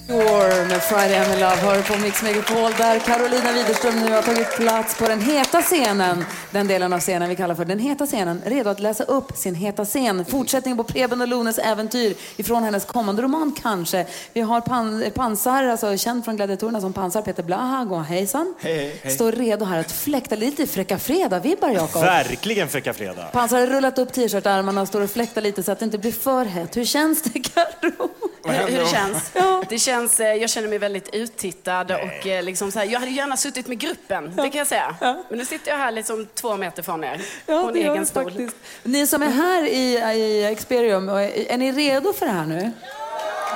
Door 0.08 0.68
med 0.68 0.82
Friday 0.84 1.20
I'm 1.20 1.34
in 1.34 1.40
Love 1.40 1.56
hör 1.56 1.82
på 1.82 1.98
Mix 1.98 2.24
Megapol 2.24 2.72
där 2.78 3.00
Carolina 3.00 3.52
Widerström 3.52 4.00
nu 4.06 4.12
har 4.12 4.22
tagit 4.22 4.56
plats 4.58 4.98
på 4.98 5.08
den 5.08 5.22
heta 5.22 5.62
scenen. 5.62 6.26
Den 6.52 6.68
delen 6.68 6.94
av 6.94 7.00
scenen 7.00 7.30
vi 7.30 7.36
kallar 7.36 7.56
för 7.56 7.66
den 7.66 7.80
heta 7.80 8.06
scenen. 8.06 8.42
Redo 8.46 8.70
att 8.70 8.80
läsa 8.80 9.04
upp 9.04 9.38
sin 9.38 9.56
heta 9.56 9.86
scen. 9.86 10.26
Fortsättning 10.26 10.78
på 10.78 10.84
Preben 10.84 11.22
och 11.22 11.28
Lones 11.28 11.58
äventyr 11.58 12.16
ifrån 12.38 12.64
hennes 12.64 12.86
kommande 12.86 13.22
roman 13.22 13.56
kanske. 13.62 14.06
Vi 14.34 14.42
har 14.42 14.62
pan, 14.62 15.04
Pansar, 15.16 15.64
alltså 15.64 15.98
känd 15.98 16.26
från 16.26 16.36
Gladiatorerna 16.36 16.82
som 16.82 16.94
Pansar, 16.94 17.22
Peter 17.22 17.44
Blaha. 17.44 18.02
Hejsan. 18.02 18.56
Hej, 18.60 19.00
hej. 19.04 19.12
Står 19.12 19.32
redo 19.32 19.66
här 19.66 19.80
att 19.80 19.92
fläkta 19.92 20.36
lite 20.36 20.68
Fräcka 20.68 21.00
Fredag-vibbar 21.00 21.70
Jakob. 21.70 22.02
Verkligen 22.02 22.70
Fräcka 22.70 22.94
Fredag. 22.94 23.24
Pansar 23.32 23.60
har 23.60 23.68
rullat 23.68 24.00
upp 24.00 24.14
t-shirtarmarna 24.14 24.82
och 24.82 24.88
står 24.88 25.02
och 25.02 25.10
fläktar 25.10 25.42
lite 25.42 25.64
så 25.64 25.72
att 25.72 25.80
det 25.80 25.86
inte 25.86 25.98
blir 25.98 26.12
för 26.12 26.46
hett. 26.46 26.78
Hur 26.78 26.86
känns 26.86 27.22
det 27.22 27.40
Carro? 27.40 28.10
Hur, 28.46 28.80
det 28.80 28.88
känns? 28.88 29.32
Det 29.70 29.80
känns, 29.80 30.20
eh, 30.20 30.34
jag 30.36 30.50
känner 30.50 30.68
mig 30.68 30.78
väldigt 30.78 31.16
uttittad 31.16 31.92
och 31.92 32.28
eh, 32.28 32.44
liksom 32.44 32.72
så 32.72 32.80
här, 32.80 32.86
jag 32.86 33.00
hade 33.00 33.12
gärna 33.12 33.38
suttit 33.38 33.68
med 33.68 33.80
gruppen, 33.80 34.36
det 34.36 34.50
kan 34.50 34.58
jag 34.58 34.68
säga. 34.68 34.96
Men 35.30 35.38
nu 35.38 35.46
sitter 35.46 35.72
jag 35.72 35.78
här 35.78 35.92
liksom 35.92 36.28
två 36.34 36.58
meter 36.58 36.84
från 36.84 37.04
er, 37.04 37.22
på 37.46 37.54
en 37.54 37.76
egen 37.76 38.06
stol. 38.06 38.24
faktiskt. 38.24 38.56
Ni 38.84 39.08
som 39.08 39.24
är 39.24 39.30
här 39.30 39.64
i, 39.64 39.94
i 40.20 40.46
Experium, 40.46 41.10
är 41.10 41.58
ni 41.58 41.72
redo 41.72 42.14
för 42.14 42.26
det 42.26 42.32
här 42.32 42.46
nu? 42.46 42.72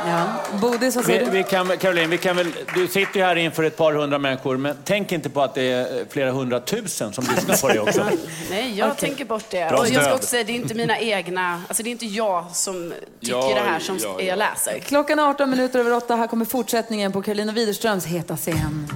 Ja. 0.06 0.24
Bodis, 0.62 0.96
vad 0.96 1.06
Vi, 1.06 1.14
säger 1.14 1.26
du? 1.26 1.32
vi 1.32 1.44
kan, 1.44 1.68
väl- 1.68 1.78
Caroline, 1.78 2.10
vi 2.10 2.18
kan 2.18 2.36
väl, 2.36 2.48
du 2.76 2.88
sitter 2.88 3.20
ju 3.20 3.26
här 3.26 3.36
inför 3.36 3.64
ett 3.64 3.78
par 3.78 3.94
hundra 3.94 4.18
människor, 4.20 4.58
men 4.58 4.76
tänk 4.86 5.12
inte 5.12 5.30
på 5.30 5.42
att 5.42 5.56
det 5.56 5.62
är 5.72 6.06
flera 6.10 6.32
hundratusen 6.32 7.14
som 7.14 7.26
lyssnar 7.36 7.58
på 7.58 7.68
dig 7.68 7.80
också. 7.80 8.06
Nej, 8.50 8.74
jag 8.78 8.92
Okej. 8.92 9.00
tänker 9.10 9.26
bort 9.26 9.44
det. 9.50 9.70
Bra 9.70 9.80
och 9.80 9.88
jag 9.90 10.04
ska 10.04 10.14
också 10.14 10.28
säga, 10.28 10.44
det 10.44 10.52
är 10.52 10.56
inte 10.56 10.74
mina 10.76 11.00
egna, 11.00 11.62
alltså 11.68 11.84
det 11.84 11.90
är 11.90 11.92
inte 11.92 12.06
jag 12.06 12.46
som 12.54 12.94
tycker 13.22 13.36
Ja, 13.38 13.54
det 13.56 13.70
här 13.70 13.80
som 13.80 13.98
ja, 14.04 14.16
ja. 14.20 14.26
jag 14.26 14.40
läser. 14.40 14.80
Klockan 14.80 15.20
är 15.20 15.24
18 15.24 15.50
minuter 15.50 15.80
över 15.80 15.94
8. 15.94 16.16
Här 16.16 16.28
kommer 16.28 16.46
fortsättningen 16.46 17.12
på 17.12 17.22
Carolina 17.22 17.52
Widerströms 17.54 18.06
heta 18.06 18.38
scen. 18.38 18.88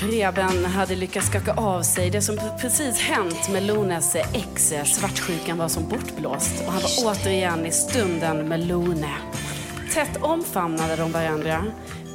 Preben 0.00 0.64
hade 0.64 0.94
lyckats 0.96 1.26
skaka 1.26 1.52
av 1.54 1.82
sig 1.82 2.10
det 2.10 2.22
som 2.22 2.40
precis 2.60 3.00
hänt 3.00 3.48
med 3.50 3.62
Lones 3.62 4.14
ex. 4.14 4.72
Svartsjukan 4.84 5.58
var 5.58 5.68
som 5.68 5.88
bortblåst 5.88 6.52
och 6.66 6.72
han 6.72 6.82
var 6.82 6.90
återigen 7.12 7.66
i 7.66 7.72
stunden 7.72 8.48
med 8.48 8.66
Lone. 8.66 9.10
Tätt 9.92 10.22
omfamnade 10.22 10.96
de 10.96 11.12
varandra. 11.12 11.64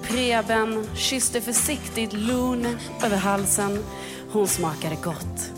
Preben 0.03 0.87
kysste 0.95 1.41
försiktigt 1.41 2.13
Loon 2.13 2.77
över 3.03 3.17
halsen. 3.17 3.83
Hon 4.31 4.47
smakade 4.47 4.95
gott. 5.03 5.51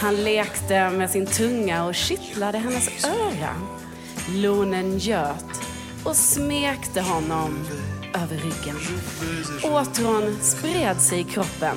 Han 0.00 0.16
lekte 0.16 0.90
med 0.90 1.10
sin 1.10 1.26
tunga 1.26 1.84
och 1.84 1.94
kittlade 1.94 2.58
hennes 2.58 3.04
öra. 3.04 3.54
Lonen 4.28 4.96
njöt 4.96 5.62
och 6.04 6.16
smekte 6.16 7.00
honom 7.00 7.64
över 8.14 8.36
ryggen. 8.36 8.76
Åtrån 9.62 10.36
spred 10.40 11.00
sig 11.00 11.20
i 11.20 11.24
kroppen. 11.24 11.76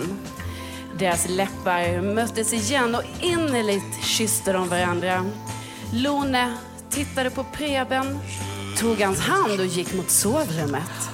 Deras 1.00 1.30
läppar 1.30 2.02
möttes 2.02 2.54
igen 2.54 2.95
och 2.95 3.04
innerligt 3.21 4.04
kysste 4.04 4.54
de 4.54 4.69
varandra. 4.69 5.26
Lone 5.93 6.58
tittade 6.89 7.30
på 7.30 7.43
Preben, 7.43 8.19
tog 8.77 9.01
hans 9.01 9.19
hand 9.19 9.59
och 9.59 9.65
gick 9.65 9.93
mot 9.93 10.09
sovrummet. 10.09 11.09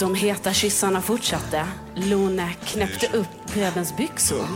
De 0.00 0.14
heta 0.14 0.52
kyssarna 0.52 1.02
fortsatte. 1.02 1.66
Lone 1.94 2.52
knäppte 2.64 3.16
upp 3.16 3.52
Prebens 3.52 3.96
byxor. 3.96 4.46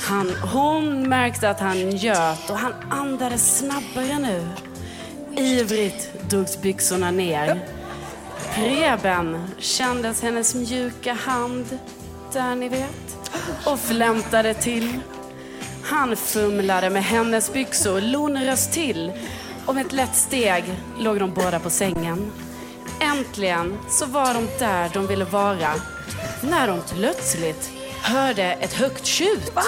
Han, 0.00 0.30
hon 0.52 1.08
märkte 1.08 1.50
att 1.50 1.60
han 1.60 1.80
njöt 1.80 2.50
och 2.50 2.56
han 2.56 2.72
andades 2.90 3.58
snabbare 3.58 4.18
nu. 4.18 4.48
Ivrigt 5.36 6.30
drogs 6.30 6.62
byxorna 6.62 7.10
ner. 7.10 7.60
Preben 8.54 9.46
kändes 9.58 10.22
hennes 10.22 10.54
mjuka 10.54 11.12
hand, 11.12 11.78
där 12.32 12.54
ni 12.54 12.68
vet, 12.68 13.30
och 13.66 13.80
flämtade 13.80 14.54
till. 14.54 15.00
Han 15.82 16.16
fumlade 16.16 16.90
med 16.90 17.04
hennes 17.04 17.52
byxor, 17.52 18.00
Lone 18.00 18.52
röst 18.52 18.72
till 18.72 19.12
och 19.70 19.76
med 19.76 19.86
ett 19.86 19.92
lätt 19.92 20.16
steg 20.16 20.64
låg 20.98 21.18
de 21.20 21.34
båda 21.34 21.60
på 21.60 21.70
sängen. 21.70 22.32
Äntligen 23.00 23.78
så 23.88 24.06
var 24.06 24.34
de 24.34 24.48
där 24.58 24.90
de 24.94 25.06
ville 25.06 25.24
vara 25.24 25.74
när 26.42 26.66
de 26.66 26.80
plötsligt 26.94 27.70
hörde 28.02 28.44
ett 28.44 28.72
högt 28.72 29.06
tjut. 29.06 29.52
Va? 29.54 29.62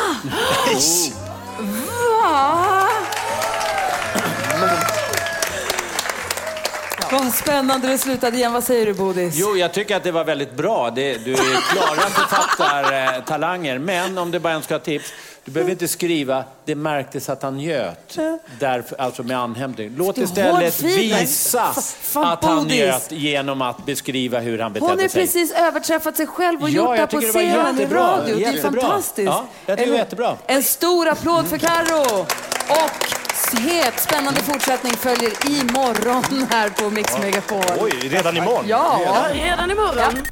Vad 7.13 7.33
spännande 7.35 7.89
det 7.89 7.99
slutade 7.99 8.37
igen. 8.37 8.53
Vad 8.53 8.65
säger 8.65 8.87
du 8.87 8.95
Bodis? 8.95 9.35
Jo, 9.37 9.57
jag 9.57 9.73
tycker 9.73 9.97
att 9.97 10.05
det 10.05 10.13
var 10.13 10.25
väldigt 10.25 10.55
bra. 10.57 10.91
Det, 10.91 11.25
du 11.25 11.33
är 11.33 11.73
klara 11.73 12.11
författartalanger. 12.11 13.79
Men 13.79 14.19
om 14.19 14.31
det 14.31 14.41
bara 14.41 14.53
en 14.53 14.63
ska 14.63 14.75
ha 14.75 14.79
tips. 14.79 15.13
Du 15.45 15.51
behöver 15.51 15.73
inte 15.73 15.89
skriva 15.89 16.45
“det 16.65 16.75
märktes 16.75 17.29
att 17.29 17.43
han 17.43 17.57
njöt”, 17.57 18.19
därför, 18.59 19.01
alltså 19.01 19.23
med 19.23 19.39
anhämtning. 19.39 19.95
Låt 19.97 20.19
är 20.19 20.23
istället 20.23 20.83
visa 20.83 21.75
att 22.15 22.45
han 22.45 22.67
njöt 22.67 23.13
genom 23.13 23.63
att 23.63 23.87
beskriva 23.87 24.41
hur 24.41 24.59
han 24.59 24.73
betedde 24.73 24.93
Hon 24.93 25.01
har 25.01 25.09
sig. 25.09 25.21
precis 25.21 25.53
överträffat 25.53 26.17
sig 26.17 26.27
själv 26.27 26.63
och 26.63 26.71
Ja, 26.71 26.97
gjort 26.97 27.11
det 27.11 27.17
på 27.17 27.23
scenen 27.23 27.81
i 27.81 27.87
radio. 27.87 28.37
Det 28.37 28.45
är 28.45 28.63
fantastiskt. 28.63 29.27
Ja, 29.27 29.45
jag 29.67 29.79
tycker 29.79 29.87
det 29.91 29.93
var 29.93 29.99
jättebra. 30.05 30.37
En 30.47 30.63
stor 30.63 31.09
applåd 31.09 31.47
för 31.49 31.59
Karo 31.59 32.21
Och 32.69 33.22
het, 33.51 34.01
spännande 34.01 34.41
fortsättning 34.41 34.93
följer 34.97 35.33
imorgon 35.49 36.47
här 36.51 36.69
på 36.69 36.91
Mix 36.91 37.19
Megapol. 37.19 37.65
Oj, 37.81 37.91
redan 37.91 38.37
imorgon? 38.37 38.65
Ja. 38.69 39.01
Redan 39.33 39.71
imorgon. 39.71 40.27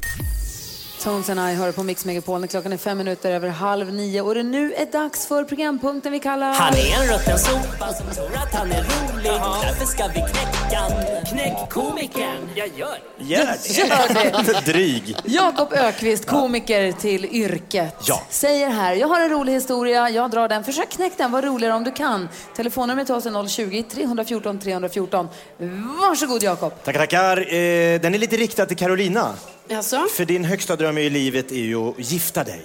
Tones 1.03 1.29
and 1.29 1.39
I 1.39 1.53
hör 1.55 1.71
på 1.71 1.83
Mix 1.83 2.05
Megapol 2.05 2.47
klockan 2.47 2.73
är 2.73 2.77
fem 2.77 2.97
minuter 2.97 3.31
över 3.31 3.49
halv 3.49 3.93
nio 3.93 4.21
och 4.21 4.35
det 4.35 4.43
nu 4.43 4.73
är 4.73 4.85
dags 4.85 5.27
för 5.27 5.43
programpunkten 5.43 6.11
vi 6.11 6.19
kallar... 6.19 6.53
Han 6.53 6.73
är 6.73 7.01
en 7.01 7.07
rutten 7.13 7.39
sopa 7.39 7.93
som 7.93 8.09
tror 8.15 8.35
att 8.35 8.55
han 8.55 8.71
är 8.71 8.83
rolig. 8.83 9.20
Därför 9.71 9.85
ska 9.85 10.07
vi 10.07 10.13
knäcka. 10.13 10.81
Knäck 11.29 11.69
komikern. 11.69 12.49
Jag 12.55 12.67
gör 12.77 12.97
Gör 13.17 13.55
Gör 13.63 14.13
det. 14.53 14.61
Dryg. 14.71 15.15
Jakob 15.25 15.73
Ökvist, 15.73 16.25
komiker 16.25 16.91
till 16.91 17.25
yrket, 17.25 17.95
Ja. 18.05 18.23
säger 18.29 18.69
här, 18.69 18.93
jag 18.95 19.07
har 19.07 19.19
en 19.21 19.29
rolig 19.29 19.53
historia, 19.53 20.09
jag 20.09 20.31
drar 20.31 20.47
den. 20.49 20.63
Försök 20.63 20.89
knäcka 20.89 21.15
den, 21.17 21.31
var 21.31 21.41
roligare 21.41 21.73
om 21.73 21.83
du 21.83 21.91
kan. 21.91 22.29
Telefonnumret 22.55 23.05
till 23.05 23.15
oss 23.15 23.25
är 23.25 23.29
020-314 23.29 24.59
314. 24.61 25.27
Varsågod 26.01 26.43
Jakob. 26.43 26.83
Tackar, 26.83 26.99
tackar. 26.99 27.37
Eh, 27.37 27.99
den 28.01 28.15
är 28.15 28.17
lite 28.17 28.37
riktad 28.37 28.65
till 28.65 28.77
Carolina. 28.77 29.33
Jaså? 29.67 30.05
För 30.17 30.25
din 30.25 30.45
högsta 30.45 30.75
dröm 30.75 30.97
i 30.97 31.09
livet 31.09 31.51
är 31.51 31.55
ju 31.55 31.75
att 31.89 31.95
gifta 31.97 32.43
dig. 32.43 32.61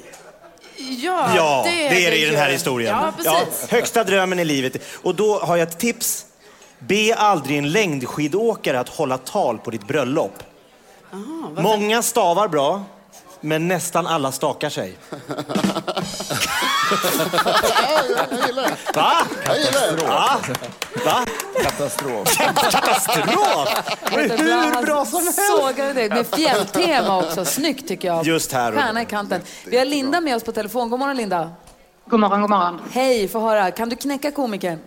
Ja, 0.76 1.30
Ja, 1.36 1.62
det 1.66 1.86
är 2.06 2.10
det 2.10 2.16
i 2.16 2.20
ju. 2.20 2.26
den 2.30 2.36
här 2.40 2.50
historien. 2.50 2.96
Ja, 3.02 3.12
precis. 3.16 3.70
högsta 3.70 4.04
drömmen 4.04 4.38
i 4.38 4.44
livet. 4.44 4.76
Och 5.02 5.14
då 5.14 5.38
har 5.38 5.56
jag 5.56 5.68
ett 5.68 5.78
tips. 5.78 6.26
Be 6.78 7.14
aldrig 7.16 7.58
en 7.58 7.72
längdskidåkare 7.72 8.80
att 8.80 8.88
hålla 8.88 9.18
tal 9.18 9.58
på 9.58 9.70
ditt 9.70 9.86
bröllop. 9.86 10.42
Många 11.56 12.02
stavar 12.02 12.48
bra, 12.48 12.82
men 13.40 13.68
nästan 13.68 14.06
alla 14.06 14.32
stakar 14.32 14.68
sig. 14.70 14.96
Jag 17.88 18.46
gillar 18.46 18.62
det. 18.62 18.76
Va? 18.94 19.12
Jag 19.46 19.58
gillar 19.58 19.96
det. 19.96 20.06
Va? 20.06 20.38
Va? 21.04 21.26
Katastrof. 21.62 22.36
Katastrof! 22.36 23.68
Det 24.10 24.16
är 24.16 24.76
hur 24.76 24.86
bra 24.86 25.04
som 25.04 25.22
helst. 25.22 25.40
Sågade 25.46 25.92
det 25.92 26.08
med 26.08 26.26
fjälltema 26.26 27.18
också. 27.18 27.44
Snyggt 27.44 27.88
tycker 27.88 28.08
jag. 28.08 28.26
Just 28.26 28.52
här 28.52 28.72
Stjärna 28.72 29.02
i 29.02 29.06
kanten. 29.06 29.40
Vi 29.66 29.78
har 29.78 29.84
Linda 29.84 30.20
med 30.20 30.36
oss 30.36 30.42
på 30.44 30.52
telefon. 30.52 30.90
God 30.90 30.98
morgon 30.98 31.16
Linda. 31.16 31.50
God 32.08 32.20
morgon, 32.20 32.40
god 32.40 32.50
morgon. 32.50 32.80
Hej, 32.92 33.28
få 33.28 33.40
höra. 33.40 33.70
Kan 33.70 33.88
du 33.88 33.96
knäcka 33.96 34.30
komikern? 34.30 34.78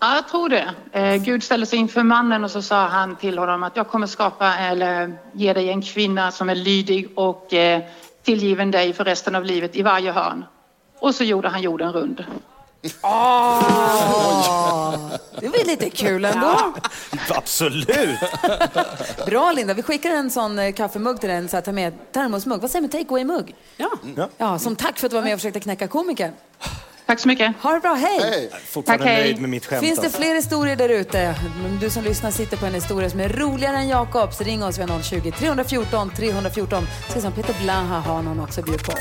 Ja, 0.00 0.14
jag 0.14 0.28
tror 0.28 0.48
det. 0.48 0.74
Eh, 0.92 1.16
Gud 1.16 1.42
ställde 1.42 1.66
sig 1.66 1.78
inför 1.78 2.02
mannen 2.02 2.44
och 2.44 2.50
så 2.50 2.62
sa 2.62 2.86
han 2.86 3.16
till 3.16 3.38
honom 3.38 3.62
att 3.62 3.76
jag 3.76 3.88
kommer 3.88 4.06
skapa 4.06 4.54
eller 4.56 5.18
ge 5.32 5.52
dig 5.52 5.70
en 5.70 5.82
kvinna 5.82 6.32
som 6.32 6.48
är 6.48 6.54
lydig 6.54 7.08
och 7.14 7.54
eh, 7.54 7.82
tillgiven 8.22 8.70
dig 8.70 8.92
för 8.92 9.04
resten 9.04 9.34
av 9.34 9.44
livet 9.44 9.76
i 9.76 9.82
varje 9.82 10.12
hörn. 10.12 10.44
Och 10.98 11.14
så 11.14 11.24
gjorde 11.24 11.48
han 11.48 11.62
jorden 11.62 11.92
rund. 11.92 12.24
Åh, 13.02 14.96
det 15.40 15.48
var 15.48 15.66
lite 15.66 15.90
kul 15.90 16.24
ändå. 16.24 16.74
Absolut. 17.28 18.18
Bra 19.26 19.52
Linda, 19.52 19.74
vi 19.74 19.82
skickar 19.82 20.10
en 20.10 20.30
sån 20.30 20.58
eh, 20.58 20.72
kaffemugg 20.72 21.20
till 21.20 21.28
dig, 21.28 21.38
en 21.38 21.48
så 21.48 21.56
här, 21.56 21.62
ta 21.62 21.72
med 21.72 22.12
termosmugg. 22.12 22.60
Vad 22.60 22.70
säger 22.70 22.82
du 22.82 22.88
take 22.88 23.14
away-mugg? 23.14 23.54
Ja. 23.76 23.90
ja. 24.36 24.58
Som 24.58 24.76
tack 24.76 24.98
för 24.98 25.06
att 25.06 25.10
du 25.10 25.16
var 25.16 25.24
med 25.24 25.34
och 25.34 25.40
försökte 25.40 25.60
knäcka 25.60 25.88
komikern. 25.88 26.32
Tack 27.10 27.20
så 27.20 27.28
mycket. 27.28 27.56
Ha 27.62 27.72
det 27.72 27.80
bra, 27.80 27.94
hej! 27.94 28.50
Fortfarande 28.66 29.04
Tack, 29.04 29.12
hej. 29.12 29.22
nöjd 29.22 29.40
med 29.40 29.50
mitt 29.50 29.66
skämt. 29.66 29.80
Finns 29.80 29.98
det 29.98 30.06
alltså. 30.06 30.20
fler 30.20 30.34
historier 30.34 30.76
där 30.76 30.88
ute? 30.88 31.34
Du 31.80 31.90
som 31.90 32.04
lyssnar 32.04 32.30
sitter 32.30 32.56
på 32.56 32.66
en 32.66 32.74
historia 32.74 33.10
som 33.10 33.20
är 33.20 33.28
roligare 33.28 33.76
än 33.76 33.88
Jakobs. 33.88 34.40
Ring 34.40 34.64
oss 34.64 34.78
vid 34.78 35.04
020 35.04 35.30
314 35.30 36.10
314. 36.16 36.86
Ska 37.08 37.20
se 37.20 37.26
om 37.26 37.32
Peter 37.32 37.54
Blaha 37.62 38.00
har 38.00 38.22
någon 38.22 38.40
också 38.40 38.60
att 38.60 38.66
bjuda 38.66 38.84
på. 38.84 38.92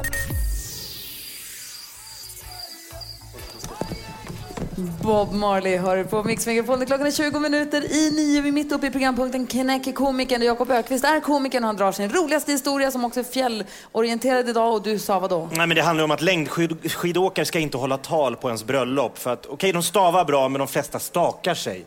Bob 4.80 5.34
Marley 5.34 5.78
hör 5.78 6.04
på 6.04 6.24
Mix 6.24 6.48
Megapol. 6.48 6.86
Klockan 6.86 7.08
är 7.08 7.12
20 7.12 7.40
minuter 7.40 7.94
i 7.94 8.12
nio. 8.12 8.42
Vi 8.42 8.50
är 8.50 8.54
mitt 8.54 8.72
uppe 8.72 8.88
i 8.88 8.92
programpunkten 8.92 9.48
Knäck 9.48 9.96
komikern. 9.96 10.42
Jakob 10.42 10.72
Ökvist 10.72 11.06
är 11.06 11.20
komikern 11.20 11.64
och 11.64 11.68
han 11.68 11.76
drar 11.76 11.92
sin 11.92 12.10
roligaste 12.10 12.52
historia 12.52 12.92
som 12.92 13.06
också 13.06 13.20
är 13.20 13.24
fjällorienterad 13.24 14.50
idag. 14.50 14.74
Och 14.74 14.82
du 14.82 15.00
sa 15.00 15.20
vad 15.20 15.30
då? 15.30 15.50
Nej, 15.52 15.68
men 15.68 15.76
det 15.76 15.82
handlar 15.82 16.04
om 16.04 16.12
att 16.12 16.22
längdskidåkare 16.22 17.46
ska 17.46 17.60
inte 17.60 17.78
hålla 17.78 17.98
tal 17.98 18.36
på 18.36 18.48
ens 18.48 18.64
bröllop. 18.64 19.18
För 19.18 19.34
att, 19.34 19.46
okej, 19.46 19.72
de 19.72 19.84
stavar 19.84 20.26
bra, 20.26 20.50
men 20.50 20.60
de 20.60 20.68
flesta 20.68 21.00
stakar 21.00 21.54
sig. 21.54 21.86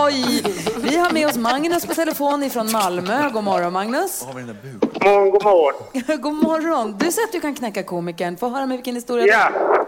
Oj! 0.00 0.42
Vi 0.76 0.96
har 0.96 1.12
med 1.12 1.26
oss 1.26 1.36
Magnus 1.36 1.86
på 1.86 1.94
telefon 1.94 2.42
ifrån 2.42 2.72
Malmö. 2.72 3.30
God 3.30 3.44
morgon 3.44 3.72
Magnus. 3.72 4.24
God 4.26 4.34
morgon, 4.34 5.30
god 5.30 5.44
morgon. 5.44 6.20
God 6.22 6.34
morgon. 6.34 6.96
Du 6.98 7.12
säger 7.12 7.26
att 7.26 7.32
du 7.32 7.40
kan 7.40 7.54
knäcka 7.54 7.82
komikern. 7.82 8.36
Få 8.36 8.48
höra 8.48 8.66
med 8.66 8.76
vilken 8.76 8.94
historia. 8.94 9.26
Ja, 9.26 9.85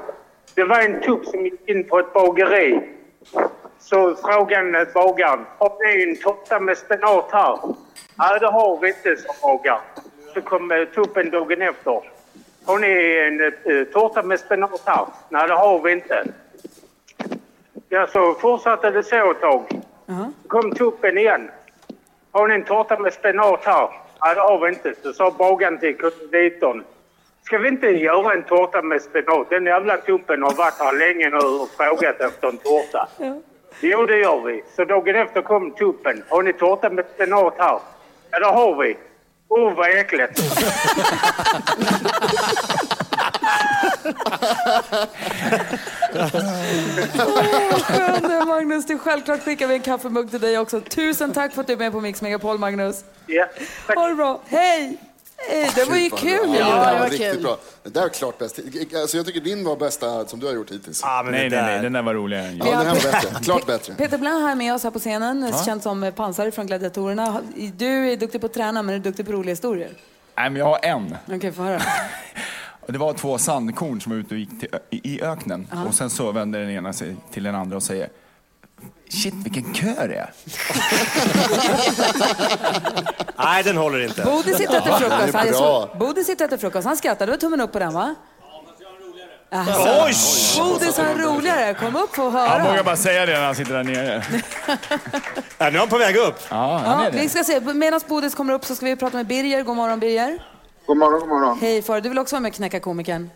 det 0.58 0.64
var 0.64 0.80
en 0.80 1.00
tupp 1.00 1.26
som 1.26 1.44
gick 1.44 1.68
in 1.68 1.84
på 1.84 1.98
ett 1.98 2.12
bageri. 2.12 2.80
Så 3.78 4.14
frågade 4.14 4.86
bagaren, 4.94 5.46
har 5.58 5.72
ni 5.86 6.02
en 6.02 6.16
tårta 6.16 6.60
med 6.60 6.78
spenat 6.78 7.32
här? 7.32 7.58
Nej, 8.14 8.40
det 8.40 8.46
har 8.46 8.80
vi 8.80 8.88
inte, 8.88 9.16
sa 9.16 9.32
bagaren. 9.42 9.80
Så 10.34 10.40
kom 10.40 10.70
eh, 10.70 10.84
tuppen 10.84 11.30
dagen 11.30 11.62
efter. 11.62 12.00
Har 12.64 12.78
ni 12.78 12.92
en 13.26 13.40
eh, 13.40 13.84
tårta 13.84 14.22
med 14.22 14.40
spenat 14.40 14.82
här? 14.84 15.06
Nej, 15.28 15.48
det 15.48 15.54
har 15.54 15.82
vi 15.82 15.92
inte. 15.92 16.24
Ja, 17.88 18.06
så 18.06 18.34
fortsatte 18.34 18.90
det 18.90 19.02
så 19.02 19.30
ett 19.30 19.40
tag. 19.40 19.62
Så 20.42 20.48
kom 20.48 20.72
tuppen 20.72 21.18
igen. 21.18 21.50
Har 22.32 22.48
ni 22.48 22.54
en 22.54 22.64
tårta 22.64 22.98
med 22.98 23.12
spenat 23.12 23.64
här? 23.64 23.88
Nej, 24.24 24.34
det 24.34 24.40
har 24.40 24.58
vi 24.58 24.68
inte. 24.68 24.94
Så 25.02 25.12
sa 25.12 25.30
bagaren 25.38 25.78
till 25.78 25.96
konditorn. 25.96 26.84
Ska 27.48 27.58
vi 27.58 27.68
inte 27.68 27.86
göra 27.86 28.32
en 28.32 28.42
tårta 28.42 28.82
med 28.82 29.02
spenat? 29.02 29.50
Den 29.50 29.64
jävla 29.64 29.96
tuppen 29.96 30.42
har 30.42 30.54
varit 30.54 30.78
här 30.78 30.92
länge 30.98 31.30
nu 31.30 31.36
och 31.36 31.68
frågat 31.76 32.20
efter 32.20 32.48
en 32.48 32.58
tårta. 32.58 33.08
Jo, 33.80 34.06
det 34.06 34.18
gör 34.18 34.40
vi. 34.40 34.64
Så 34.76 34.84
dagen 34.84 35.16
efter 35.16 35.42
kom 35.42 35.70
tuppen. 35.70 36.22
Har 36.28 36.42
ni 36.42 36.52
tårta 36.52 36.90
med 36.90 37.04
spenat 37.14 37.54
här? 37.58 37.78
Ja, 38.30 38.38
det 38.38 38.46
har 38.46 38.82
vi. 38.82 38.96
Åh, 39.48 39.68
oh, 39.68 39.74
vad 39.74 39.98
äckligt. 39.98 40.40
Åh, 47.18 47.80
skön 47.80 48.22
du 48.22 48.34
är, 48.34 48.46
Magnus. 48.46 48.86
Du, 48.86 48.98
självklart 48.98 49.44
skickar 49.44 49.66
vi 49.66 49.74
en 49.74 49.82
kaffemugg 49.82 50.30
till 50.30 50.40
dig 50.40 50.58
också. 50.58 50.80
Tusen 50.80 51.32
tack 51.32 51.52
för 51.52 51.60
att 51.60 51.66
du 51.66 51.72
är 51.72 51.76
med 51.76 51.92
på 51.92 52.00
Mix 52.00 52.22
Megapol, 52.22 52.58
Magnus. 52.58 53.04
Ja, 53.26 53.46
Ha 53.96 54.08
det 54.08 54.14
bra. 54.14 54.40
Hej! 54.48 54.98
Det 55.74 55.84
var 55.88 55.96
ju 55.96 56.10
kul. 56.10 56.48
Var, 56.48 56.92
det 56.92 56.98
var 56.98 57.08
riktigt 57.10 57.42
bra. 57.42 57.58
Det 57.82 57.90
där 57.90 58.04
är 58.04 58.08
klart 58.08 58.38
bäst. 58.38 58.60
Alltså, 58.96 59.16
jag 59.16 59.26
tycker 59.26 59.40
din 59.40 59.64
var 59.64 59.76
bästa 59.76 60.26
som 60.26 60.40
du 60.40 60.46
har 60.46 60.54
gjort 60.54 60.70
hittills. 60.70 61.02
nej, 61.04 61.24
nej, 61.32 61.50
nej, 61.50 61.82
den 61.82 61.92
där 61.92 62.02
var 62.02 62.14
roligare 62.14 62.46
än 62.46 62.56
Ja, 62.58 62.64
den 62.64 62.74
här 62.74 62.84
var 62.94 63.12
bättre. 63.12 63.44
Klart 63.44 63.66
bättre. 63.66 63.94
Peter 63.94 64.18
Blanc 64.18 64.42
här 64.42 64.54
med 64.54 64.74
oss 64.74 64.84
här 64.84 64.90
på 64.90 64.98
scenen, 64.98 65.48
Ja. 65.52 65.64
känd 65.64 65.82
som 65.82 66.12
pansar 66.16 66.50
från 66.50 66.66
Gladiatorerna. 66.66 67.40
Du 67.76 68.12
är 68.12 68.16
duktig 68.16 68.40
på 68.40 68.46
att 68.46 68.54
träna, 68.54 68.82
men 68.82 68.94
är 68.94 68.98
du 68.98 69.04
duktig 69.04 69.26
på 69.26 69.32
roliga 69.32 69.52
historier? 69.52 69.90
Nej, 70.36 70.50
men 70.50 70.56
jag 70.60 70.66
har 70.66 70.78
en. 70.82 71.16
Okej, 71.32 71.52
få 71.52 71.62
höra. 71.62 71.82
Det 72.86 72.98
var 72.98 73.12
två 73.12 73.38
sandkorn 73.38 74.00
som 74.00 74.12
var 74.12 74.18
ute 74.18 74.34
och 74.34 74.40
gick 74.40 74.60
till, 74.60 74.68
i 74.90 75.22
öknen. 75.22 75.66
Ja. 75.72 75.84
Och 75.84 75.94
sen 75.94 76.10
så 76.10 76.32
vänder 76.32 76.60
den 76.60 76.70
ena 76.70 76.92
sig 76.92 77.16
till 77.30 77.42
den 77.42 77.54
andra 77.54 77.76
och 77.76 77.82
säger 77.82 78.08
Shit, 79.10 79.34
vilken 79.34 79.72
kö 79.74 80.06
det 80.06 80.14
är. 80.14 80.32
Nej, 83.38 83.62
den 83.62 83.76
håller 83.76 84.04
inte. 84.04 84.22
Bodil 84.24 84.56
sitter 84.56 84.70
och 84.80 84.86
äter 84.86 84.98
frukost. 84.98 85.20
det 85.20 85.28
är 85.28 85.38
Han, 85.38 85.46
jag 85.46 85.56
såg- 85.56 85.98
Bodil 85.98 86.24
sitter 86.24 86.44
och 86.44 86.48
äter 86.48 86.58
frukost. 86.58 86.86
Han 86.86 86.96
skrattade. 86.96 87.26
Det 87.26 87.32
var 87.32 87.38
tummen 87.38 87.60
upp 87.60 87.72
på 87.72 87.78
den, 87.78 87.92
va? 87.94 88.14
Alltså, 89.50 89.82
Oj! 89.82 90.14
Bodil 90.70 90.92
sa 90.92 91.02
en 91.02 91.18
roligare. 91.18 91.74
Kom 91.74 91.96
upp 91.96 92.18
och 92.18 92.32
höra. 92.32 92.48
Han 92.48 92.66
vågar 92.66 92.82
bara 92.84 92.96
säga 92.96 93.26
det 93.26 93.32
när 93.32 93.46
han 93.46 93.54
sitter 93.54 93.74
där 93.74 93.84
nere. 93.84 94.22
Ja, 95.58 95.70
nu 95.70 95.76
är 95.76 95.80
han 95.80 95.88
på 95.88 95.98
väg 95.98 96.16
upp. 96.16 96.38
Ja, 96.50 96.80
han 96.84 97.00
Ja, 97.00 97.06
är 97.06 97.10
det. 97.12 97.18
vi 97.18 97.28
ska 97.28 97.44
se. 97.44 97.60
Medan 97.60 98.00
Bodil 98.08 98.30
kommer 98.30 98.52
upp 98.54 98.64
så 98.64 98.74
ska 98.74 98.86
vi 98.86 98.96
prata 98.96 99.16
med 99.16 99.26
Birger. 99.26 99.62
God 99.62 99.76
morgon, 99.76 100.00
Birger. 100.00 100.38
God 100.86 100.96
morgon, 100.96 101.20
god 101.20 101.28
morgon. 101.28 101.58
Hej, 101.60 101.82
far. 101.82 102.00
Du 102.00 102.08
vill 102.08 102.18
också 102.18 102.36
vara 102.36 102.40
med 102.40 102.48
och 102.50 102.54
knäcka 102.54 102.80
komikern? 102.80 103.30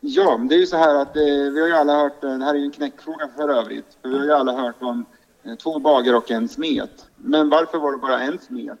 Ja, 0.00 0.36
men 0.38 0.48
det 0.48 0.54
är 0.54 0.58
ju 0.58 0.66
så 0.66 0.76
här 0.76 0.94
att 0.94 1.16
eh, 1.16 1.22
vi 1.22 1.60
har 1.60 1.68
ju 1.68 1.74
alla 1.74 1.96
hört, 1.96 2.24
eh, 2.24 2.38
det 2.38 2.44
här 2.44 2.54
är 2.54 2.58
ju 2.58 2.64
en 2.64 2.70
knäckfråga 2.70 3.28
för 3.36 3.48
övrigt, 3.48 3.98
för 4.02 4.08
vi 4.08 4.18
har 4.18 4.24
ju 4.24 4.32
alla 4.32 4.52
hört 4.52 4.82
om 4.82 5.04
eh, 5.42 5.54
två 5.54 5.78
bagare 5.78 6.16
och 6.16 6.30
en 6.30 6.48
smet. 6.48 7.06
Men 7.16 7.48
varför 7.48 7.78
var 7.78 7.92
det 7.92 7.98
bara 7.98 8.20
en 8.20 8.38
smet? 8.38 8.78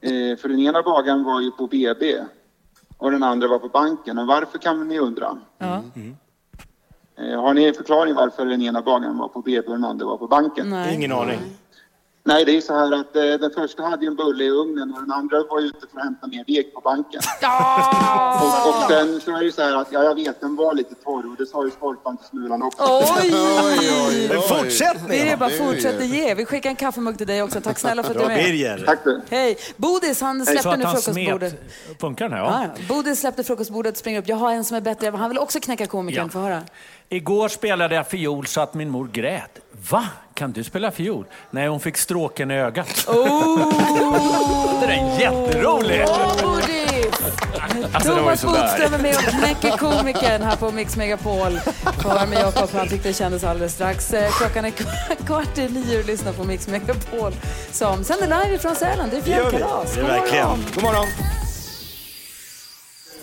Eh, 0.00 0.36
för 0.38 0.48
den 0.48 0.58
ena 0.58 0.82
bagaren 0.82 1.24
var 1.24 1.40
ju 1.40 1.50
på 1.50 1.66
BB 1.66 2.16
och 2.98 3.10
den 3.10 3.22
andra 3.22 3.48
var 3.48 3.58
på 3.58 3.68
banken. 3.68 4.18
Och 4.18 4.26
varför 4.26 4.58
kan 4.58 4.88
ni 4.88 4.98
undra? 4.98 5.38
Ja. 5.58 5.82
Eh, 7.16 7.40
har 7.40 7.54
ni 7.54 7.64
en 7.64 7.74
förklaring 7.74 8.14
varför 8.14 8.46
den 8.46 8.62
ena 8.62 8.82
bagaren 8.82 9.18
var 9.18 9.28
på 9.28 9.40
BB 9.42 9.66
och 9.66 9.74
den 9.74 9.84
andra 9.84 10.06
var 10.06 10.16
på 10.16 10.26
banken? 10.26 10.70
Nej. 10.70 10.94
Ingen 10.94 11.12
aning. 11.12 11.38
Nej, 12.26 12.44
det 12.44 12.50
är 12.50 12.54
ju 12.54 12.62
så 12.62 12.74
här 12.74 12.92
att 13.00 13.16
eh, 13.16 13.22
den 13.22 13.50
första 13.54 13.82
hade 13.82 14.04
ju 14.04 14.08
en 14.08 14.16
bulle 14.16 14.44
i 14.44 14.50
ugnen 14.50 14.92
och 14.94 15.00
den 15.00 15.12
andra 15.12 15.36
var 15.50 15.60
ute 15.60 15.86
för 15.92 15.98
att 15.98 16.04
hämta 16.04 16.26
mer 16.26 16.44
deg 16.46 16.74
på 16.74 16.80
banken. 16.80 17.20
Och, 18.42 18.68
och 18.68 18.90
sen 18.90 19.20
så 19.20 19.30
är 19.30 19.38
det 19.38 19.44
ju 19.44 19.52
så 19.52 19.62
här 19.62 19.76
att, 19.76 19.88
ja 19.90 20.02
jag 20.02 20.14
vet, 20.14 20.40
den 20.40 20.56
var 20.56 20.74
lite 20.74 20.94
torr 20.94 21.30
och 21.30 21.36
det 21.38 21.46
sa 21.46 21.64
ju 21.64 21.70
skorpan 21.70 22.16
till 22.16 22.26
Smulan 22.26 22.62
också. 22.62 22.82
Oj! 23.20 24.28
En 24.32 24.42
fortsättning. 24.42 25.08
Birger 25.08 25.36
bara 25.36 25.50
fortsätter 25.50 26.04
ge. 26.04 26.34
Vi 26.34 26.44
skickar 26.44 26.70
en 26.70 26.76
kaffemugg 26.76 27.18
till 27.18 27.26
dig 27.26 27.42
också. 27.42 27.60
Tack 27.60 27.78
snälla 27.78 28.02
för 28.02 28.10
att 28.10 28.18
du 28.18 28.32
är 28.32 28.76
med. 28.76 28.86
Tack 28.86 29.04
du. 29.04 29.20
Hej. 29.30 29.56
Bodis, 29.76 30.20
han 30.20 30.40
att 30.40 30.48
nu 30.48 30.60
frukostbordet. 30.62 31.52
smet. 31.52 32.00
Funkar 32.00 32.28
den 32.28 32.38
här? 32.38 32.44
Ja. 32.44 32.64
Ja. 32.76 32.82
Bodil 32.88 33.16
släppte 33.16 33.44
frukostbordet, 33.44 33.96
springer 33.96 34.18
upp. 34.18 34.28
Jag 34.28 34.36
har 34.36 34.52
en 34.52 34.64
som 34.64 34.76
är 34.76 34.80
bättre. 34.80 35.10
Han 35.10 35.30
vill 35.30 35.38
också 35.38 35.60
knäcka 35.60 35.86
komikern. 35.86 36.24
Ja. 36.24 36.30
Få 36.30 36.38
höra. 36.38 36.62
Igår 37.08 37.48
spelade 37.48 37.94
jag 37.94 38.08
fiol 38.08 38.46
så 38.46 38.60
att 38.60 38.74
min 38.74 38.90
mor 38.90 39.08
grät. 39.12 39.60
Va? 39.90 40.04
Kan 40.34 40.52
du 40.52 40.64
spela 40.64 40.90
fiol? 40.90 41.24
Nej, 41.50 41.68
hon 41.68 41.80
fick 41.80 41.96
stråken 41.96 42.50
i 42.50 42.54
ögat. 42.54 43.04
Oh! 43.08 43.72
Det 44.80 44.86
är 44.94 45.20
jätteroligt! 45.20 46.10
Bodis! 46.42 47.20
Alltså, 47.92 48.16
Thomas. 48.16 48.44
Bodström 48.44 48.94
är 48.94 48.98
med 48.98 49.16
och 49.16 49.22
knäcker 49.22 49.76
komikern 49.76 50.42
här 50.42 50.56
på 50.56 50.70
Mix 50.70 50.96
Megapol. 50.96 51.60
Höra 52.04 52.26
med 52.26 52.38
Jakob, 52.40 52.70
han 52.74 52.88
tyckte 52.88 53.08
det 53.08 53.14
kändes 53.14 53.44
alldeles 53.44 53.72
strax. 53.74 54.12
Eh, 54.12 54.30
Klockan 54.30 54.64
är 54.64 54.70
kvart 55.26 55.58
i 55.58 55.68
nio 55.68 55.98
och 56.00 56.06
lyssnar 56.06 56.32
på 56.32 56.44
Mix 56.44 56.68
Megapol 56.68 57.32
som 57.72 58.04
sänder 58.04 58.26
live 58.26 58.54
ifrån 58.56 58.74
Sälen. 58.76 59.10
Det 59.10 59.16
är 59.16 59.22
fjällkalas. 59.22 59.96
Är 59.96 60.02
verkligen. 60.02 60.64
God 60.74 60.82
morgon. 60.82 61.06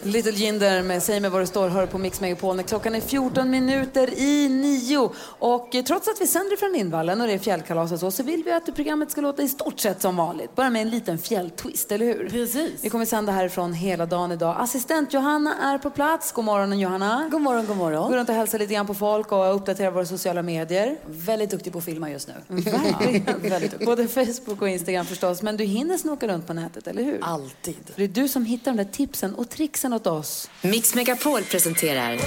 Little 0.03 0.31
Jinder 0.31 0.83
med 0.83 1.03
Säg 1.03 1.19
mig 1.19 1.29
var 1.29 1.39
du 1.39 1.45
står 1.45 1.69
hör 1.69 1.85
på 1.85 1.97
Mix 1.97 2.21
Megapol 2.21 2.55
när 2.55 2.63
klockan 2.63 2.95
är 2.95 3.01
14 3.01 3.49
minuter 3.49 4.19
i 4.19 4.49
nio. 4.49 5.11
Och 5.23 5.75
eh, 5.75 5.83
trots 5.83 6.07
att 6.07 6.21
vi 6.21 6.27
sänder 6.27 6.57
från 6.57 6.71
Lindvallen 6.71 7.21
och 7.21 7.27
det 7.27 7.33
är 7.33 7.39
fjällkalas 7.39 7.91
och 7.91 7.99
så, 7.99 8.11
så 8.11 8.23
vill 8.23 8.43
vi 8.43 8.51
att 8.51 8.75
programmet 8.75 9.11
ska 9.11 9.21
låta 9.21 9.41
i 9.41 9.49
stort 9.49 9.79
sett 9.79 10.01
som 10.01 10.15
vanligt. 10.15 10.55
Bara 10.55 10.69
med 10.69 10.81
en 10.81 10.89
liten 10.89 11.17
fjälltwist, 11.17 11.91
eller 11.91 12.05
hur? 12.05 12.29
Precis. 12.29 12.83
Vi 12.83 12.89
kommer 12.89 13.05
sända 13.05 13.31
härifrån 13.31 13.73
hela 13.73 14.05
dagen 14.05 14.31
idag. 14.31 14.55
Assistent 14.59 15.13
Johanna 15.13 15.55
är 15.57 15.77
på 15.77 15.89
plats. 15.89 16.31
God 16.31 16.45
morgon 16.45 16.79
Johanna. 16.79 17.27
God 17.31 17.41
morgon, 17.41 17.65
god 17.65 17.77
morgon. 17.77 18.09
Går 18.11 18.17
runt 18.17 18.29
och 18.29 18.35
hälsar 18.35 18.59
lite 18.59 18.73
grann 18.73 18.87
på 18.87 18.93
folk 18.93 19.31
och 19.31 19.55
uppdaterar 19.55 19.91
våra 19.91 20.05
sociala 20.05 20.41
medier. 20.41 20.97
Väldigt 21.05 21.49
duktig 21.49 21.73
på 21.73 21.79
att 21.79 21.85
filma 21.85 22.11
just 22.11 22.27
nu. 22.27 22.33
Verkligen. 22.47 23.41
Väldigt 23.41 23.71
duktig. 23.71 23.87
Både 23.87 24.07
Facebook 24.07 24.61
och 24.61 24.69
Instagram 24.69 25.05
förstås. 25.05 25.41
Men 25.41 25.57
du 25.57 25.63
hinner 25.63 25.97
snoka 25.97 26.27
runt 26.27 26.47
på 26.47 26.53
nätet, 26.53 26.87
eller 26.87 27.03
hur? 27.03 27.19
Alltid. 27.21 27.75
För 27.85 28.01
det 28.01 28.03
är 28.03 28.07
du 28.07 28.27
som 28.27 28.45
hittar 28.45 28.71
de 28.71 28.77
där 28.77 28.91
tipsen 28.91 29.35
och 29.35 29.49
tricksen 29.49 29.90
åt 29.93 30.08
oss. 30.08 30.49
Mix 30.62 30.95
Megapol 30.95 31.43
presenterar 31.43 32.19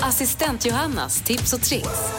Assistent 0.00 0.64
Johannas 0.66 1.22
tips 1.22 1.52
och 1.52 1.62
tricks. 1.62 2.18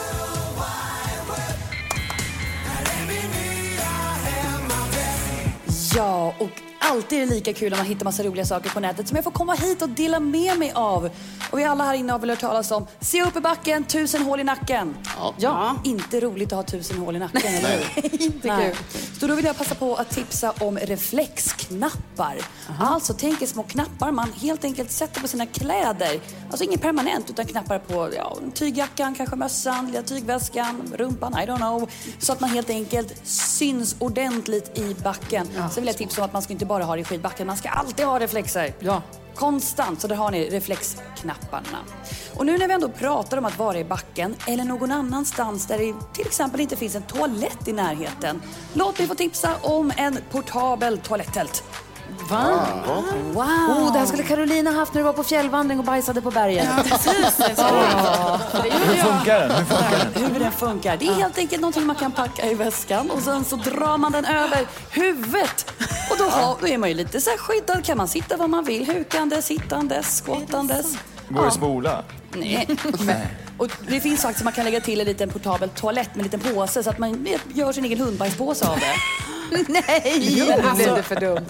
Ja, 5.95 6.35
och 6.39 6.68
alltid 6.89 7.21
är 7.21 7.25
det 7.25 7.33
lika 7.33 7.53
kul 7.53 7.69
när 7.69 7.77
man 7.77 7.85
hittar 7.85 8.05
massa 8.05 8.23
roliga 8.23 8.45
saker 8.45 8.69
på 8.69 8.79
nätet 8.79 9.07
som 9.07 9.15
jag 9.15 9.23
får 9.23 9.31
komma 9.31 9.53
hit 9.53 9.81
och 9.81 9.89
dela 9.89 10.19
med 10.19 10.59
mig 10.59 10.71
av. 10.75 11.09
Och 11.51 11.59
vi 11.59 11.63
alla 11.63 11.83
här 11.83 11.93
inne 11.93 12.11
har 12.11 12.19
väl 12.19 12.29
hört 12.29 12.39
talas 12.39 12.71
om 12.71 12.87
Se 12.99 13.23
upp 13.23 13.37
i 13.37 13.39
backen, 13.39 13.83
tusen 13.83 14.21
hål 14.21 14.39
i 14.39 14.43
nacken. 14.43 14.97
Ja. 15.37 15.75
Inte 15.83 16.19
roligt 16.19 16.53
att 16.53 16.55
ha 16.55 16.63
tusen 16.63 16.97
hål 16.97 17.15
i 17.15 17.19
nacken, 17.19 17.53
eller 17.53 17.69
hur? 17.69 18.21
Inte 18.21 18.47
Nej. 18.47 18.73
kul. 18.91 19.01
Så 19.19 19.27
då 19.27 19.35
vill 19.35 19.45
jag 19.45 19.57
passa 19.57 19.75
på 19.75 19.95
att 19.95 20.09
tipsa 20.09 20.51
om 20.59 20.77
reflexknappar. 20.77 22.37
Alltså, 22.79 23.13
tänk 23.17 23.41
er 23.41 23.45
små 23.45 23.63
knappar 23.63 24.11
man 24.11 24.31
helt 24.33 24.63
enkelt 24.63 24.91
sätter 24.91 25.21
på 25.21 25.27
sina 25.27 25.45
kläder. 25.45 26.19
Alltså 26.49 26.63
inget 26.63 26.81
permanent, 26.81 27.29
utan 27.29 27.45
knappar 27.45 27.79
på 27.79 28.09
ja, 28.15 28.37
tygjackan, 28.53 29.15
kanske 29.15 29.35
mössan, 29.35 29.87
lilla 29.87 30.03
tygväskan, 30.03 30.93
rumpan, 30.95 31.33
I 31.33 31.45
don't 31.45 31.57
know. 31.57 31.89
Så 32.19 32.33
att 32.33 32.39
man 32.39 32.49
helt 32.49 32.69
enkelt 32.69 33.27
syns 33.27 33.95
ordentligt 33.99 34.77
i 34.77 34.95
backen. 35.03 35.47
Sen 35.55 35.69
vill 35.75 35.87
jag 35.87 35.97
tipsa 35.97 36.21
om 36.21 36.25
att 36.25 36.33
man 36.33 36.41
ska 36.41 36.53
inte 36.53 36.65
bara 36.65 36.78
ha 36.83 36.95
det 36.95 37.01
i 37.01 37.03
skidbacken, 37.03 37.47
man 37.47 37.57
ska 37.57 37.69
alltid 37.69 38.05
ha 38.05 38.19
reflexer. 38.19 38.73
Ja. 38.79 39.01
Konstant, 39.35 40.01
så 40.01 40.07
där 40.07 40.15
har 40.15 40.31
ni 40.31 40.49
reflexknapparna. 40.49 41.77
Och 42.35 42.45
nu 42.45 42.57
när 42.57 42.67
vi 42.67 42.73
ändå 42.73 42.89
pratar 42.89 43.37
om 43.37 43.45
att 43.45 43.57
vara 43.57 43.79
i 43.79 43.83
backen 43.83 44.35
eller 44.47 44.63
någon 44.63 44.91
annanstans 44.91 45.67
där 45.67 45.77
det 45.77 45.93
till 46.13 46.27
exempel 46.27 46.61
inte 46.61 46.75
finns 46.75 46.95
en 46.95 47.03
toalett 47.03 47.67
i 47.67 47.73
närheten. 47.73 48.41
Låt 48.73 48.99
mig 48.99 49.07
få 49.07 49.15
tipsa 49.15 49.55
om 49.61 49.91
en 49.97 50.17
portabel 50.31 50.97
toaletttält. 50.97 51.63
Va? 52.29 52.67
Wow! 53.33 53.43
Oh, 53.43 53.93
det 53.93 53.99
här 53.99 54.05
skulle 54.05 54.23
Carolina 54.23 54.71
haft 54.71 54.93
när 54.93 55.01
du 55.01 55.05
var 55.05 55.13
på 55.13 55.23
fjällvandring 55.23 55.79
och 55.79 55.85
bajsade 55.85 56.21
på 56.21 56.31
berget. 56.31 56.67
Ja, 56.77 56.83
precis. 56.83 57.37
Det 57.37 57.63
Hur 58.63 58.95
funkar 59.03 59.39
den? 59.39 59.51
Hur 59.51 59.65
funkar 59.65 60.09
den? 60.13 60.31
Hur 60.33 60.39
den 60.39 60.51
funkar. 60.51 60.97
Det 60.97 61.07
är 61.07 61.13
helt 61.13 61.37
enkelt 61.37 61.61
någonting 61.61 61.85
man 61.85 61.95
kan 61.95 62.11
packa 62.11 62.45
i 62.45 62.53
väskan 62.53 63.11
och 63.11 63.21
sen 63.21 63.43
så 63.45 63.55
drar 63.55 63.97
man 63.97 64.11
den 64.11 64.25
över 64.25 64.67
huvudet. 64.89 65.71
Och 66.11 66.17
då, 66.17 66.23
har, 66.23 66.57
då 66.61 66.67
är 66.67 66.77
man 66.77 66.89
ju 66.89 66.95
lite 66.95 67.21
så 67.21 67.29
här 67.29 67.37
skyddad. 67.37 67.85
Kan 67.85 67.97
man 67.97 68.07
sitta 68.07 68.37
var 68.37 68.47
man 68.47 68.63
vill, 68.63 68.85
hukande, 68.87 69.41
sittandes, 69.41 70.17
skottandes. 70.17 70.97
Går 71.29 71.41
det 71.41 71.47
att 71.47 71.53
spola? 71.53 72.03
Nej. 72.33 72.67
Men, 72.99 73.15
och 73.57 73.67
det 73.87 73.99
finns 74.01 74.21
faktiskt 74.21 74.43
man 74.43 74.53
kan 74.53 74.65
lägga 74.65 74.81
till 74.81 74.99
en 74.99 75.07
liten 75.07 75.29
portabel 75.29 75.69
toalett 75.69 76.15
med 76.15 76.25
en 76.25 76.31
liten 76.31 76.53
påse 76.55 76.83
så 76.83 76.89
att 76.89 76.99
man 76.99 77.27
gör 77.53 77.71
sin 77.71 77.85
egen 77.85 77.99
hundbajspåse 77.99 78.67
av 78.67 78.79
det. 78.79 78.95
Nej, 79.67 80.17
Jo, 80.19 80.45
blev 80.45 80.65
alltså. 80.67 80.95
det 80.95 81.03
för 81.03 81.15
dumt. 81.15 81.45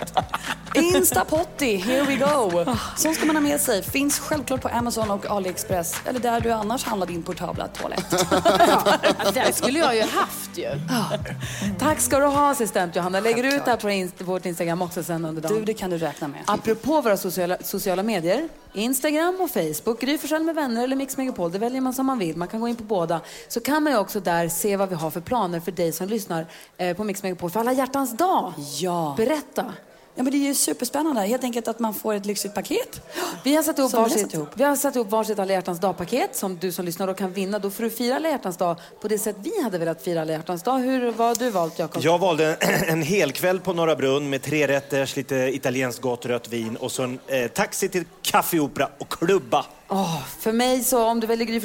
Instapotti, 0.76 1.76
here 1.76 2.04
we 2.04 2.16
go. 2.16 2.66
Sånt 2.98 3.16
ska 3.16 3.26
man 3.26 3.36
ha 3.36 3.44
med 3.44 3.62
sig. 3.62 3.84
Finns 3.84 4.20
självklart 4.20 4.62
på 4.62 4.68
Amazon 4.68 5.12
och 5.12 5.26
AliExpress. 5.26 5.96
Eller 6.06 6.20
där 6.20 6.40
du 6.42 6.52
annars 6.52 6.84
handlar 6.84 7.08
din 7.08 7.24
portabla 7.24 7.68
toalett. 7.68 8.10
Det 9.34 9.56
skulle 9.56 9.80
jag 9.80 9.96
ju 9.96 10.02
haft 10.02 10.58
ju. 10.58 10.70
Tack 11.80 12.00
ska 12.00 12.20
du 12.20 12.26
ha 12.26 12.50
assistent 12.52 12.96
Johanna. 12.96 13.20
Lägger 13.20 13.44
du 13.44 13.50
ut 13.56 13.66
det 13.66 13.72
här 13.72 13.78
på 13.78 13.90
inst- 13.90 14.24
vårt 14.24 14.46
Instagram 14.46 14.82
också 14.82 15.04
sen 15.04 15.26
under 15.26 15.42
dagen? 15.42 15.56
Du, 15.58 15.66
det 15.66 15.74
kan 15.74 15.90
du 15.90 15.98
räkna 15.98 16.28
med. 16.28 16.40
Apropå 16.48 17.02
våra 17.02 17.18
sociala, 17.18 17.58
sociala 17.64 18.04
medier, 18.04 18.50
Instagram 18.74 19.38
och 19.42 19.50
Facebook, 19.50 20.02
Gry 20.02 20.18
Forssell 20.18 20.44
med 20.44 20.56
vänner 20.56 20.84
eller 20.84 20.96
Mix 20.96 21.18
Megapol, 21.18 21.52
det 21.52 21.60
väljer 21.60 21.82
man 21.82 21.94
som 21.94 22.06
man 22.06 22.20
vill. 22.20 22.38
Man 22.38 22.48
kan 22.48 22.60
gå 22.62 22.68
in 22.68 22.76
på 22.76 22.84
båda. 22.84 23.22
Så 23.48 23.60
kan 23.60 23.84
man 23.84 23.94
ju 23.94 24.00
också 24.00 24.20
där 24.20 24.50
se 24.50 24.78
vad 24.78 24.90
vi 24.90 24.96
har 24.96 25.12
för 25.12 25.22
planer 25.22 25.60
för 25.60 25.72
dig 25.72 25.92
som 25.92 26.08
lyssnar 26.08 26.46
eh, 26.78 26.96
på 26.98 27.04
Mix 27.04 27.24
Megapol 27.24 27.50
för 27.50 27.60
alla 27.60 27.74
hjärtans 27.74 28.18
dag. 28.18 28.54
Ja. 28.80 29.14
Berätta. 29.18 29.66
Ja, 30.20 30.24
men 30.24 30.32
det 30.32 30.38
är 30.38 30.48
ju 30.48 30.56
superspännande. 30.56 31.22
Helt 31.22 31.44
enkelt 31.44 31.68
att 31.68 31.80
man 31.80 31.94
får 31.94 32.14
ett 32.14 32.26
lyxigt 32.26 32.56
paket. 32.56 33.02
Vi 33.44 33.56
har 33.56 33.64
satt 33.64 33.80
ihop 33.80 33.92
Som 33.92 34.04
varsitt, 34.04 34.34
ihop. 34.34 34.50
vi 34.56 34.64
har 34.64 34.76
satt 34.76 34.96
ihop 34.96 35.10
varsitt 35.12 35.40
alla 35.40 35.54
hjärtans 35.54 35.80
dag-paket 35.80 36.36
som 36.36 36.58
du 36.58 36.72
som 36.72 36.86
lyssnar 36.86 37.08
då 37.08 37.14
kan 37.14 37.34
vinna. 37.34 37.60
Då 37.60 37.70
får 37.70 37.84
du 37.84 37.90
fira 37.90 38.16
alla 38.16 38.30
hjärtans 38.30 38.58
dag 38.58 38.76
på 39.02 39.08
det 39.08 39.20
sätt 39.20 39.36
vi 39.44 39.64
hade 39.64 39.78
velat 39.78 40.02
fira 40.02 40.22
alla 40.22 40.32
hjärtans 40.32 40.64
dag. 40.64 40.80
Hur 40.80 41.12
vad 41.12 41.28
har 41.28 41.36
du 41.36 41.50
valt 41.50 41.80
Jakob? 41.80 42.04
Jag 42.04 42.20
valde 42.20 42.56
en, 42.56 42.84
en 42.90 43.02
hel 43.02 43.32
kväll 43.32 43.60
på 43.60 43.74
Norra 43.74 43.96
Brunn 43.96 44.30
med 44.30 44.42
tre 44.42 44.68
rätters, 44.68 45.16
lite 45.16 45.36
italienskt 45.36 46.02
gott 46.02 46.26
rött 46.26 46.50
vin 46.50 46.76
och 46.76 46.92
så 46.92 47.04
en 47.04 47.20
eh, 47.28 47.48
taxi 47.48 47.90
till 47.90 48.04
Café 48.22 48.60
Opera 48.60 48.90
och 48.98 49.10
klubba. 49.10 49.66
Åh, 49.92 50.22
för 50.40 50.52
mig 50.52 50.84
så 50.84 51.06
om 51.06 51.20
du 51.20 51.28
väljer 51.28 51.48
Gry 51.48 51.62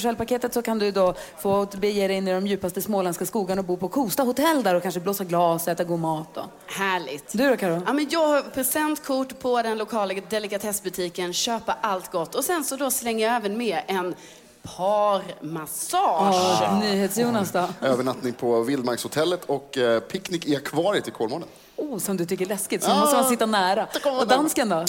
så 0.52 0.62
kan 0.62 0.78
du 0.78 0.90
då 0.90 1.14
få 1.38 1.66
bege 1.66 2.08
dig 2.08 2.16
in 2.16 2.28
i 2.28 2.32
de 2.32 2.46
djupaste 2.46 2.82
småländska 2.82 3.26
skogarna 3.26 3.60
och 3.60 3.64
bo 3.66 3.76
på 3.76 3.88
Kosta 3.88 4.22
hotell 4.22 4.62
där 4.62 4.74
och 4.74 4.82
kanske 4.82 5.00
blåsa 5.00 5.24
glas 5.24 5.66
och 5.66 5.72
äta 5.72 5.84
god 5.84 6.00
mat. 6.00 6.28
Då. 6.34 6.44
Härligt. 6.66 7.32
Du 7.32 7.50
då 7.50 7.56
Karo? 7.56 7.82
Ja, 7.86 7.92
men 7.92 8.06
jag 8.10 8.28
har 8.28 8.42
presentkort 8.42 9.38
på 9.38 9.62
den 9.62 9.78
lokala 9.78 10.14
delikatessbutiken, 10.30 11.32
köpa 11.32 11.76
allt 11.80 12.12
gott 12.12 12.34
och 12.34 12.44
sen 12.44 12.64
så 12.64 12.76
då 12.76 12.90
slänger 12.90 13.26
jag 13.26 13.36
även 13.36 13.56
med 13.58 13.82
en 13.86 14.14
parmassage. 14.62 16.34
Åh, 16.62 16.78
NyhetsJonas 16.80 17.52
då? 17.52 17.68
Övernattning 17.86 18.32
på 18.32 18.60
Vildmarkshotellet 18.62 19.44
och 19.44 19.78
eh, 19.78 20.00
picknick 20.00 20.46
i 20.46 20.56
akvariet 20.56 21.08
i 21.08 21.10
Kolmården. 21.10 21.48
Oh, 21.76 21.98
som 21.98 22.16
du 22.16 22.26
tycker 22.26 22.44
är 22.44 22.48
läskigt, 22.48 22.82
så 22.82 22.90
Ja, 22.90 23.00
måste 23.00 23.16
man 23.16 23.28
sitta 23.28 23.46
nära. 23.46 23.86
Och 24.20 24.26
dansken 24.26 24.68
då? 24.68 24.84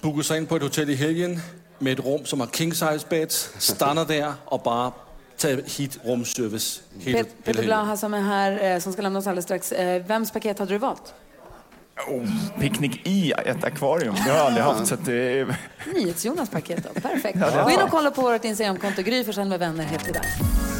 Booker 0.00 0.22
sig 0.22 0.38
in 0.38 0.46
på 0.46 0.56
ett 0.56 0.62
hotell 0.62 0.90
i 0.90 0.94
helgen 0.94 1.40
med 1.80 1.98
ett 1.98 2.04
rum 2.06 2.24
som 2.24 2.40
har 2.40 2.46
king 2.46 2.72
size 2.74 3.06
beds, 3.08 3.50
stannar 3.58 4.04
där 4.04 4.32
och 4.44 4.60
bara 4.62 4.92
tar 5.36 5.78
hit 5.78 5.98
rumservice 6.04 6.82
hela, 6.98 7.18
Pet- 7.18 7.26
hela 7.26 7.44
Peter. 7.44 7.62
Blaha 7.62 7.96
som 7.96 8.14
är 8.14 8.20
här, 8.22 8.72
eh, 8.74 8.78
som 8.78 8.92
ska 8.92 9.02
lämna 9.02 9.18
oss 9.18 9.26
alldeles 9.26 9.44
strax. 9.44 9.72
Eh, 9.72 10.02
Vems 10.02 10.30
paket 10.30 10.58
hade 10.58 10.74
du 10.74 10.78
valt? 10.78 11.14
Oh, 12.08 12.26
picknick 12.60 13.06
i 13.06 13.32
ett 13.32 13.64
akvarium, 13.64 14.14
det 14.14 14.20
har 14.30 14.38
jag 14.38 14.46
aldrig 14.46 14.64
haft. 14.64 14.86
Så 14.86 14.94
att 14.94 15.04
det 15.04 15.14
är... 15.40 15.56
NyhetsJonas 15.94 16.50
paket 16.50 16.84
då, 16.94 17.00
perfekt. 17.00 17.38
Gå 17.64 17.70
in 17.70 17.80
och 17.80 17.90
kolla 17.90 18.10
på 18.10 18.22
vårt 18.22 18.44
Instagramkonto, 18.44 19.02
Gry 19.02 19.24
med 19.36 19.58
vänner 19.58 19.84
heter 19.84 20.12
det 20.12 20.12
där. 20.12 20.79